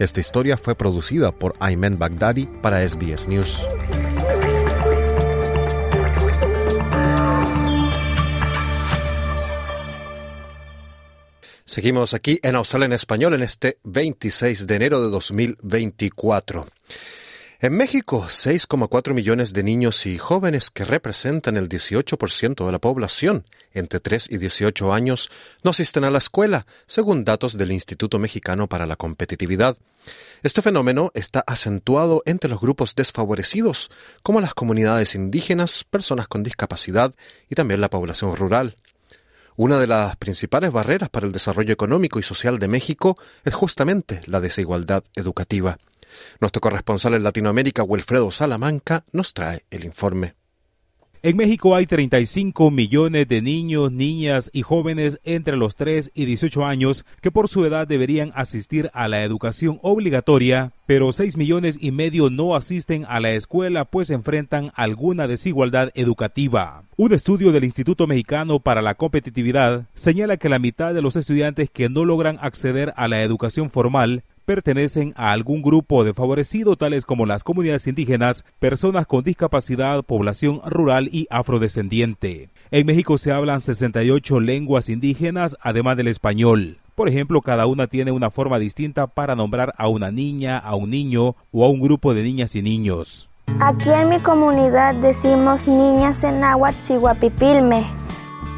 Esta 0.00 0.18
historia 0.18 0.56
fue 0.56 0.74
producida 0.74 1.30
por 1.30 1.54
Ayman 1.60 1.96
Baghdadi 1.96 2.46
para 2.60 2.82
SBS 2.82 3.28
News. 3.28 3.64
Seguimos 11.64 12.12
aquí 12.12 12.40
en 12.42 12.56
Australia 12.56 12.86
en 12.86 12.94
Español 12.94 13.34
en 13.34 13.42
este 13.44 13.78
26 13.84 14.66
de 14.66 14.74
enero 14.74 15.00
de 15.00 15.10
2024. 15.10 16.66
En 17.60 17.76
México, 17.76 18.26
6,4 18.28 19.14
millones 19.14 19.52
de 19.52 19.64
niños 19.64 20.06
y 20.06 20.16
jóvenes 20.16 20.70
que 20.70 20.84
representan 20.84 21.56
el 21.56 21.68
18% 21.68 22.64
de 22.64 22.70
la 22.70 22.78
población 22.78 23.44
entre 23.74 23.98
3 23.98 24.28
y 24.30 24.38
18 24.38 24.92
años 24.92 25.28
no 25.64 25.72
asisten 25.72 26.04
a 26.04 26.10
la 26.12 26.18
escuela, 26.18 26.66
según 26.86 27.24
datos 27.24 27.58
del 27.58 27.72
Instituto 27.72 28.20
Mexicano 28.20 28.68
para 28.68 28.86
la 28.86 28.94
Competitividad. 28.94 29.76
Este 30.44 30.62
fenómeno 30.62 31.10
está 31.14 31.42
acentuado 31.48 32.22
entre 32.26 32.48
los 32.48 32.60
grupos 32.60 32.94
desfavorecidos, 32.94 33.90
como 34.22 34.40
las 34.40 34.54
comunidades 34.54 35.16
indígenas, 35.16 35.82
personas 35.82 36.28
con 36.28 36.44
discapacidad 36.44 37.12
y 37.50 37.56
también 37.56 37.80
la 37.80 37.90
población 37.90 38.36
rural. 38.36 38.76
Una 39.56 39.80
de 39.80 39.88
las 39.88 40.14
principales 40.14 40.70
barreras 40.70 41.08
para 41.08 41.26
el 41.26 41.32
desarrollo 41.32 41.72
económico 41.72 42.20
y 42.20 42.22
social 42.22 42.60
de 42.60 42.68
México 42.68 43.18
es 43.44 43.52
justamente 43.52 44.22
la 44.26 44.38
desigualdad 44.38 45.02
educativa. 45.16 45.76
Nuestro 46.40 46.60
corresponsal 46.60 47.14
en 47.14 47.22
Latinoamérica, 47.22 47.82
Wilfredo 47.82 48.30
Salamanca, 48.30 49.04
nos 49.12 49.34
trae 49.34 49.64
el 49.70 49.84
informe. 49.84 50.34
En 51.20 51.36
México 51.36 51.74
hay 51.74 51.84
35 51.84 52.70
millones 52.70 53.26
de 53.26 53.42
niños, 53.42 53.90
niñas 53.90 54.50
y 54.52 54.62
jóvenes 54.62 55.18
entre 55.24 55.56
los 55.56 55.74
3 55.74 56.12
y 56.14 56.26
18 56.26 56.64
años 56.64 57.04
que 57.20 57.32
por 57.32 57.48
su 57.48 57.64
edad 57.64 57.88
deberían 57.88 58.30
asistir 58.36 58.88
a 58.94 59.08
la 59.08 59.24
educación 59.24 59.80
obligatoria, 59.82 60.70
pero 60.86 61.10
6 61.10 61.36
millones 61.36 61.76
y 61.80 61.90
medio 61.90 62.30
no 62.30 62.54
asisten 62.54 63.04
a 63.08 63.18
la 63.18 63.32
escuela 63.32 63.84
pues 63.84 64.10
enfrentan 64.10 64.70
alguna 64.76 65.26
desigualdad 65.26 65.90
educativa. 65.94 66.84
Un 66.96 67.12
estudio 67.12 67.50
del 67.50 67.64
Instituto 67.64 68.06
Mexicano 68.06 68.60
para 68.60 68.80
la 68.80 68.94
Competitividad 68.94 69.86
señala 69.94 70.36
que 70.36 70.48
la 70.48 70.60
mitad 70.60 70.94
de 70.94 71.02
los 71.02 71.16
estudiantes 71.16 71.68
que 71.68 71.88
no 71.88 72.04
logran 72.04 72.38
acceder 72.40 72.92
a 72.96 73.08
la 73.08 73.22
educación 73.22 73.70
formal 73.70 74.22
pertenecen 74.48 75.12
a 75.14 75.32
algún 75.32 75.60
grupo 75.60 76.04
desfavorecido 76.04 76.74
tales 76.74 77.04
como 77.04 77.26
las 77.26 77.44
comunidades 77.44 77.86
indígenas, 77.86 78.46
personas 78.58 79.06
con 79.06 79.22
discapacidad, 79.22 80.02
población 80.02 80.62
rural 80.64 81.10
y 81.12 81.26
afrodescendiente. 81.28 82.48
En 82.70 82.86
México 82.86 83.18
se 83.18 83.30
hablan 83.30 83.60
68 83.60 84.40
lenguas 84.40 84.88
indígenas, 84.88 85.58
además 85.60 85.98
del 85.98 86.08
español. 86.08 86.78
Por 86.94 87.10
ejemplo, 87.10 87.42
cada 87.42 87.66
una 87.66 87.88
tiene 87.88 88.10
una 88.10 88.30
forma 88.30 88.58
distinta 88.58 89.06
para 89.06 89.36
nombrar 89.36 89.74
a 89.76 89.88
una 89.88 90.10
niña, 90.10 90.56
a 90.56 90.74
un 90.76 90.88
niño 90.88 91.36
o 91.52 91.66
a 91.66 91.68
un 91.68 91.82
grupo 91.82 92.14
de 92.14 92.22
niñas 92.22 92.56
y 92.56 92.62
niños. 92.62 93.28
Aquí 93.60 93.90
en 93.90 94.08
mi 94.08 94.18
comunidad 94.18 94.94
decimos 94.94 95.68
niñas 95.68 96.24
en 96.24 96.40
náhuatl 96.40 96.94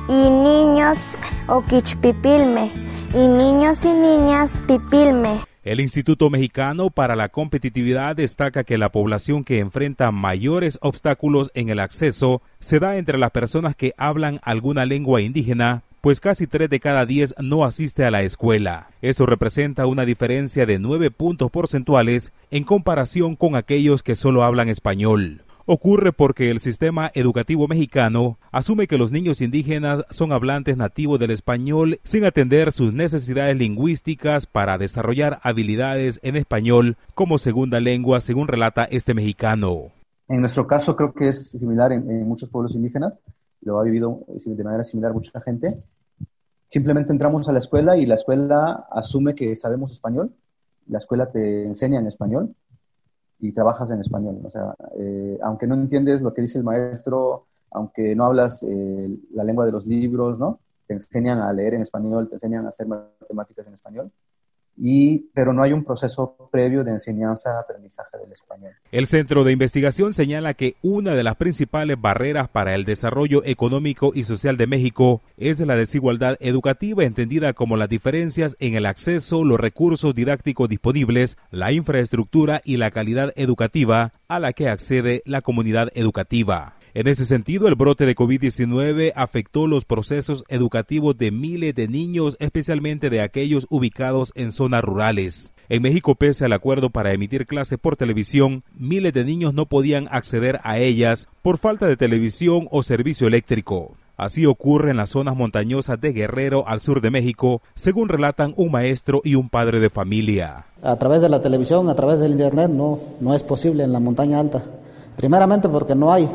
y 0.08 0.30
niños 0.30 1.18
oquichpipilme 1.48 2.70
y 3.12 3.26
niños 3.26 3.84
y 3.84 3.92
niñas 3.92 4.62
pipilme. 4.68 5.49
El 5.62 5.80
Instituto 5.80 6.30
Mexicano 6.30 6.88
para 6.88 7.16
la 7.16 7.28
Competitividad 7.28 8.16
destaca 8.16 8.64
que 8.64 8.78
la 8.78 8.90
población 8.90 9.44
que 9.44 9.58
enfrenta 9.58 10.10
mayores 10.10 10.78
obstáculos 10.80 11.50
en 11.52 11.68
el 11.68 11.80
acceso 11.80 12.40
se 12.60 12.78
da 12.78 12.96
entre 12.96 13.18
las 13.18 13.30
personas 13.30 13.76
que 13.76 13.92
hablan 13.98 14.40
alguna 14.42 14.86
lengua 14.86 15.20
indígena, 15.20 15.82
pues 16.00 16.18
casi 16.18 16.46
3 16.46 16.70
de 16.70 16.80
cada 16.80 17.04
10 17.04 17.34
no 17.40 17.66
asiste 17.66 18.06
a 18.06 18.10
la 18.10 18.22
escuela. 18.22 18.88
Eso 19.02 19.26
representa 19.26 19.86
una 19.86 20.06
diferencia 20.06 20.64
de 20.64 20.78
9 20.78 21.10
puntos 21.10 21.50
porcentuales 21.50 22.32
en 22.50 22.64
comparación 22.64 23.36
con 23.36 23.54
aquellos 23.54 24.02
que 24.02 24.14
solo 24.14 24.44
hablan 24.44 24.70
español 24.70 25.42
ocurre 25.66 26.12
porque 26.12 26.50
el 26.50 26.60
sistema 26.60 27.10
educativo 27.14 27.68
mexicano 27.68 28.38
asume 28.52 28.86
que 28.86 28.98
los 28.98 29.12
niños 29.12 29.40
indígenas 29.40 30.04
son 30.10 30.32
hablantes 30.32 30.76
nativos 30.76 31.18
del 31.18 31.30
español 31.30 31.98
sin 32.02 32.24
atender 32.24 32.72
sus 32.72 32.92
necesidades 32.92 33.56
lingüísticas 33.56 34.46
para 34.46 34.78
desarrollar 34.78 35.40
habilidades 35.42 36.20
en 36.22 36.36
español 36.36 36.96
como 37.14 37.38
segunda 37.38 37.80
lengua, 37.80 38.20
según 38.20 38.48
relata 38.48 38.84
este 38.84 39.14
mexicano. 39.14 39.92
En 40.28 40.40
nuestro 40.40 40.66
caso 40.66 40.96
creo 40.96 41.12
que 41.12 41.28
es 41.28 41.50
similar 41.50 41.92
en, 41.92 42.26
muchos 42.26 42.48
pueblos 42.50 42.74
indígenas, 42.74 43.18
lo 43.62 43.78
ha 43.78 43.82
vivido 43.84 44.24
de 44.44 44.64
manera 44.64 44.84
similar 44.84 45.12
mucha 45.12 45.40
gente. 45.40 45.76
Simplemente 46.68 47.12
entramos 47.12 47.48
a 47.48 47.52
la 47.52 47.58
escuela 47.58 47.96
y 47.96 48.06
la 48.06 48.14
escuela 48.14 48.86
asume 48.90 49.34
que 49.34 49.56
sabemos 49.56 49.92
español, 49.92 50.32
la 50.86 50.98
escuela 50.98 51.30
te 51.30 51.66
enseña 51.66 51.98
en 51.98 52.06
español 52.06 52.54
y 53.40 53.52
trabajas 53.52 53.90
en 53.90 54.00
español. 54.00 54.38
O 54.44 54.50
sea, 54.50 54.74
eh, 54.98 55.38
aunque 55.42 55.66
no 55.66 55.74
entiendes 55.74 56.22
lo 56.22 56.32
que 56.32 56.42
dice 56.42 56.58
el 56.58 56.64
maestro, 56.64 57.46
aunque 57.70 58.14
no 58.14 58.26
hablas 58.26 58.62
eh, 58.62 59.08
la 59.32 59.44
lengua 59.44 59.64
de 59.66 59.72
los 59.72 59.86
libros, 59.86 60.38
¿no? 60.38 60.60
Te 60.86 60.94
enseñan 60.94 61.38
a 61.38 61.52
leer 61.52 61.74
en 61.74 61.82
español, 61.82 62.28
te 62.28 62.34
enseñan 62.34 62.66
a 62.66 62.70
hacer 62.70 62.86
matemáticas 62.86 63.66
en 63.66 63.74
español 63.74 64.10
pero 65.34 65.52
no 65.52 65.62
hay 65.62 65.72
un 65.72 65.84
proceso 65.84 66.36
previo 66.50 66.84
de 66.84 66.92
enseñanza-aprendizaje 66.92 68.18
del 68.18 68.32
español. 68.32 68.72
El 68.92 69.06
Centro 69.06 69.44
de 69.44 69.52
Investigación 69.52 70.14
señala 70.14 70.54
que 70.54 70.76
una 70.82 71.14
de 71.14 71.22
las 71.22 71.36
principales 71.36 72.00
barreras 72.00 72.48
para 72.48 72.74
el 72.74 72.84
desarrollo 72.84 73.42
económico 73.44 74.12
y 74.14 74.24
social 74.24 74.56
de 74.56 74.66
México 74.66 75.20
es 75.36 75.60
la 75.60 75.76
desigualdad 75.76 76.36
educativa 76.40 77.04
entendida 77.04 77.52
como 77.52 77.76
las 77.76 77.88
diferencias 77.88 78.56
en 78.58 78.74
el 78.74 78.86
acceso, 78.86 79.44
los 79.44 79.60
recursos 79.60 80.14
didácticos 80.14 80.68
disponibles, 80.68 81.38
la 81.50 81.72
infraestructura 81.72 82.62
y 82.64 82.78
la 82.78 82.90
calidad 82.90 83.32
educativa 83.36 84.12
a 84.28 84.38
la 84.38 84.52
que 84.52 84.68
accede 84.68 85.22
la 85.26 85.42
comunidad 85.42 85.88
educativa. 85.94 86.79
En 86.92 87.06
ese 87.06 87.24
sentido, 87.24 87.68
el 87.68 87.76
brote 87.76 88.04
de 88.04 88.16
COVID-19 88.16 89.12
afectó 89.14 89.68
los 89.68 89.84
procesos 89.84 90.44
educativos 90.48 91.16
de 91.16 91.30
miles 91.30 91.72
de 91.76 91.86
niños, 91.86 92.36
especialmente 92.40 93.10
de 93.10 93.20
aquellos 93.20 93.68
ubicados 93.70 94.32
en 94.34 94.50
zonas 94.50 94.82
rurales. 94.82 95.52
En 95.68 95.82
México, 95.82 96.16
pese 96.16 96.44
al 96.44 96.52
acuerdo 96.52 96.90
para 96.90 97.12
emitir 97.12 97.46
clases 97.46 97.78
por 97.78 97.96
televisión, 97.96 98.64
miles 98.74 99.12
de 99.12 99.24
niños 99.24 99.54
no 99.54 99.66
podían 99.66 100.08
acceder 100.10 100.58
a 100.64 100.78
ellas 100.78 101.28
por 101.42 101.58
falta 101.58 101.86
de 101.86 101.96
televisión 101.96 102.66
o 102.72 102.82
servicio 102.82 103.28
eléctrico. 103.28 103.94
Así 104.16 104.44
ocurre 104.44 104.90
en 104.90 104.96
las 104.96 105.10
zonas 105.10 105.36
montañosas 105.36 106.00
de 106.00 106.12
Guerrero 106.12 106.66
al 106.66 106.80
sur 106.80 107.00
de 107.00 107.12
México, 107.12 107.62
según 107.74 108.08
relatan 108.08 108.52
un 108.56 108.72
maestro 108.72 109.22
y 109.22 109.36
un 109.36 109.48
padre 109.48 109.78
de 109.78 109.90
familia. 109.90 110.66
A 110.82 110.96
través 110.96 111.22
de 111.22 111.28
la 111.28 111.40
televisión, 111.40 111.88
a 111.88 111.94
través 111.94 112.18
del 112.18 112.32
internet, 112.32 112.68
no, 112.68 112.98
no 113.20 113.32
es 113.32 113.44
posible 113.44 113.84
en 113.84 113.92
la 113.92 114.00
montaña 114.00 114.40
alta. 114.40 114.64
Primeramente 115.16 115.68
porque 115.68 115.94
no 115.94 116.12
hay, 116.12 116.28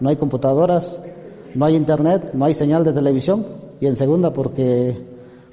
no 0.00 0.08
hay 0.08 0.16
computadoras, 0.16 1.00
no 1.54 1.64
hay 1.64 1.76
internet, 1.76 2.32
no 2.34 2.44
hay 2.44 2.54
señal 2.54 2.84
de 2.84 2.92
televisión 2.92 3.46
y 3.80 3.86
en 3.86 3.96
segunda 3.96 4.32
porque 4.32 4.96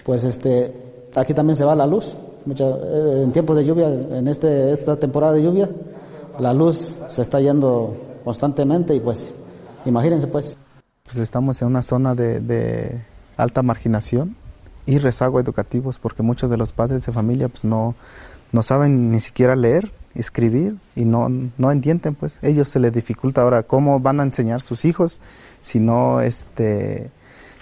pues 0.03 0.23
este 0.23 0.73
aquí 1.15 1.33
también 1.33 1.55
se 1.55 1.65
va 1.65 1.75
la 1.75 1.85
luz. 1.85 2.15
Eh, 2.47 3.21
en 3.23 3.31
tiempos 3.31 3.55
de 3.55 3.65
lluvia, 3.65 3.87
en 3.87 4.27
este, 4.27 4.71
esta 4.71 4.95
temporada 4.95 5.33
de 5.33 5.43
lluvia, 5.43 5.69
la 6.39 6.53
luz 6.53 6.97
se 7.07 7.21
está 7.21 7.39
yendo 7.39 7.95
constantemente 8.23 8.95
y 8.95 8.99
pues 8.99 9.35
imagínense 9.85 10.27
pues. 10.27 10.57
Pues 11.03 11.17
estamos 11.17 11.61
en 11.61 11.67
una 11.67 11.83
zona 11.83 12.15
de, 12.15 12.39
de 12.39 13.01
alta 13.37 13.61
marginación 13.61 14.35
y 14.85 14.97
rezago 14.97 15.39
educativos 15.39 15.99
porque 15.99 16.23
muchos 16.23 16.49
de 16.49 16.57
los 16.57 16.73
padres 16.73 17.05
de 17.05 17.11
familia 17.11 17.47
pues 17.47 17.63
no, 17.63 17.95
no 18.51 18.61
saben 18.63 19.11
ni 19.11 19.19
siquiera 19.19 19.55
leer 19.55 19.91
escribir 20.15 20.75
y 20.95 21.05
no, 21.05 21.29
no 21.57 21.71
entienden, 21.71 22.15
pues 22.15 22.39
ellos 22.41 22.67
se 22.69 22.79
les 22.79 22.93
dificulta 22.93 23.41
ahora 23.41 23.63
cómo 23.63 23.99
van 23.99 24.19
a 24.19 24.23
enseñar 24.23 24.61
sus 24.61 24.85
hijos 24.85 25.21
si 25.61 25.79
no, 25.79 26.21
este, 26.21 27.09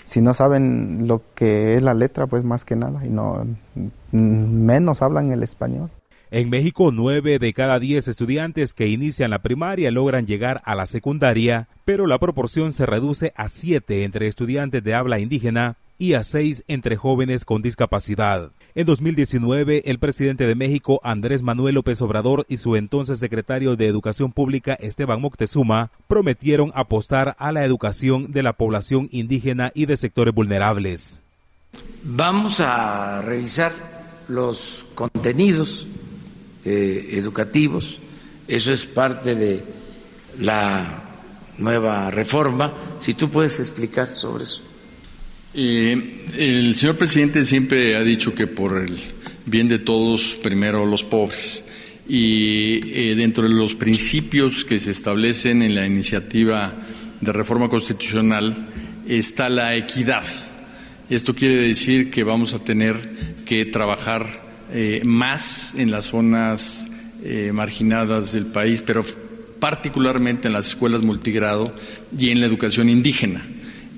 si 0.04 0.22
no 0.22 0.34
saben 0.34 1.08
lo 1.08 1.22
que 1.36 1.76
es 1.76 1.84
la 1.84 1.94
letra, 1.94 2.28
pues 2.28 2.44
más 2.44 2.66
que 2.66 2.76
nada, 2.76 3.06
y 3.06 3.10
no 3.10 3.46
menos 4.12 5.02
hablan 5.02 5.32
el 5.32 5.44
español. 5.44 5.90
En 6.32 6.52
México, 6.52 6.92
nueve 6.92 7.40
de 7.40 7.54
cada 7.54 7.80
diez 7.80 8.08
estudiantes 8.08 8.76
que 8.76 8.88
inician 8.88 9.32
la 9.32 9.42
primaria 9.42 9.90
logran 9.90 10.28
llegar 10.28 10.62
a 10.64 10.76
la 10.76 10.86
secundaria, 10.86 11.68
pero 11.86 12.06
la 12.06 12.20
proporción 12.20 12.72
se 12.72 12.86
reduce 12.86 13.34
a 13.36 13.48
siete 13.50 14.04
entre 14.04 14.28
estudiantes 14.28 14.84
de 14.84 14.94
habla 14.94 15.20
indígena 15.20 15.78
y 15.98 16.14
a 16.14 16.22
seis 16.22 16.64
entre 16.68 16.98
jóvenes 16.98 17.46
con 17.46 17.64
discapacidad. 17.64 18.52
En 18.76 18.86
2019, 18.86 19.90
el 19.90 19.98
presidente 19.98 20.46
de 20.46 20.54
México, 20.54 21.02
Andrés 21.04 21.42
Manuel 21.42 21.76
López 21.76 22.02
Obrador, 22.02 22.46
y 22.50 22.58
su 22.58 22.76
entonces 22.76 23.20
secretario 23.20 23.76
de 23.76 23.88
Educación 23.88 24.32
Pública, 24.32 24.76
Esteban 24.76 25.22
Moctezuma, 25.22 25.90
prometieron 26.08 26.72
apostar 26.76 27.36
a 27.40 27.52
la 27.52 27.66
educación 27.66 28.32
de 28.32 28.44
la 28.44 28.54
población 28.54 29.10
indígena 29.12 29.72
y 29.74 29.88
de 29.88 29.98
sectores 29.98 30.36
vulnerables. 30.36 31.20
Vamos 32.04 32.60
a 32.60 33.22
revisar 33.22 33.72
los 34.28 34.86
contenidos 34.94 35.88
eh, 36.64 37.10
educativos, 37.14 38.00
eso 38.48 38.72
es 38.72 38.86
parte 38.86 39.34
de 39.34 39.64
la 40.40 41.04
nueva 41.58 42.12
reforma. 42.12 42.72
Si 43.00 43.14
tú 43.16 43.30
puedes 43.30 43.60
explicar 43.60 44.08
sobre 44.08 44.44
eso. 44.44 44.69
Eh, 45.52 46.28
el 46.38 46.76
señor 46.76 46.96
presidente 46.96 47.44
siempre 47.44 47.96
ha 47.96 48.04
dicho 48.04 48.36
que 48.36 48.46
por 48.46 48.78
el 48.78 49.00
bien 49.46 49.68
de 49.68 49.80
todos, 49.80 50.38
primero 50.44 50.86
los 50.86 51.04
pobres. 51.04 51.66
Y 52.08 52.82
eh, 52.94 53.16
dentro 53.16 53.44
de 53.44 53.50
los 53.50 53.74
principios 53.74 54.64
que 54.64 54.80
se 54.80 54.92
establecen 54.92 55.64
en 55.64 55.76
la 55.76 55.86
iniciativa 55.86 56.74
de 57.20 57.34
reforma 57.34 57.68
constitucional 57.68 58.68
está 59.08 59.50
la 59.50 59.76
equidad. 59.76 60.26
Esto 61.10 61.34
quiere 61.34 61.56
decir 61.56 62.12
que 62.12 62.24
vamos 62.24 62.54
a 62.54 62.64
tener 62.64 62.96
que 63.46 63.66
trabajar 63.66 64.44
eh, 64.72 65.02
más 65.04 65.74
en 65.76 65.90
las 65.92 66.06
zonas 66.06 66.88
marginadas 67.52 68.32
del 68.32 68.46
país, 68.46 68.82
pero 68.82 69.04
particularmente 69.60 70.48
en 70.48 70.54
las 70.54 70.68
escuelas 70.68 71.02
multigrado 71.02 71.76
y 72.18 72.30
en 72.30 72.40
la 72.40 72.46
educación 72.46 72.88
indígena. 72.88 73.46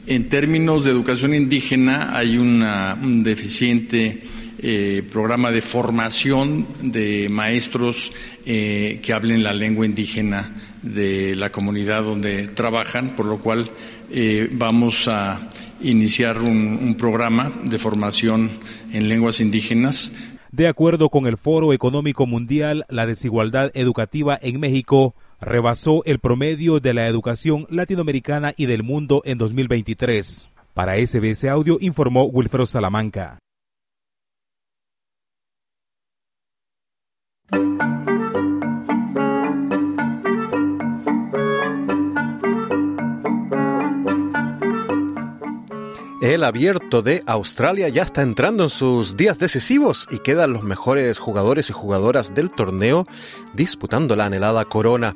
En 0.07 0.29
términos 0.29 0.83
de 0.83 0.91
educación 0.91 1.35
indígena 1.35 2.17
hay 2.17 2.37
un 2.37 3.23
deficiente 3.23 4.23
eh, 4.63 5.03
programa 5.11 5.51
de 5.51 5.61
formación 5.61 6.65
de 6.81 7.29
maestros 7.29 8.11
eh, 8.45 8.99
que 9.01 9.13
hablen 9.13 9.43
la 9.43 9.53
lengua 9.53 9.85
indígena 9.85 10.55
de 10.81 11.35
la 11.35 11.51
comunidad 11.51 12.03
donde 12.03 12.47
trabajan, 12.47 13.15
por 13.15 13.25
lo 13.25 13.37
cual 13.37 13.69
eh, 14.11 14.49
vamos 14.51 15.07
a 15.07 15.49
iniciar 15.81 16.39
un 16.41 16.95
programa 16.97 17.51
de 17.63 17.77
formación 17.79 18.51
en 18.91 19.07
lenguas 19.09 19.39
indígenas. 19.39 20.13
De 20.51 20.67
acuerdo 20.67 21.09
con 21.09 21.27
el 21.27 21.37
Foro 21.37 21.73
Económico 21.73 22.27
Mundial, 22.27 22.85
la 22.89 23.05
desigualdad 23.05 23.71
educativa 23.73 24.37
en 24.41 24.59
México 24.59 25.15
rebasó 25.41 26.03
el 26.05 26.19
promedio 26.19 26.79
de 26.79 26.93
la 26.93 27.07
educación 27.07 27.65
latinoamericana 27.69 28.53
y 28.55 28.67
del 28.67 28.83
mundo 28.83 29.21
en 29.25 29.37
2023. 29.37 30.47
Para 30.73 30.95
SBS 30.95 31.45
Audio 31.45 31.77
informó 31.81 32.23
Wilfredo 32.25 32.65
Salamanca. 32.65 33.39
El 46.21 46.43
abierto 46.43 47.01
de 47.01 47.23
Australia 47.25 47.89
ya 47.89 48.03
está 48.03 48.21
entrando 48.21 48.65
en 48.65 48.69
sus 48.69 49.17
días 49.17 49.39
decisivos 49.39 50.07
y 50.11 50.19
quedan 50.19 50.53
los 50.53 50.61
mejores 50.61 51.17
jugadores 51.17 51.71
y 51.71 51.73
jugadoras 51.73 52.35
del 52.35 52.51
torneo 52.51 53.07
disputando 53.55 54.15
la 54.15 54.25
anhelada 54.25 54.63
corona. 54.65 55.15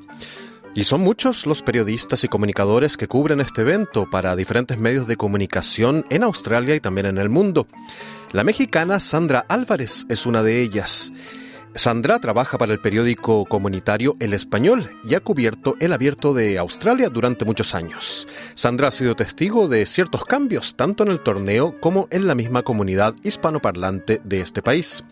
Y 0.73 0.85
son 0.85 1.01
muchos 1.01 1.45
los 1.45 1.61
periodistas 1.61 2.23
y 2.23 2.27
comunicadores 2.27 2.97
que 2.97 3.07
cubren 3.07 3.39
este 3.39 3.61
evento 3.61 4.09
para 4.09 4.35
diferentes 4.35 4.79
medios 4.79 5.05
de 5.05 5.15
comunicación 5.15 6.07
en 6.09 6.23
Australia 6.23 6.73
y 6.73 6.79
también 6.79 7.05
en 7.05 7.19
el 7.19 7.29
mundo. 7.29 7.67
La 8.31 8.43
mexicana 8.43 8.99
Sandra 8.99 9.45
Álvarez 9.47 10.07
es 10.09 10.25
una 10.25 10.41
de 10.41 10.59
ellas. 10.63 11.11
Sandra 11.77 12.19
trabaja 12.19 12.57
para 12.57 12.71
el 12.71 12.79
periódico 12.79 13.43
comunitario 13.43 14.15
El 14.21 14.33
Español 14.33 14.89
y 15.03 15.13
ha 15.13 15.19
cubierto 15.19 15.75
el 15.81 15.91
abierto 15.91 16.33
de 16.33 16.57
Australia 16.57 17.09
durante 17.09 17.43
muchos 17.43 17.75
años. 17.75 18.29
Sandra 18.53 18.87
ha 18.87 18.91
sido 18.91 19.13
testigo 19.13 19.67
de 19.67 19.85
ciertos 19.85 20.23
cambios 20.23 20.77
tanto 20.77 21.03
en 21.03 21.11
el 21.11 21.21
torneo 21.21 21.77
como 21.81 22.07
en 22.11 22.27
la 22.27 22.35
misma 22.35 22.63
comunidad 22.63 23.13
hispanoparlante 23.23 24.21
de 24.23 24.39
este 24.39 24.61
país. 24.61 25.03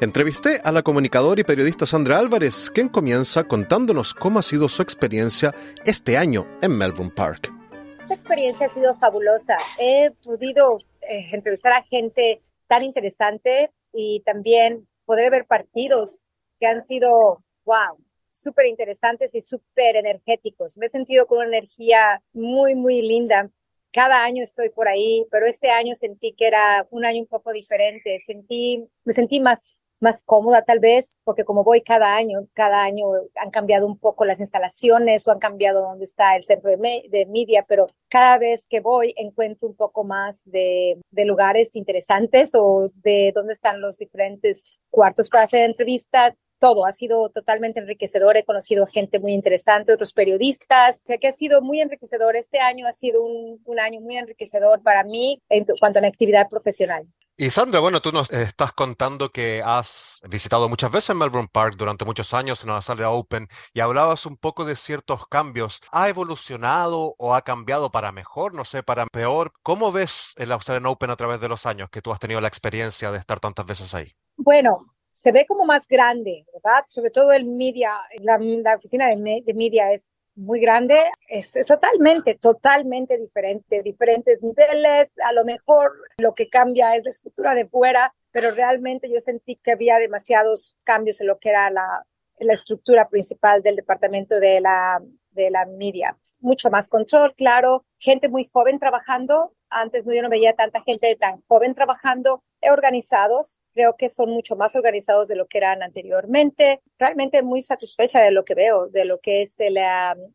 Entrevisté 0.00 0.60
a 0.64 0.72
la 0.72 0.82
comunicadora 0.82 1.40
y 1.42 1.44
periodista 1.44 1.86
Sandra 1.86 2.18
Álvarez, 2.18 2.70
quien 2.70 2.88
comienza 2.88 3.44
contándonos 3.44 4.12
cómo 4.12 4.40
ha 4.40 4.42
sido 4.42 4.68
su 4.68 4.82
experiencia 4.82 5.54
este 5.84 6.16
año 6.16 6.44
en 6.60 6.76
Melbourne 6.76 7.12
Park. 7.14 7.52
Esta 8.00 8.14
experiencia 8.14 8.66
ha 8.66 8.70
sido 8.70 8.96
fabulosa. 8.96 9.56
He 9.78 10.10
podido 10.24 10.78
eh, 11.02 11.28
entrevistar 11.30 11.72
a 11.72 11.84
gente 11.84 12.42
tan 12.66 12.82
interesante 12.82 13.70
y 13.92 14.22
también 14.26 14.88
poder 15.10 15.28
ver 15.32 15.44
partidos 15.44 16.28
que 16.60 16.68
han 16.68 16.86
sido, 16.86 17.42
wow, 17.64 17.98
súper 18.28 18.66
interesantes 18.66 19.34
y 19.34 19.40
súper 19.40 19.96
energéticos. 19.96 20.76
Me 20.76 20.86
he 20.86 20.88
sentido 20.88 21.26
con 21.26 21.38
una 21.38 21.48
energía 21.48 22.22
muy, 22.32 22.76
muy 22.76 23.02
linda 23.02 23.50
cada 23.92 24.24
año 24.24 24.42
estoy 24.42 24.70
por 24.70 24.88
ahí, 24.88 25.26
pero 25.30 25.46
este 25.46 25.70
año 25.70 25.94
sentí 25.94 26.32
que 26.32 26.46
era 26.46 26.86
un 26.90 27.04
año 27.04 27.20
un 27.20 27.26
poco 27.26 27.52
diferente. 27.52 28.18
Sentí, 28.24 28.88
me 29.04 29.12
sentí 29.12 29.40
más, 29.40 29.88
más 30.00 30.22
cómoda 30.24 30.62
tal 30.62 30.78
vez, 30.78 31.12
porque 31.24 31.44
como 31.44 31.64
voy 31.64 31.80
cada 31.82 32.14
año, 32.14 32.46
cada 32.54 32.82
año 32.82 33.06
han 33.36 33.50
cambiado 33.50 33.86
un 33.86 33.98
poco 33.98 34.24
las 34.24 34.40
instalaciones 34.40 35.26
o 35.26 35.32
han 35.32 35.38
cambiado 35.38 35.82
dónde 35.82 36.04
está 36.04 36.36
el 36.36 36.44
centro 36.44 36.70
de, 36.70 37.02
de 37.08 37.26
media, 37.26 37.64
pero 37.68 37.86
cada 38.08 38.38
vez 38.38 38.66
que 38.68 38.80
voy 38.80 39.12
encuentro 39.16 39.68
un 39.68 39.74
poco 39.74 40.04
más 40.04 40.42
de, 40.50 41.00
de 41.10 41.24
lugares 41.24 41.74
interesantes 41.76 42.54
o 42.54 42.90
de 43.02 43.32
dónde 43.34 43.54
están 43.54 43.80
los 43.80 43.98
diferentes 43.98 44.78
cuartos 44.90 45.28
para 45.28 45.44
hacer 45.44 45.64
entrevistas 45.64 46.38
todo, 46.60 46.86
ha 46.86 46.92
sido 46.92 47.30
totalmente 47.30 47.80
enriquecedor, 47.80 48.36
he 48.36 48.44
conocido 48.44 48.86
gente 48.86 49.18
muy 49.18 49.32
interesante, 49.32 49.92
otros 49.92 50.12
periodistas, 50.12 51.00
sé 51.04 51.18
que 51.18 51.28
ha 51.28 51.32
sido 51.32 51.62
muy 51.62 51.80
enriquecedor, 51.80 52.36
este 52.36 52.60
año 52.60 52.86
ha 52.86 52.92
sido 52.92 53.22
un, 53.22 53.60
un 53.64 53.80
año 53.80 54.00
muy 54.00 54.16
enriquecedor 54.16 54.82
para 54.82 55.02
mí 55.02 55.42
en 55.48 55.64
cuanto 55.80 55.98
a 55.98 56.02
la 56.02 56.08
actividad 56.08 56.48
profesional. 56.48 57.02
Y 57.40 57.48
Sandra, 57.48 57.80
bueno, 57.80 58.02
tú 58.02 58.12
nos 58.12 58.30
estás 58.30 58.74
contando 58.74 59.30
que 59.30 59.62
has 59.64 60.20
visitado 60.28 60.68
muchas 60.68 60.90
veces 60.90 61.16
Melbourne 61.16 61.48
Park 61.50 61.74
durante 61.78 62.04
muchos 62.04 62.34
años 62.34 62.62
en 62.62 62.68
la 62.68 62.82
sala 62.82 63.08
Open 63.08 63.48
y 63.72 63.80
hablabas 63.80 64.26
un 64.26 64.36
poco 64.36 64.66
de 64.66 64.76
ciertos 64.76 65.26
cambios. 65.26 65.80
¿Ha 65.90 66.10
evolucionado 66.10 67.14
o 67.16 67.34
ha 67.34 67.40
cambiado 67.40 67.90
para 67.90 68.12
mejor, 68.12 68.54
no 68.54 68.66
sé, 68.66 68.82
para 68.82 69.06
peor? 69.06 69.54
¿Cómo 69.62 69.90
ves 69.90 70.34
el 70.36 70.52
Australian 70.52 70.84
Open 70.84 71.08
a 71.08 71.16
través 71.16 71.40
de 71.40 71.48
los 71.48 71.64
años 71.64 71.88
que 71.88 72.02
tú 72.02 72.12
has 72.12 72.20
tenido 72.20 72.42
la 72.42 72.48
experiencia 72.48 73.10
de 73.10 73.16
estar 73.16 73.40
tantas 73.40 73.64
veces 73.64 73.94
ahí? 73.94 74.12
Bueno, 74.36 74.76
se 75.10 75.32
ve 75.32 75.46
como 75.46 75.64
más 75.64 75.86
grande, 75.88 76.46
¿verdad? 76.52 76.84
Sobre 76.88 77.10
todo 77.10 77.32
el 77.32 77.44
media, 77.44 77.92
la, 78.20 78.38
oficina 78.76 79.08
de, 79.08 79.16
media 79.16 79.92
es 79.92 80.08
muy 80.34 80.60
grande, 80.60 80.96
es, 81.28 81.52
totalmente, 81.66 82.36
totalmente 82.36 83.18
diferente, 83.18 83.82
diferentes 83.82 84.42
niveles, 84.42 85.12
a 85.24 85.32
lo 85.32 85.44
mejor 85.44 85.92
lo 86.18 86.34
que 86.34 86.48
cambia 86.48 86.96
es 86.96 87.04
la 87.04 87.10
estructura 87.10 87.54
de 87.54 87.66
fuera, 87.66 88.14
pero 88.30 88.52
realmente 88.52 89.10
yo 89.12 89.20
sentí 89.20 89.56
que 89.56 89.72
había 89.72 89.98
demasiados 89.98 90.76
cambios 90.84 91.20
en 91.20 91.26
lo 91.26 91.38
que 91.38 91.50
era 91.50 91.70
la, 91.70 92.06
la 92.38 92.54
estructura 92.54 93.08
principal 93.08 93.62
del 93.62 93.76
departamento 93.76 94.38
de 94.38 94.60
la, 94.60 95.02
de 95.32 95.50
la 95.50 95.66
media. 95.66 96.18
Mucho 96.40 96.70
más 96.70 96.88
control, 96.88 97.34
claro, 97.36 97.84
gente 97.98 98.28
muy 98.28 98.44
joven 98.44 98.78
trabajando. 98.78 99.54
Antes 99.68 100.04
yo 100.04 100.22
no 100.22 100.28
veía 100.28 100.54
tanta 100.54 100.80
gente 100.82 101.14
tan 101.16 101.42
joven 101.46 101.74
trabajando, 101.74 102.42
organizados. 102.62 103.60
Creo 103.72 103.94
que 103.96 104.08
son 104.08 104.30
mucho 104.30 104.56
más 104.56 104.74
organizados 104.74 105.28
de 105.28 105.36
lo 105.36 105.46
que 105.46 105.58
eran 105.58 105.82
anteriormente. 105.82 106.82
Realmente 106.98 107.42
muy 107.42 107.62
satisfecha 107.62 108.20
de 108.20 108.32
lo 108.32 108.44
que 108.44 108.54
veo, 108.54 108.88
de 108.88 109.04
lo 109.04 109.20
que 109.20 109.42
es 109.42 109.54
el, 109.58 109.78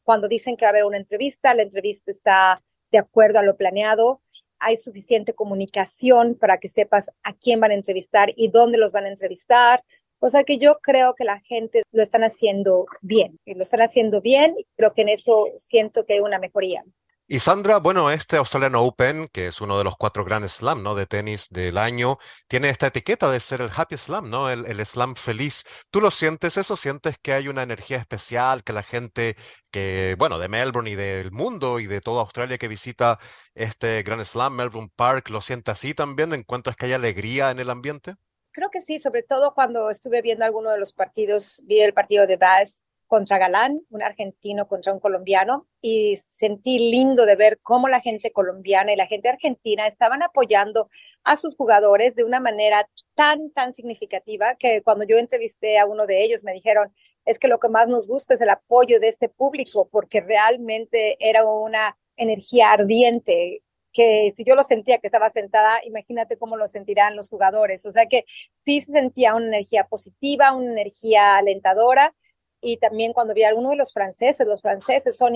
cuando 0.04 0.28
dicen 0.28 0.56
que 0.56 0.66
va 0.66 0.70
a 0.70 0.72
haber 0.72 0.86
una 0.86 0.98
entrevista, 0.98 1.54
la 1.54 1.64
entrevista 1.64 2.12
está 2.12 2.64
de 2.92 3.00
acuerdo 3.00 3.40
a 3.40 3.44
lo 3.44 3.58
planeado. 3.58 4.22
Hay 4.60 4.78
suficiente 4.78 5.34
comunicación 5.34 6.38
para 6.40 6.58
que 6.58 6.70
sepas 6.70 7.10
a 7.24 7.34
quién 7.34 7.60
van 7.60 7.72
a 7.72 7.76
entrevistar 7.76 8.30
y 8.36 8.50
dónde 8.50 8.78
los 8.78 8.94
van 8.94 9.06
a 9.06 9.10
entrevistar. 9.10 9.84
O 10.26 10.30
sea 10.30 10.44
que 10.44 10.58
yo 10.58 10.78
creo 10.82 11.14
que 11.14 11.24
la 11.24 11.40
gente 11.42 11.84
lo 11.92 12.02
están 12.02 12.24
haciendo 12.24 12.88
bien, 13.04 13.40
lo 13.46 13.62
están 13.62 13.84
haciendo 13.84 14.22
bien 14.22 14.56
y 14.58 14.66
creo 14.76 14.92
que 14.92 15.04
en 15.04 15.10
eso 15.10 15.46
siento 15.56 16.04
que 16.04 16.14
hay 16.14 16.20
una 16.20 16.40
mejoría. 16.40 16.84
Y 17.28 17.38
Sandra, 17.38 17.78
bueno, 17.78 18.10
este 18.10 18.38
Australian 18.38 18.74
Open, 18.74 19.28
que 19.32 19.46
es 19.48 19.62
uno 19.62 19.78
de 19.78 19.84
los 19.84 19.96
cuatro 19.98 20.26
Grand 20.26 20.48
Slam, 20.48 20.82
¿no? 20.82 20.96
De 20.96 21.06
tenis 21.06 21.48
del 21.52 21.78
año, 21.78 22.18
tiene 22.48 22.70
esta 22.70 22.88
etiqueta 22.88 23.30
de 23.30 23.40
ser 23.40 23.62
el 23.62 23.70
Happy 23.76 23.98
Slam, 23.98 24.32
¿no? 24.32 24.50
El, 24.50 24.66
el, 24.66 24.84
Slam 24.84 25.14
feliz. 25.14 25.64
¿Tú 25.92 26.02
lo 26.02 26.10
sientes 26.10 26.58
eso? 26.58 26.76
¿Sientes 26.76 27.18
que 27.22 27.34
hay 27.34 27.48
una 27.48 27.62
energía 27.62 27.98
especial, 27.98 28.64
que 28.64 28.74
la 28.74 28.84
gente 28.84 29.36
que, 29.70 30.16
bueno, 30.18 30.40
de 30.40 30.48
Melbourne 30.50 30.90
y 30.90 30.96
del 30.96 31.32
mundo 31.32 31.80
y 31.80 31.86
de 31.86 32.02
toda 32.02 32.22
Australia 32.24 32.58
que 32.58 32.68
visita 32.68 33.20
este 33.54 34.02
Grand 34.02 34.26
Slam, 34.26 34.56
Melbourne 34.56 34.90
Park, 34.96 35.30
lo 35.30 35.42
siente 35.42 35.70
así 35.70 35.94
también? 35.94 36.34
¿Encuentras 36.34 36.76
que 36.76 36.88
hay 36.88 36.94
alegría 36.94 37.52
en 37.52 37.60
el 37.60 37.70
ambiente? 37.70 38.16
Creo 38.56 38.70
que 38.70 38.82
sí, 38.82 39.00
sobre 39.00 39.22
todo 39.22 39.54
cuando 39.54 39.90
estuve 39.90 40.22
viendo 40.22 40.46
alguno 40.46 40.72
de 40.72 40.80
los 40.80 40.94
partidos, 40.94 41.62
vi 41.66 41.82
el 41.82 41.94
partido 41.94 42.26
de 42.26 42.38
Vaz 42.38 42.90
contra 43.08 43.38
Galán, 43.38 43.82
un 43.90 44.02
argentino 44.02 44.68
contra 44.68 44.94
un 44.94 45.00
colombiano, 45.00 45.68
y 45.82 46.16
sentí 46.16 46.90
lindo 46.90 47.26
de 47.26 47.36
ver 47.36 47.60
cómo 47.62 47.90
la 47.90 48.00
gente 48.00 48.32
colombiana 48.32 48.94
y 48.94 48.96
la 48.96 49.08
gente 49.08 49.28
argentina 49.30 49.86
estaban 49.86 50.24
apoyando 50.24 50.90
a 51.24 51.36
sus 51.36 51.56
jugadores 51.56 52.16
de 52.16 52.24
una 52.24 52.40
manera 52.40 52.90
tan, 53.14 53.52
tan 53.52 53.74
significativa 53.74 54.56
que 54.56 54.82
cuando 54.82 55.04
yo 55.04 55.18
entrevisté 55.18 55.78
a 55.78 55.86
uno 55.86 56.08
de 56.08 56.24
ellos 56.24 56.44
me 56.46 56.54
dijeron, 56.54 56.96
es 57.26 57.38
que 57.38 57.50
lo 57.50 57.60
que 57.60 57.68
más 57.70 57.90
nos 57.90 58.08
gusta 58.08 58.34
es 58.36 58.42
el 58.42 58.50
apoyo 58.50 59.02
de 59.02 59.10
este 59.10 59.28
público, 59.28 59.90
porque 59.92 60.22
realmente 60.22 61.18
era 61.20 61.46
una 61.46 61.98
energía 62.16 62.72
ardiente 62.72 63.64
que 63.96 64.32
si 64.36 64.44
yo 64.44 64.56
lo 64.56 64.64
sentía 64.64 64.98
que 65.00 65.08
estaba 65.08 65.30
sentada, 65.30 65.80
imagínate 65.86 66.38
cómo 66.38 66.58
lo 66.58 66.68
sentirán 66.68 67.16
los 67.16 67.30
jugadores. 67.30 67.86
O 67.86 67.92
sea 67.92 68.08
que 68.08 68.26
sí 68.54 68.82
se 68.82 68.92
sentía 68.92 69.34
una 69.34 69.48
energía 69.48 69.86
positiva, 69.86 70.52
una 70.54 70.72
energía 70.74 71.38
alentadora 71.38 72.14
y 72.62 72.78
también 72.78 73.14
cuando 73.14 73.34
vi 73.34 73.44
a 73.44 73.50
alguno 73.50 73.70
de 73.70 73.78
los 73.78 73.94
franceses, 73.94 74.48
los 74.48 74.62
franceses 74.62 75.16
son, 75.16 75.34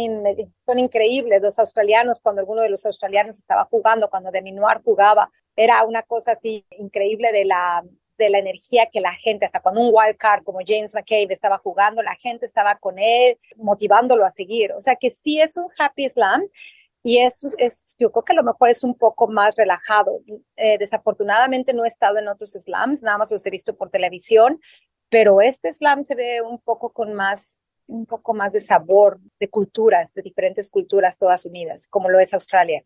son 0.66 0.80
increíbles, 0.80 1.42
los 1.42 1.60
australianos, 1.60 2.20
cuando 2.20 2.42
alguno 2.42 2.62
de 2.64 2.70
los 2.70 2.86
australianos 2.86 3.38
estaba 3.38 3.66
jugando, 3.66 4.10
cuando 4.10 4.32
Deminoir 4.32 4.82
jugaba, 4.84 5.32
era 5.56 5.84
una 5.84 6.02
cosa 6.02 6.32
así 6.34 6.66
increíble 6.72 7.32
de 7.32 7.46
la, 7.46 7.84
de 8.18 8.30
la 8.30 8.40
energía 8.40 8.88
que 8.92 9.00
la 9.00 9.14
gente, 9.14 9.46
hasta 9.46 9.62
cuando 9.62 9.82
un 9.82 9.92
wild 9.94 10.18
card 10.18 10.44
como 10.44 10.60
James 10.66 10.96
McCabe 10.96 11.28
estaba 11.30 11.60
jugando, 11.60 12.02
la 12.02 12.16
gente 12.16 12.46
estaba 12.46 12.76
con 12.76 12.98
él, 12.98 13.38
motivándolo 13.58 14.26
a 14.26 14.30
seguir. 14.30 14.72
O 14.74 14.82
sea 14.82 14.96
que 14.96 15.12
sí 15.12 15.40
es 15.40 15.56
un 15.56 15.68
happy 15.78 16.10
slam 16.10 16.42
y 17.04 17.20
es, 17.20 17.48
es, 17.58 17.96
yo 17.98 18.12
creo 18.12 18.24
que 18.24 18.34
a 18.34 18.36
lo 18.36 18.44
mejor 18.44 18.70
es 18.70 18.84
un 18.84 18.96
poco 18.96 19.28
más 19.28 19.56
relajado. 19.56 20.20
Eh, 20.58 20.78
desafortunadamente 20.78 21.74
no 21.74 21.86
he 21.86 21.88
estado 21.88 22.18
en 22.18 22.28
otros 22.28 22.52
slams, 22.52 23.02
nada 23.02 23.18
más 23.18 23.32
los 23.32 23.46
he 23.46 23.50
visto 23.50 23.76
por 23.76 23.90
televisión, 23.90 24.60
pero 25.10 25.42
este 25.42 25.72
slam 25.72 26.04
se 26.04 26.16
ve 26.16 26.42
un 26.42 26.60
poco 26.60 26.92
con 26.92 27.14
más, 27.14 27.78
un 27.88 28.06
poco 28.06 28.34
más 28.34 28.52
de 28.52 28.62
sabor, 28.62 29.20
de 29.40 29.50
culturas, 29.50 30.14
de 30.14 30.22
diferentes 30.22 30.70
culturas 30.70 31.18
todas 31.18 31.46
unidas, 31.46 31.88
como 31.88 32.10
lo 32.10 32.20
es 32.20 32.34
Australia. 32.34 32.84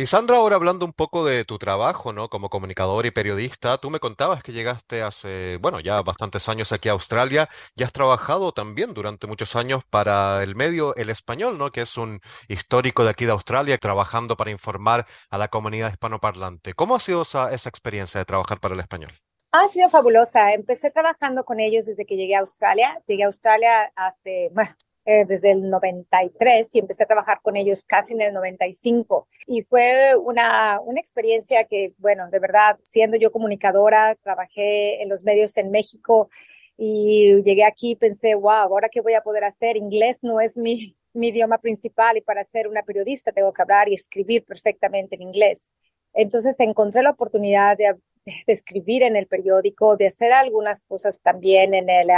Y 0.00 0.06
Sandra, 0.06 0.36
ahora 0.36 0.54
hablando 0.54 0.86
un 0.86 0.92
poco 0.92 1.24
de 1.24 1.44
tu 1.44 1.58
trabajo, 1.58 2.12
¿no? 2.12 2.28
Como 2.30 2.50
comunicador 2.50 3.04
y 3.04 3.10
periodista, 3.10 3.78
tú 3.78 3.90
me 3.90 3.98
contabas 3.98 4.44
que 4.44 4.52
llegaste 4.52 5.02
hace, 5.02 5.56
bueno, 5.60 5.80
ya 5.80 6.00
bastantes 6.02 6.48
años 6.48 6.70
aquí 6.70 6.88
a 6.88 6.92
Australia 6.92 7.48
y 7.74 7.82
has 7.82 7.92
trabajado 7.92 8.52
también 8.52 8.94
durante 8.94 9.26
muchos 9.26 9.56
años 9.56 9.82
para 9.90 10.44
el 10.44 10.54
medio 10.54 10.94
El 10.94 11.10
Español, 11.10 11.58
¿no? 11.58 11.72
Que 11.72 11.80
es 11.80 11.96
un 11.96 12.20
histórico 12.46 13.02
de 13.02 13.10
aquí 13.10 13.24
de 13.24 13.32
Australia, 13.32 13.76
trabajando 13.76 14.36
para 14.36 14.52
informar 14.52 15.04
a 15.30 15.36
la 15.36 15.48
comunidad 15.48 15.90
hispanoparlante. 15.90 16.74
¿Cómo 16.74 16.94
ha 16.94 17.00
sido 17.00 17.22
esa, 17.22 17.52
esa 17.52 17.68
experiencia 17.68 18.20
de 18.20 18.24
trabajar 18.24 18.60
para 18.60 18.74
El 18.74 18.80
Español? 18.80 19.10
Ha 19.50 19.66
sido 19.66 19.90
fabulosa. 19.90 20.52
Empecé 20.52 20.92
trabajando 20.92 21.42
con 21.44 21.58
ellos 21.58 21.86
desde 21.86 22.06
que 22.06 22.16
llegué 22.16 22.36
a 22.36 22.40
Australia. 22.40 23.02
Llegué 23.08 23.24
a 23.24 23.26
Australia 23.26 23.92
hace, 23.96 24.50
bueno, 24.52 24.76
eh, 25.10 25.24
desde 25.24 25.52
el 25.52 25.70
93 25.70 26.68
y 26.74 26.80
empecé 26.80 27.04
a 27.04 27.06
trabajar 27.06 27.40
con 27.40 27.56
ellos 27.56 27.82
casi 27.86 28.12
en 28.12 28.20
el 28.20 28.34
95. 28.34 29.26
Y 29.46 29.62
fue 29.62 30.14
una, 30.22 30.80
una 30.84 31.00
experiencia 31.00 31.64
que, 31.64 31.94
bueno, 31.96 32.28
de 32.28 32.38
verdad, 32.38 32.78
siendo 32.82 33.16
yo 33.16 33.32
comunicadora, 33.32 34.16
trabajé 34.16 35.02
en 35.02 35.08
los 35.08 35.24
medios 35.24 35.56
en 35.56 35.70
México 35.70 36.28
y 36.76 37.40
llegué 37.42 37.64
aquí 37.64 37.92
y 37.92 37.96
pensé, 37.96 38.34
wow, 38.34 38.50
ahora 38.50 38.90
qué 38.90 39.00
voy 39.00 39.14
a 39.14 39.22
poder 39.22 39.44
hacer. 39.44 39.78
Inglés 39.78 40.18
no 40.20 40.42
es 40.42 40.58
mi, 40.58 40.94
mi 41.14 41.28
idioma 41.28 41.56
principal 41.56 42.18
y 42.18 42.20
para 42.20 42.44
ser 42.44 42.68
una 42.68 42.82
periodista 42.82 43.32
tengo 43.32 43.54
que 43.54 43.62
hablar 43.62 43.88
y 43.88 43.94
escribir 43.94 44.44
perfectamente 44.44 45.16
en 45.16 45.22
inglés. 45.22 45.72
Entonces 46.12 46.60
encontré 46.60 47.02
la 47.02 47.12
oportunidad 47.12 47.78
de, 47.78 47.96
de 48.46 48.52
escribir 48.52 49.02
en 49.02 49.16
el 49.16 49.26
periódico, 49.26 49.96
de 49.96 50.08
hacer 50.08 50.32
algunas 50.32 50.84
cosas 50.84 51.20
también 51.22 51.74
en 51.74 51.88
el, 51.88 52.08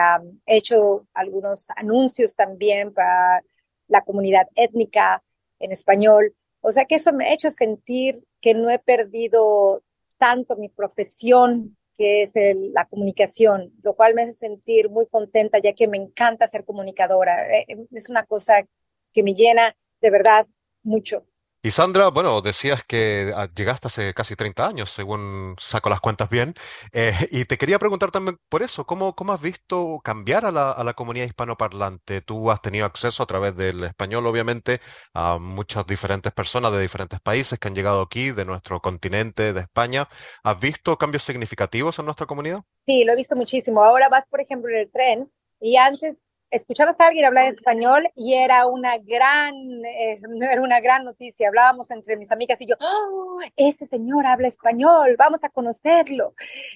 he 0.47 0.57
hecho 0.57 1.07
algunos 1.15 1.71
anuncios 1.77 2.37
también 2.37 2.93
para 2.93 3.43
la 3.89 4.03
comunidad 4.03 4.47
étnica 4.55 5.23
en 5.59 5.73
español. 5.73 6.35
O 6.61 6.71
sea 6.73 6.85
que 6.85 6.97
eso 6.97 7.13
me 7.13 7.27
ha 7.27 7.35
hecho 7.35 7.51
sentir 7.51 8.27
que 8.41 8.55
no 8.55 8.71
he 8.71 8.79
perdido 8.79 9.83
tanto 10.19 10.57
mi 10.57 10.69
profesión, 10.69 11.77
que 11.97 12.23
es 12.23 12.33
la 12.73 12.87
comunicación, 12.87 13.73
lo 13.83 13.95
cual 13.95 14.15
me 14.15 14.23
hace 14.23 14.33
sentir 14.33 14.89
muy 14.89 15.07
contenta 15.07 15.59
ya 15.59 15.75
que 15.75 15.89
me 15.89 15.99
encanta 15.99 16.47
ser 16.47 16.65
comunicadora. 16.65 17.47
Eh, 17.59 17.67
es 17.93 18.09
una 18.09 18.23
cosa 18.23 18.67
que 19.13 19.23
me 19.23 19.35
llena 19.35 19.77
de 20.01 20.11
verdad 20.11 20.47
mucho. 20.83 21.27
Y 21.63 21.73
Sandra, 21.73 22.09
bueno, 22.09 22.41
decías 22.41 22.85
que 22.85 23.35
ah, 23.37 23.47
llegaste 23.55 23.89
hace 23.89 24.15
casi 24.15 24.35
30 24.35 24.67
años, 24.67 24.91
según 24.91 25.57
saco 25.59 25.91
las 25.91 26.01
cuentas 26.01 26.31
bien, 26.31 26.55
eh, 26.93 27.13
y 27.31 27.45
te 27.45 27.59
quería 27.59 27.79
preguntar 27.79 28.11
también 28.11 28.39
por 28.49 28.63
eso, 28.63 28.87
¿cómo, 28.87 29.15
cómo 29.15 29.35
has 29.35 29.43
visto 29.43 30.01
cambiar 30.03 30.47
a 30.47 30.53
la, 30.53 30.71
a 30.71 30.83
la 30.85 30.95
comunidad 30.95 31.27
hispanoparlante? 31.27 32.23
Tú 32.23 32.51
has 32.51 32.63
tenido 32.63 32.87
acceso 32.87 33.23
a 33.23 33.27
través 33.27 33.55
del 33.57 33.85
español, 33.85 34.27
obviamente, 34.27 34.81
a 35.13 35.39
muchas 35.39 35.87
diferentes 35.87 36.33
personas 36.33 36.73
de 36.73 36.81
diferentes 36.81 37.21
países 37.21 37.59
que 37.59 37.69
han 37.69 37.75
llegado 37.75 38.01
aquí, 38.01 38.31
de 38.31 38.47
nuestro 38.47 38.81
continente, 38.81 39.53
de 39.53 39.61
España. 39.61 40.09
¿Has 40.43 40.59
visto 40.59 40.97
cambios 40.97 41.25
significativos 41.25 41.99
en 41.99 42.07
nuestra 42.07 42.25
comunidad? 42.27 42.63
Sí, 42.87 43.05
lo 43.05 43.13
he 43.13 43.17
visto 43.17 43.37
muchísimo. 43.37 43.85
Ahora 43.85 44.09
vas, 44.09 44.27
por 44.29 44.41
ejemplo, 44.41 44.71
en 44.71 44.77
el 44.81 44.91
tren 44.91 45.31
y 45.61 45.77
antes 45.77 46.27
escuchabas 46.51 46.99
a 47.01 47.07
alguien 47.07 47.25
hablar 47.25 47.53
español 47.53 48.09
y 48.17 48.35
era 48.35 48.67
una 48.67 48.99
gran, 48.99 49.55
eh, 49.85 50.21
era 50.51 50.63
una 50.63 50.81
gran 50.81 51.05
noticia. 51.05 51.49
Hablábamos 51.49 51.91
entre 51.91 52.17
mis 52.17 52.31
amigas 52.33 52.61
y 52.61 52.67
yo, 52.67 52.77
oh, 52.81 53.41
ese 53.57 53.87
señor 53.87 54.27
habla 54.27 54.49
español, 54.49 55.17
vamos 55.19 55.43
a 55.45 55.49
conocerlo. 55.49 56.35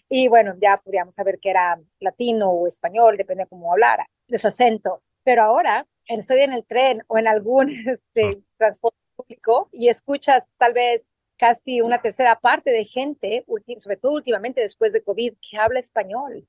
Y 0.08 0.28
bueno, 0.28 0.54
ya 0.60 0.76
podíamos 0.78 1.14
saber 1.14 1.38
que 1.40 1.50
era 1.50 1.80
latino 2.00 2.50
o 2.50 2.66
español, 2.66 3.16
depende 3.16 3.44
de 3.44 3.48
cómo 3.48 3.72
hablara, 3.72 4.06
de 4.28 4.38
su 4.38 4.48
acento. 4.48 5.02
Pero 5.24 5.42
ahora 5.42 5.86
estoy 6.06 6.42
en 6.42 6.52
el 6.52 6.64
tren 6.64 7.02
o 7.08 7.18
en 7.18 7.28
algún 7.28 7.68
este, 7.86 8.42
transporte 8.56 8.98
público 9.16 9.68
y 9.72 9.88
escuchas 9.88 10.50
tal 10.58 10.72
vez 10.72 11.16
casi 11.36 11.80
una 11.80 11.98
tercera 12.00 12.36
parte 12.36 12.70
de 12.70 12.84
gente, 12.84 13.44
sobre 13.78 13.96
todo 13.96 14.12
últimamente 14.12 14.60
después 14.60 14.92
de 14.92 15.02
COVID, 15.02 15.34
que 15.40 15.58
habla 15.58 15.80
español 15.80 16.46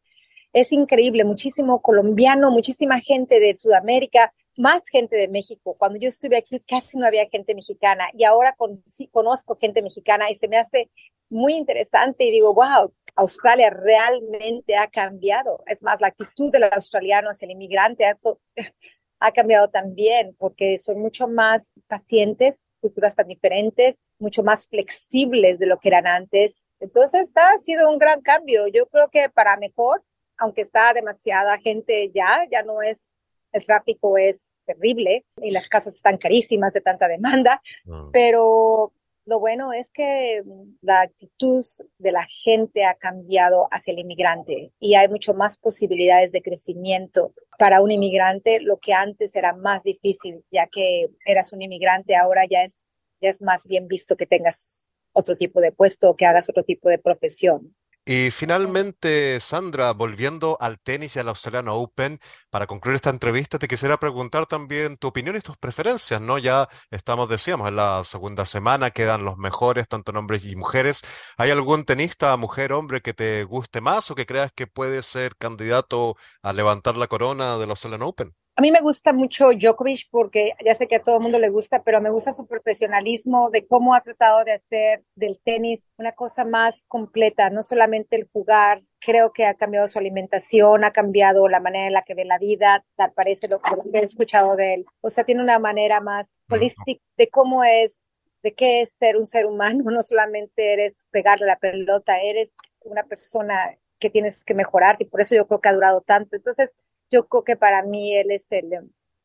es 0.55 0.71
increíble, 0.71 1.25
muchísimo 1.25 1.81
colombiano, 1.81 2.49
muchísima 2.49 3.01
gente 3.01 3.41
de 3.41 3.53
Sudamérica, 3.53 4.33
más 4.55 4.87
gente 4.87 5.17
de 5.17 5.27
México. 5.27 5.75
Cuando 5.77 5.99
yo 5.99 6.07
estuve 6.07 6.37
aquí 6.37 6.61
casi 6.61 6.97
no 6.97 7.05
había 7.05 7.27
gente 7.27 7.53
mexicana 7.53 8.05
y 8.13 8.23
ahora 8.23 8.55
con, 8.57 8.71
conozco 9.11 9.57
gente 9.57 9.81
mexicana 9.81 10.31
y 10.31 10.35
se 10.35 10.47
me 10.47 10.55
hace 10.55 10.89
muy 11.29 11.55
interesante 11.55 12.23
y 12.23 12.31
digo, 12.31 12.53
wow, 12.53 12.93
Australia 13.17 13.69
realmente 13.69 14.77
ha 14.77 14.87
cambiado. 14.87 15.61
Es 15.67 15.83
más, 15.83 15.99
la 15.99 16.07
actitud 16.07 16.49
del 16.53 16.63
australiano 16.71 17.31
hacia 17.31 17.47
el 17.47 17.51
inmigrante 17.51 18.05
ha, 18.05 18.17
ha 19.19 19.31
cambiado 19.33 19.69
también 19.69 20.37
porque 20.39 20.79
son 20.79 21.01
mucho 21.01 21.27
más 21.27 21.73
pacientes, 21.87 22.61
culturas 22.79 23.17
tan 23.17 23.27
diferentes, 23.27 24.01
mucho 24.19 24.41
más 24.41 24.69
flexibles 24.69 25.59
de 25.59 25.67
lo 25.67 25.79
que 25.79 25.89
eran 25.89 26.07
antes. 26.07 26.69
Entonces 26.79 27.33
ha 27.35 27.57
sido 27.57 27.89
un 27.89 27.97
gran 27.97 28.21
cambio. 28.21 28.67
Yo 28.67 28.85
creo 28.85 29.09
que 29.09 29.27
para 29.29 29.57
mejor 29.57 30.01
aunque 30.37 30.61
está 30.61 30.93
demasiada 30.93 31.57
gente 31.59 32.11
ya, 32.13 32.47
ya 32.51 32.63
no 32.63 32.81
es, 32.81 33.15
el 33.51 33.65
tráfico 33.65 34.17
es 34.17 34.61
terrible 34.65 35.25
y 35.41 35.51
las 35.51 35.69
casas 35.69 35.95
están 35.95 36.17
carísimas 36.17 36.73
de 36.73 36.81
tanta 36.81 37.07
demanda, 37.07 37.61
mm. 37.85 38.11
pero 38.11 38.93
lo 39.25 39.39
bueno 39.39 39.73
es 39.73 39.91
que 39.91 40.43
la 40.81 41.01
actitud 41.01 41.65
de 41.97 42.11
la 42.11 42.25
gente 42.29 42.85
ha 42.85 42.93
cambiado 42.93 43.67
hacia 43.71 43.91
el 43.91 43.99
inmigrante 43.99 44.71
y 44.79 44.95
hay 44.95 45.07
mucho 45.07 45.33
más 45.33 45.57
posibilidades 45.57 46.31
de 46.31 46.43
crecimiento 46.43 47.33
para 47.57 47.81
un 47.81 47.91
inmigrante, 47.91 48.59
lo 48.59 48.77
que 48.77 48.93
antes 48.93 49.35
era 49.35 49.53
más 49.53 49.83
difícil, 49.83 50.43
ya 50.51 50.67
que 50.67 51.09
eras 51.25 51.53
un 51.53 51.61
inmigrante, 51.61 52.15
ahora 52.15 52.43
ya 52.45 52.61
es, 52.61 52.87
ya 53.21 53.29
es 53.29 53.41
más 53.41 53.65
bien 53.65 53.87
visto 53.87 54.15
que 54.15 54.27
tengas 54.27 54.91
otro 55.13 55.35
tipo 55.35 55.61
de 55.61 55.71
puesto 55.71 56.09
o 56.09 56.15
que 56.15 56.25
hagas 56.25 56.49
otro 56.49 56.63
tipo 56.63 56.89
de 56.89 56.99
profesión. 56.99 57.75
Y 58.07 58.29
finalmente, 58.29 59.39
Sandra, 59.39 59.91
volviendo 59.93 60.57
al 60.61 60.79
tenis 60.79 61.15
y 61.15 61.19
al 61.19 61.27
Australian 61.29 61.67
Open, 61.69 62.19
para 62.51 62.67
concluir 62.67 62.95
esta 62.95 63.09
entrevista, 63.09 63.57
te 63.57 63.67
quisiera 63.67 63.97
preguntar 63.99 64.45
también 64.45 64.97
tu 64.97 65.07
opinión 65.07 65.35
y 65.35 65.41
tus 65.41 65.57
preferencias, 65.57 66.21
¿no? 66.21 66.37
Ya 66.37 66.69
estamos, 66.91 67.27
decíamos, 67.29 67.67
en 67.67 67.77
la 67.77 68.03
segunda 68.05 68.45
semana, 68.45 68.91
quedan 68.91 69.25
los 69.25 69.37
mejores, 69.37 69.87
tanto 69.87 70.11
hombres 70.11 70.45
y 70.45 70.55
mujeres. 70.55 71.01
¿Hay 71.37 71.49
algún 71.49 71.83
tenista, 71.83 72.37
mujer, 72.37 72.73
hombre, 72.73 73.01
que 73.01 73.13
te 73.15 73.43
guste 73.43 73.81
más 73.81 74.11
o 74.11 74.15
que 74.15 74.27
creas 74.27 74.51
que 74.53 74.67
puede 74.67 75.01
ser 75.01 75.35
candidato 75.37 76.15
a 76.43 76.53
levantar 76.53 76.97
la 76.97 77.07
corona 77.07 77.57
del 77.57 77.71
Australian 77.71 78.03
Open? 78.03 78.35
A 78.57 78.61
mí 78.61 78.71
me 78.71 78.79
gusta 78.79 79.11
mucho 79.11 79.51
Djokovic 79.51 80.07
porque 80.09 80.53
ya 80.63 80.75
sé 80.75 80.87
que 80.87 80.95
a 80.95 81.03
todo 81.03 81.17
el 81.17 81.21
mundo 81.21 81.39
le 81.39 81.49
gusta, 81.49 81.83
pero 81.83 81.99
me 81.99 82.09
gusta 82.09 82.31
su 82.31 82.47
profesionalismo 82.47 83.49
de 83.49 83.65
cómo 83.67 83.93
ha 83.93 83.99
tratado 83.99 84.45
de 84.45 84.53
hacer 84.53 85.03
del 85.13 85.41
tenis 85.43 85.91
una 85.97 86.13
cosa 86.13 86.45
más 86.45 86.85
completa, 86.87 87.49
no 87.49 87.63
solamente 87.63 88.15
el 88.15 88.29
jugar. 88.31 88.81
Creo 88.99 89.33
que 89.33 89.45
ha 89.45 89.55
cambiado 89.55 89.87
su 89.87 89.99
alimentación, 89.99 90.85
ha 90.85 90.91
cambiado 90.91 91.49
la 91.49 91.59
manera 91.59 91.87
en 91.87 91.93
la 91.93 92.01
que 92.01 92.13
ve 92.13 92.23
la 92.23 92.37
vida, 92.37 92.85
tal 92.95 93.11
parece 93.11 93.49
lo 93.49 93.59
que 93.59 93.71
he 93.93 94.03
escuchado 94.03 94.55
de 94.55 94.75
él. 94.75 94.85
O 95.01 95.09
sea, 95.09 95.25
tiene 95.25 95.43
una 95.43 95.59
manera 95.59 95.99
más 95.99 96.29
holística 96.49 97.03
de 97.17 97.29
cómo 97.29 97.65
es, 97.65 98.13
de 98.41 98.53
qué 98.53 98.81
es 98.81 98.91
ser 98.97 99.17
un 99.17 99.25
ser 99.25 99.47
humano. 99.47 99.83
No 99.91 100.01
solamente 100.01 100.71
eres 100.71 100.93
pegarle 101.11 101.45
la 101.45 101.59
pelota, 101.59 102.21
eres 102.21 102.53
una 102.85 103.03
persona 103.03 103.77
que 103.99 104.09
tienes 104.09 104.45
que 104.45 104.53
mejorar 104.53 104.95
y 104.99 105.05
por 105.05 105.19
eso 105.19 105.35
yo 105.35 105.45
creo 105.45 105.59
que 105.59 105.67
ha 105.69 105.73
durado 105.73 105.99
tanto. 106.01 106.37
Entonces, 106.37 106.73
yo 107.09 107.27
creo 107.27 107.43
que 107.43 107.55
para 107.55 107.83
mí 107.83 108.15
él 108.15 108.31
es 108.31 108.45
el, 108.49 108.71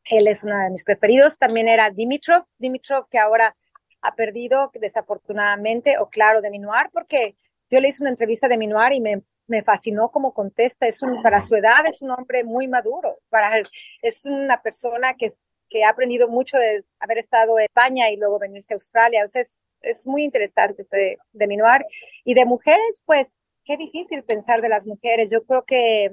él 0.04 0.28
es 0.28 0.44
uno 0.44 0.58
de 0.58 0.70
mis 0.70 0.84
preferidos. 0.84 1.38
También 1.38 1.68
era 1.68 1.90
Dimitrov, 1.90 2.44
Dimitrov 2.58 3.08
que 3.08 3.18
ahora 3.18 3.56
ha 4.02 4.14
perdido 4.14 4.70
desafortunadamente, 4.74 5.98
o 5.98 6.08
claro, 6.08 6.40
de 6.40 6.50
Minuar, 6.50 6.90
porque 6.92 7.36
yo 7.70 7.80
le 7.80 7.88
hice 7.88 8.02
una 8.02 8.10
entrevista 8.10 8.48
de 8.48 8.58
Minuar 8.58 8.92
y 8.92 9.00
me, 9.00 9.22
me 9.46 9.62
fascinó 9.62 10.10
cómo 10.10 10.32
contesta. 10.32 10.86
Es 10.86 11.02
un, 11.02 11.22
para 11.22 11.40
su 11.40 11.54
edad 11.54 11.86
es 11.86 12.02
un 12.02 12.10
hombre 12.10 12.44
muy 12.44 12.66
maduro, 12.68 13.18
para, 13.28 13.62
es 14.02 14.24
una 14.24 14.62
persona 14.62 15.14
que, 15.14 15.34
que 15.68 15.84
ha 15.84 15.90
aprendido 15.90 16.28
mucho 16.28 16.56
de 16.58 16.84
haber 16.98 17.18
estado 17.18 17.58
en 17.58 17.64
España 17.64 18.10
y 18.10 18.16
luego 18.16 18.38
venirse 18.38 18.72
a 18.72 18.76
Australia. 18.76 19.22
O 19.24 19.28
sea, 19.28 19.42
es, 19.42 19.64
es 19.82 20.06
muy 20.06 20.24
interesante 20.24 20.82
este 20.82 21.18
de 21.32 21.46
Minuar. 21.46 21.86
Y 22.24 22.34
de 22.34 22.44
mujeres, 22.46 23.02
pues, 23.04 23.38
qué 23.64 23.76
difícil 23.76 24.24
pensar 24.24 24.62
de 24.62 24.68
las 24.68 24.86
mujeres. 24.86 25.30
Yo 25.30 25.44
creo 25.44 25.64
que 25.64 26.10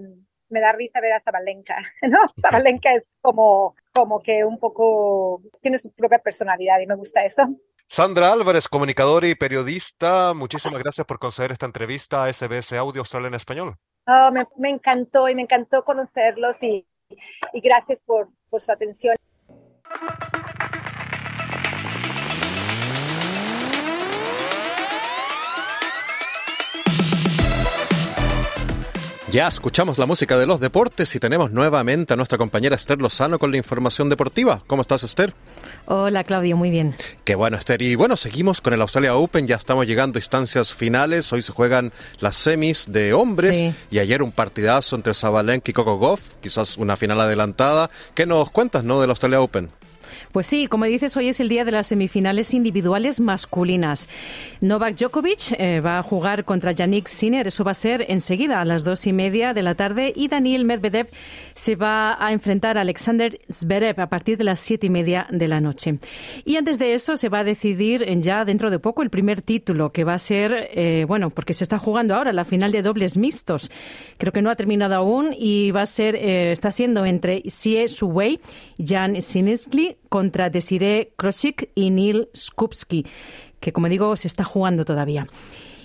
me 0.50 0.62
da 0.62 0.72
risa 0.72 1.02
ver 1.02 1.14
a 1.14 1.20
Zabalenka, 1.20 1.78
¿no? 2.04 2.20
Zabalenka 2.42 2.94
es 2.94 3.04
como, 3.22 3.76
como 3.94 4.20
que 4.20 4.44
un 4.44 4.60
poco, 4.60 5.42
tiene 5.62 5.78
su 5.78 5.92
propia 5.92 6.20
personalidad 6.20 6.80
y 6.80 6.88
me 6.88 6.96
gusta 6.96 7.24
eso. 7.24 7.44
Sandra 7.90 8.34
Álvarez, 8.34 8.68
comunicadora 8.68 9.28
y 9.28 9.36
periodista, 9.36 10.34
muchísimas 10.34 10.80
gracias 10.80 11.08
por 11.08 11.20
conceder 11.20 11.54
esta 11.54 11.66
entrevista 11.66 12.26
a 12.26 12.34
SBS 12.34 12.74
Audio 12.74 13.02
Australia 13.02 13.30
en 13.30 13.36
Español. 13.36 13.76
Oh, 14.08 14.32
me, 14.32 14.46
me, 14.58 14.70
encantó 14.70 15.28
y 15.30 15.36
me 15.36 15.44
encantó 15.44 15.84
conocerlos 15.84 16.62
y, 16.62 16.86
y 17.54 17.62
gracias 17.62 18.02
por, 18.02 18.30
por 18.50 18.62
su 18.62 18.72
atención. 18.72 19.16
Ya 29.38 29.48
escuchamos 29.48 30.00
la 30.00 30.08
música 30.08 30.36
de 30.36 30.48
los 30.48 30.60
deportes 30.60 31.16
y 31.16 31.20
tenemos 31.20 31.52
nuevamente 31.52 32.12
a 32.12 32.18
nuestra 32.18 32.40
compañera 32.40 32.76
Esther 32.76 33.00
Lozano 33.00 33.38
con 33.38 33.52
la 33.52 33.58
información 33.58 34.10
deportiva. 34.10 34.64
¿Cómo 34.66 34.82
estás, 34.82 35.04
Esther? 35.04 35.32
Hola, 35.86 36.24
Claudio, 36.24 36.58
muy 36.58 36.72
bien. 36.72 36.96
Qué 37.24 37.36
bueno, 37.36 37.56
Esther. 37.56 37.84
Y 37.84 37.94
bueno, 37.94 38.18
seguimos 38.18 38.62
con 38.62 38.74
el 38.74 38.82
Australia 38.82 39.16
Open, 39.16 39.46
ya 39.46 39.58
estamos 39.58 39.86
llegando 39.86 40.18
a 40.18 40.22
instancias 40.22 40.74
finales. 40.74 41.32
Hoy 41.32 41.44
se 41.44 41.52
juegan 41.52 41.94
las 42.20 42.36
semis 42.36 42.88
de 42.90 43.14
hombres 43.14 43.76
y 43.92 44.00
ayer 44.00 44.24
un 44.24 44.32
partidazo 44.32 44.96
entre 44.96 45.14
Zabalenka 45.14 45.70
y 45.70 45.74
Coco 45.76 46.00
Goff, 46.00 46.34
quizás 46.42 46.76
una 46.76 46.98
final 46.98 47.22
adelantada. 47.22 47.92
¿Qué 48.16 48.26
nos 48.26 48.50
cuentas, 48.50 48.84
no, 48.86 49.00
del 49.02 49.12
Australia 49.12 49.40
Open? 49.40 49.70
Pues 50.32 50.48
sí, 50.48 50.68
como 50.68 50.86
dices, 50.86 51.16
hoy 51.18 51.30
es 51.30 51.40
el 51.40 51.50
día 51.50 51.66
de 51.66 51.72
las 51.72 51.88
semifinales 51.88 52.54
individuales 52.54 53.20
masculinas. 53.20 54.10
Novak 54.62 54.96
Djokovic 54.96 55.54
eh, 55.58 55.80
va 55.80 56.00
a 56.00 56.04
jugar 56.04 56.46
contra 56.46 56.72
Yannick 56.72 57.08
Sinner. 57.08 57.48
Eso 57.48 57.64
va 57.64 57.72
a 57.72 57.76
ser 57.76 58.06
enseguida 58.10 58.62
a 58.62 58.66
las 58.66 58.84
dos 58.84 59.08
y 59.08 59.14
media 59.14 59.54
de 59.54 59.64
la 59.64 59.76
tarde. 59.76 60.14
Y 60.16 60.28
Daniel 60.28 60.66
Medvedev 60.66 61.08
se 61.54 61.76
va 61.76 62.24
a 62.24 62.32
enfrentar 62.34 62.78
a 62.78 62.82
Alexander 62.82 63.40
Zverev 63.52 64.00
a 64.00 64.10
partir 64.10 64.38
de 64.38 64.44
las 64.44 64.60
siete 64.60 64.88
y 64.88 64.90
media 64.90 65.28
de 65.30 65.48
la 65.48 65.62
noche. 65.62 66.00
Y 66.46 66.58
antes 66.58 66.78
de 66.80 66.94
eso 66.94 67.18
se 67.18 67.30
va 67.30 67.40
a 67.40 67.44
decidir 67.44 68.06
ya 68.22 68.46
dentro 68.46 68.70
de 68.70 68.80
poco 68.80 69.02
el 69.04 69.10
primer 69.10 69.42
título, 69.42 69.92
que 69.92 70.04
va 70.04 70.14
a 70.14 70.20
ser, 70.20 70.70
eh, 70.74 71.06
bueno, 71.08 71.30
porque 71.30 71.54
se 71.54 71.64
está 71.64 71.80
jugando 71.80 72.16
ahora 72.16 72.34
la 72.34 72.46
final 72.46 72.72
de 72.72 72.82
dobles 72.82 73.18
mixtos. 73.18 73.72
Creo 74.18 74.34
que 74.34 74.42
no 74.42 74.50
ha 74.50 74.56
terminado 74.56 74.96
aún 74.96 75.34
y 75.38 75.72
va 75.72 75.82
a 75.84 75.86
ser, 75.86 76.16
eh, 76.16 76.52
está 76.52 76.72
siendo 76.72 77.06
entre 77.06 77.44
Xie 77.48 77.88
Suwei, 77.88 78.40
Jan 78.78 79.22
Sinistli 79.22 79.98
contra 80.10 80.50
Desiree 80.50 81.14
Krosik 81.16 81.70
y 81.76 81.90
Neil 81.90 82.30
Skupski, 82.34 83.06
que 83.60 83.74
como 83.74 83.90
digo 83.90 84.16
se 84.16 84.28
está 84.28 84.44
jugando 84.44 84.86
todavía. 84.86 85.28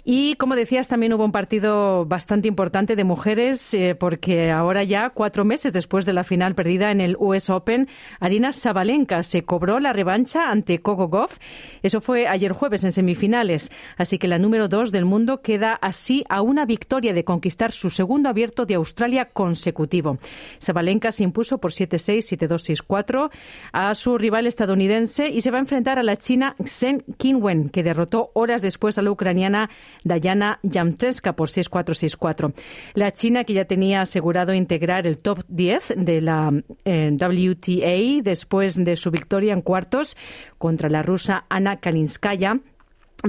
Y 0.04 0.34
como 0.34 0.56
decías, 0.56 0.88
también 0.88 1.12
hubo 1.12 1.24
un 1.24 1.30
partido 1.30 2.04
bastante 2.06 2.48
importante 2.48 2.96
de 2.96 3.04
mujeres, 3.04 3.72
eh, 3.72 3.94
porque 3.94 4.50
ahora 4.50 4.82
ya, 4.82 5.10
cuatro 5.10 5.44
meses 5.44 5.72
después 5.72 6.04
de 6.06 6.12
la 6.12 6.24
final 6.24 6.56
perdida 6.56 6.90
en 6.90 7.00
el 7.00 7.16
US 7.20 7.50
Open, 7.50 7.88
Arina 8.18 8.52
Sabalenka 8.52 9.22
se 9.22 9.44
cobró 9.44 9.78
la 9.78 9.92
revancha 9.92 10.50
ante 10.50 10.80
Coco 10.80 11.06
Goff. 11.06 11.38
Eso 11.84 12.00
fue 12.00 12.26
ayer 12.26 12.50
jueves 12.50 12.82
en 12.82 12.90
semifinales. 12.90 13.70
Así 13.96 14.18
que 14.18 14.26
la 14.26 14.40
número 14.40 14.66
dos 14.66 14.90
del 14.90 15.04
mundo 15.04 15.40
queda 15.40 15.74
así 15.74 16.24
a 16.28 16.42
una 16.42 16.66
victoria 16.66 17.14
de 17.14 17.24
conquistar 17.24 17.70
su 17.70 17.88
segundo 17.88 18.28
abierto 18.28 18.66
de 18.66 18.74
Australia 18.74 19.26
consecutivo. 19.26 20.18
Sabalenka 20.58 21.12
se 21.12 21.22
impuso 21.22 21.58
por 21.58 21.70
7-6, 21.70 22.38
7-2, 22.38 22.82
6-4 22.88 23.30
a 23.72 23.94
su 23.94 24.18
rival 24.18 24.48
estadounidense 24.48 25.28
y 25.28 25.42
se 25.42 25.52
va 25.52 25.58
a 25.58 25.60
enfrentar 25.60 26.00
a 26.00 26.02
la 26.02 26.16
china 26.16 26.56
Xen 26.64 27.04
Qinwen, 27.18 27.68
que 27.68 27.84
derrotó 27.84 28.32
horas 28.34 28.62
después 28.62 28.98
a 28.98 29.02
la 29.02 29.12
ucraniana 29.12 29.70
Dayana 30.04 30.58
Yamtreska 30.62 31.34
por 31.34 31.48
6-4-6-4. 31.48 32.52
La 32.94 33.12
China, 33.12 33.44
que 33.44 33.54
ya 33.54 33.64
tenía 33.64 34.02
asegurado 34.02 34.54
integrar 34.54 35.06
el 35.06 35.18
top 35.18 35.44
10 35.48 35.94
de 35.96 36.20
la 36.20 36.52
eh, 36.84 37.10
WTA 37.12 38.22
después 38.22 38.82
de 38.84 38.96
su 38.96 39.10
victoria 39.10 39.52
en 39.52 39.62
cuartos 39.62 40.16
contra 40.58 40.88
la 40.88 41.02
rusa 41.02 41.44
Ana 41.48 41.80
Kalinskaya, 41.80 42.60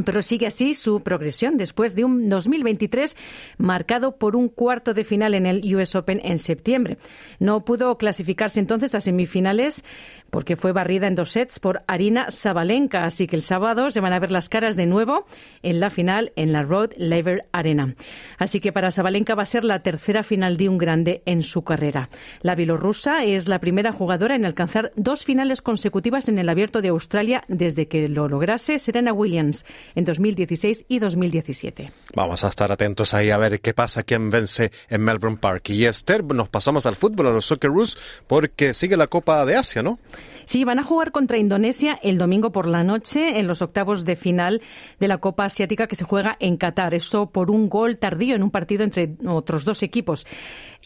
pero 0.05 0.21
sigue 0.21 0.47
así 0.47 0.73
su 0.73 1.01
progresión 1.01 1.57
después 1.57 1.95
de 1.95 2.03
un 2.03 2.27
2023 2.29 3.15
marcado 3.57 4.17
por 4.17 4.35
un 4.35 4.49
cuarto 4.49 4.93
de 4.93 5.03
final 5.03 5.35
en 5.35 5.45
el 5.45 5.75
US 5.75 5.95
Open 5.95 6.19
en 6.23 6.39
septiembre. 6.39 6.97
No 7.39 7.63
pudo 7.63 7.95
clasificarse 7.97 8.59
entonces 8.59 8.95
a 8.95 9.01
semifinales 9.01 9.85
porque 10.33 10.55
fue 10.55 10.71
barrida 10.71 11.05
en 11.05 11.13
dos 11.13 11.29
sets 11.29 11.59
por 11.59 11.83
Arina 11.85 12.31
Sabalenka. 12.31 13.05
Así 13.05 13.27
que 13.27 13.35
el 13.35 13.43
sábado 13.43 13.91
se 13.91 13.99
van 13.99 14.13
a 14.13 14.19
ver 14.19 14.31
las 14.31 14.49
caras 14.49 14.75
de 14.75 14.87
nuevo 14.87 15.27
en 15.61 15.79
la 15.79 15.91
final 15.91 16.33
en 16.35 16.51
la 16.51 16.63
Rod 16.63 16.91
Laver 16.97 17.45
Arena. 17.51 17.93
Así 18.39 18.59
que 18.59 18.73
para 18.73 18.89
Sabalenka 18.89 19.35
va 19.35 19.43
a 19.43 19.45
ser 19.45 19.63
la 19.63 19.83
tercera 19.83 20.23
final 20.23 20.57
de 20.57 20.69
un 20.69 20.79
grande 20.79 21.21
en 21.27 21.43
su 21.43 21.63
carrera. 21.63 22.09
La 22.41 22.55
bielorrusa 22.55 23.23
es 23.23 23.47
la 23.47 23.59
primera 23.59 23.91
jugadora 23.91 24.35
en 24.35 24.43
alcanzar 24.43 24.91
dos 24.95 25.23
finales 25.23 25.61
consecutivas 25.61 26.27
en 26.27 26.39
el 26.39 26.49
Abierto 26.49 26.81
de 26.81 26.87
Australia 26.87 27.43
desde 27.47 27.87
que 27.87 28.09
lo 28.09 28.27
lograse 28.27 28.79
Serena 28.79 29.13
Williams 29.13 29.67
en 29.93 30.03
2016 30.03 30.85
y 30.87 30.97
2017. 30.97 31.91
Vamos 32.15 32.43
a 32.43 32.47
estar 32.47 32.71
atentos 32.71 33.13
ahí 33.13 33.29
a 33.29 33.37
ver 33.37 33.61
qué 33.61 33.75
pasa, 33.75 34.01
quién 34.01 34.31
vence 34.31 34.71
en 34.89 35.03
Melbourne 35.03 35.37
Park. 35.37 35.69
Y 35.69 35.85
Esther, 35.85 36.23
nos 36.23 36.49
pasamos 36.49 36.87
al 36.87 36.95
fútbol, 36.95 37.27
a 37.27 37.31
los 37.31 37.45
Socceroos, 37.45 37.99
porque 38.25 38.73
sigue 38.73 38.97
la 38.97 39.05
Copa 39.05 39.45
de 39.45 39.57
Asia, 39.57 39.83
¿no? 39.83 39.99
Sí, 40.45 40.63
van 40.63 40.79
a 40.79 40.83
jugar 40.83 41.11
contra 41.11 41.37
Indonesia 41.37 41.99
el 42.03 42.17
domingo 42.17 42.51
por 42.51 42.67
la 42.67 42.83
noche 42.83 43.39
en 43.39 43.47
los 43.47 43.61
octavos 43.61 44.05
de 44.05 44.15
final 44.15 44.61
de 44.99 45.07
la 45.07 45.19
Copa 45.19 45.45
Asiática 45.45 45.87
que 45.87 45.95
se 45.95 46.05
juega 46.05 46.37
en 46.39 46.57
Qatar. 46.57 46.93
Eso 46.93 47.29
por 47.31 47.51
un 47.51 47.69
gol 47.69 47.97
tardío 47.97 48.35
en 48.35 48.43
un 48.43 48.51
partido 48.51 48.83
entre 48.83 49.15
otros 49.25 49.65
dos 49.65 49.83
equipos. 49.83 50.25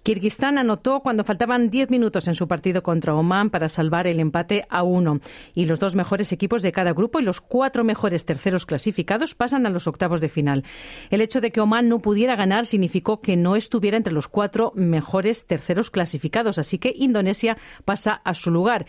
Kirguistán 0.04 0.58
anotó 0.58 1.02
cuando 1.02 1.24
faltaban 1.24 1.70
10 1.70 1.90
minutos 1.90 2.28
en 2.28 2.36
su 2.36 2.48
partido 2.48 2.84
contra 2.84 3.16
Oman 3.16 3.50
para 3.50 3.70
salvar 3.70 4.08
el 4.08 4.20
empate 4.20 4.66
a 4.70 4.84
uno. 4.84 5.20
Y 5.54 5.66
los 5.66 5.80
dos 5.80 5.96
mejores 5.96 6.32
equipos 6.32 6.62
de 6.62 6.72
cada 6.72 6.94
grupo 6.94 7.20
y 7.20 7.24
los 7.24 7.42
cuatro 7.42 7.84
mejores 7.84 8.26
terceros 8.26 8.66
clasificados 8.66 9.36
pasan 9.36 9.66
a 9.66 9.70
los 9.70 9.88
octavos 9.88 10.22
de 10.22 10.30
final. 10.30 10.64
El 11.10 11.22
hecho 11.22 11.42
de 11.42 11.52
que 11.52 11.62
Oman 11.62 11.90
no 11.90 12.00
pudiera 12.00 12.36
ganar 12.36 12.66
significó 12.66 13.22
que 13.22 13.36
no 13.36 13.56
estuviera 13.56 13.98
entre 13.98 14.14
los 14.14 14.28
cuatro 14.28 14.72
mejores 14.76 15.46
terceros 15.46 15.90
clasificados, 15.90 16.58
así 16.60 16.78
que 16.78 16.94
Indonesia 16.96 17.58
pasa 17.86 18.14
a 18.24 18.34
su 18.34 18.52
lugar. 18.52 18.86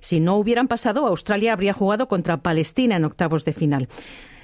Si 0.00 0.20
no 0.20 0.36
hubieran 0.36 0.68
pasado, 0.68 1.06
Australia 1.06 1.52
habría 1.52 1.72
jugado 1.72 2.08
contra 2.08 2.42
Palestina 2.42 2.96
en 2.96 3.04
octavos 3.04 3.44
de 3.44 3.52
final. 3.52 3.88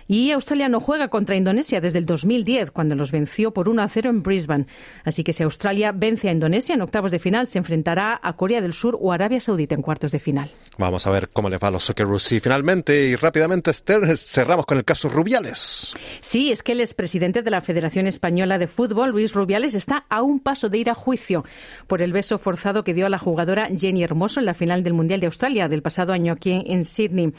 Y 0.09 0.31
Australia 0.31 0.69
no 0.69 0.81
juega 0.81 1.09
contra 1.09 1.37
Indonesia 1.37 1.81
desde 1.81 1.99
el 1.99 2.07
2010, 2.07 2.71
cuando 2.71 2.95
los 2.95 3.11
venció 3.11 3.53
por 3.53 3.69
1 3.69 3.83
a 3.83 3.89
0 3.89 4.11
en 4.11 4.23
Brisbane. 4.23 4.67
Así 5.05 5.25
que 5.25 5.33
si 5.33 5.43
Australia 5.43 5.93
vence 5.93 6.29
a 6.29 6.33
Indonesia 6.33 6.75
en 6.75 6.83
octavos 6.83 7.11
de 7.11 7.19
final, 7.19 7.47
se 7.47 7.59
enfrentará 7.59 8.21
a 8.23 8.35
Corea 8.35 8.61
del 8.61 8.73
Sur 8.73 8.97
o 9.01 9.13
Arabia 9.13 9.41
Saudita 9.41 9.75
en 9.75 9.83
cuartos 9.83 10.13
de 10.13 10.19
final. 10.19 10.51
Vamos 10.79 11.07
a 11.07 11.11
ver 11.11 11.29
cómo 11.33 11.49
le 11.49 11.59
va 11.59 11.69
a 11.69 11.71
los 11.71 11.85
Socceroos. 11.85 12.31
Y 12.33 12.41
finalmente, 12.41 13.09
y 13.09 13.17
rápidamente, 13.17 13.71
Esther, 13.71 14.17
cerramos 14.17 14.67
con 14.67 14.79
el 14.79 14.85
caso 14.85 15.09
Rubiales. 15.09 15.95
Sí, 16.21 16.53
es 16.53 16.63
que 16.63 16.73
el 16.73 16.81
expresidente 16.81 17.43
de 17.43 17.51
la 17.51 17.61
Federación 17.61 18.07
Española 18.07 18.59
de 18.59 18.67
Fútbol, 18.67 19.11
Luis 19.11 19.33
Rubiales, 19.33 19.75
está 19.75 20.05
a 20.09 20.23
un 20.23 20.41
paso 20.41 20.69
de 20.69 20.79
ir 20.79 20.91
a 20.91 20.95
juicio 20.95 21.45
por 21.87 22.03
el 22.03 22.13
beso 22.13 22.39
forzado 22.39 22.85
que 22.85 22.95
dio 22.95 23.07
a 23.07 23.11
la 23.11 23.19
jugadora 23.19 23.69
Jenny 23.77 24.05
Hermoso 24.05 24.41
en 24.41 24.47
la 24.47 24.55
final 24.55 24.83
del 24.83 24.93
Mundial 24.93 25.21
de 25.21 25.27
Australia 25.27 25.69
del 25.69 25.83
pasado 25.83 26.13
año 26.13 26.33
aquí 26.33 26.63
en 26.67 26.85
Sydney. 26.85 27.33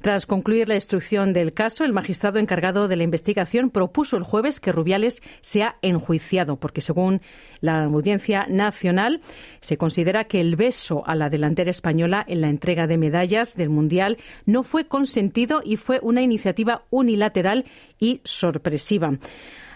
Tras 0.00 0.26
concluir 0.26 0.68
la 0.68 0.74
instrucción 0.76 1.32
del 1.32 1.52
caso, 1.52 1.84
el 1.84 1.92
magistrado 1.92 2.05
encargado 2.36 2.88
de 2.88 2.96
la 2.96 3.04
investigación 3.04 3.70
propuso 3.70 4.16
el 4.16 4.22
jueves 4.22 4.60
que 4.60 4.72
Rubiales 4.72 5.22
sea 5.40 5.76
enjuiciado, 5.82 6.56
porque 6.56 6.80
según 6.80 7.20
la 7.60 7.84
Audiencia 7.84 8.46
Nacional 8.48 9.20
se 9.60 9.76
considera 9.76 10.24
que 10.24 10.40
el 10.40 10.56
beso 10.56 11.02
a 11.06 11.14
la 11.14 11.30
delantera 11.30 11.70
española 11.70 12.24
en 12.26 12.40
la 12.40 12.48
entrega 12.48 12.86
de 12.86 12.98
medallas 12.98 13.56
del 13.56 13.70
Mundial 13.70 14.18
no 14.44 14.62
fue 14.62 14.86
consentido 14.86 15.62
y 15.64 15.76
fue 15.76 16.00
una 16.02 16.22
iniciativa 16.22 16.84
unilateral 16.90 17.64
y 17.98 18.20
sorpresiva. 18.24 19.12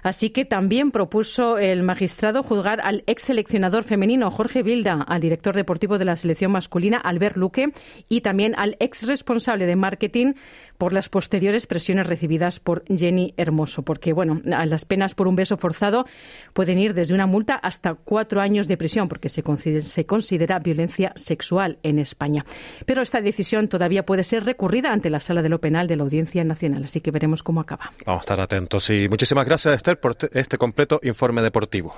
Así 0.03 0.31
que 0.31 0.45
también 0.45 0.91
propuso 0.91 1.59
el 1.59 1.83
magistrado 1.83 2.43
juzgar 2.43 2.81
al 2.81 3.05
ex 3.07 3.25
seleccionador 3.25 3.85
femenino 3.85 4.31
Jorge 4.31 4.63
Vilda, 4.63 5.03
al 5.03 5.21
director 5.21 5.55
deportivo 5.55 5.99
de 5.99 6.05
la 6.05 6.17
selección 6.17 6.53
masculina 6.53 6.99
Albert 6.99 7.37
Luque 7.37 7.73
y 8.09 8.23
también 8.23 8.55
al 8.57 8.77
ex 8.81 9.07
responsable 9.07 9.67
de 9.67 9.77
marketing 9.77 10.33
por 10.81 10.95
las 10.95 11.11
posteriores 11.11 11.67
presiones 11.67 12.07
recibidas 12.07 12.59
por 12.59 12.85
Jenny 12.89 13.35
Hermoso, 13.37 13.83
porque 13.83 14.15
bueno, 14.15 14.41
las 14.45 14.87
penas 14.87 15.15
por 15.15 15.29
un 15.29 15.37
beso 15.37 15.59
forzado 15.59 16.07
pueden 16.55 16.79
ir 16.79 16.95
desde 16.95 17.13
una 17.13 17.27
multa 17.27 17.55
hasta 17.55 17.93
cuatro 17.93 18.41
años 18.41 18.67
de 18.67 18.79
prisión, 18.79 19.07
porque 19.07 19.29
se 19.29 19.43
considera, 19.43 20.59
violencia 20.59 21.13
sexual 21.17 21.79
en 21.83 21.99
España. 21.99 22.47
Pero 22.87 23.03
esta 23.03 23.21
decisión 23.21 23.69
todavía 23.69 24.07
puede 24.07 24.25
ser 24.25 24.43
recurrida 24.45 24.91
ante 24.91 25.11
la 25.11 25.21
Sala 25.21 25.43
de 25.43 25.51
lo 25.51 25.61
Penal 25.61 25.87
de 25.87 25.97
la 25.97 26.05
Audiencia 26.05 26.43
Nacional, 26.45 26.85
así 26.85 27.03
que 27.03 27.11
veremos 27.11 27.43
cómo 27.43 27.61
acaba. 27.61 27.93
Vamos 28.07 28.21
a 28.21 28.23
estar 28.23 28.41
atentos 28.41 28.89
y 28.89 29.07
muchísimas 29.11 29.45
gracias 29.45 29.75
Esther 29.75 30.01
por 30.01 30.17
este 30.33 30.57
completo 30.57 30.99
informe 31.03 31.43
deportivo. 31.43 31.93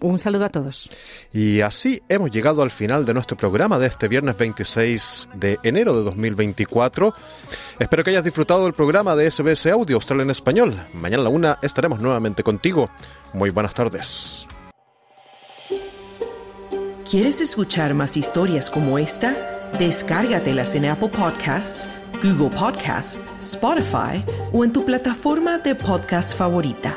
Un 0.00 0.18
saludo 0.18 0.44
a 0.44 0.48
todos. 0.48 0.90
Y 1.32 1.60
así 1.60 2.00
hemos 2.08 2.30
llegado 2.30 2.62
al 2.62 2.70
final 2.70 3.04
de 3.04 3.14
nuestro 3.14 3.36
programa 3.36 3.78
de 3.78 3.86
este 3.86 4.08
viernes 4.08 4.36
26 4.36 5.28
de 5.34 5.58
enero 5.62 5.96
de 5.96 6.04
2024. 6.04 7.14
Espero 7.78 8.04
que 8.04 8.10
hayas 8.10 8.24
disfrutado 8.24 8.64
del 8.64 8.74
programa 8.74 9.14
de 9.16 9.30
SBS 9.30 9.66
Audio 9.66 9.96
Australia 9.96 10.24
en 10.24 10.30
Español. 10.30 10.76
Mañana 10.92 11.22
a 11.22 11.24
la 11.24 11.30
una 11.30 11.58
estaremos 11.62 12.00
nuevamente 12.00 12.42
contigo. 12.42 12.90
Muy 13.32 13.50
buenas 13.50 13.74
tardes. 13.74 14.46
¿Quieres 17.08 17.42
escuchar 17.42 17.92
más 17.92 18.16
historias 18.16 18.70
como 18.70 18.98
esta? 18.98 19.68
Descárgatelas 19.78 20.74
en 20.74 20.86
Apple 20.86 21.08
Podcasts, 21.08 21.88
Google 22.22 22.56
Podcasts, 22.56 23.18
Spotify 23.38 24.24
o 24.52 24.64
en 24.64 24.72
tu 24.72 24.84
plataforma 24.84 25.58
de 25.58 25.74
podcast 25.74 26.36
favorita. 26.36 26.96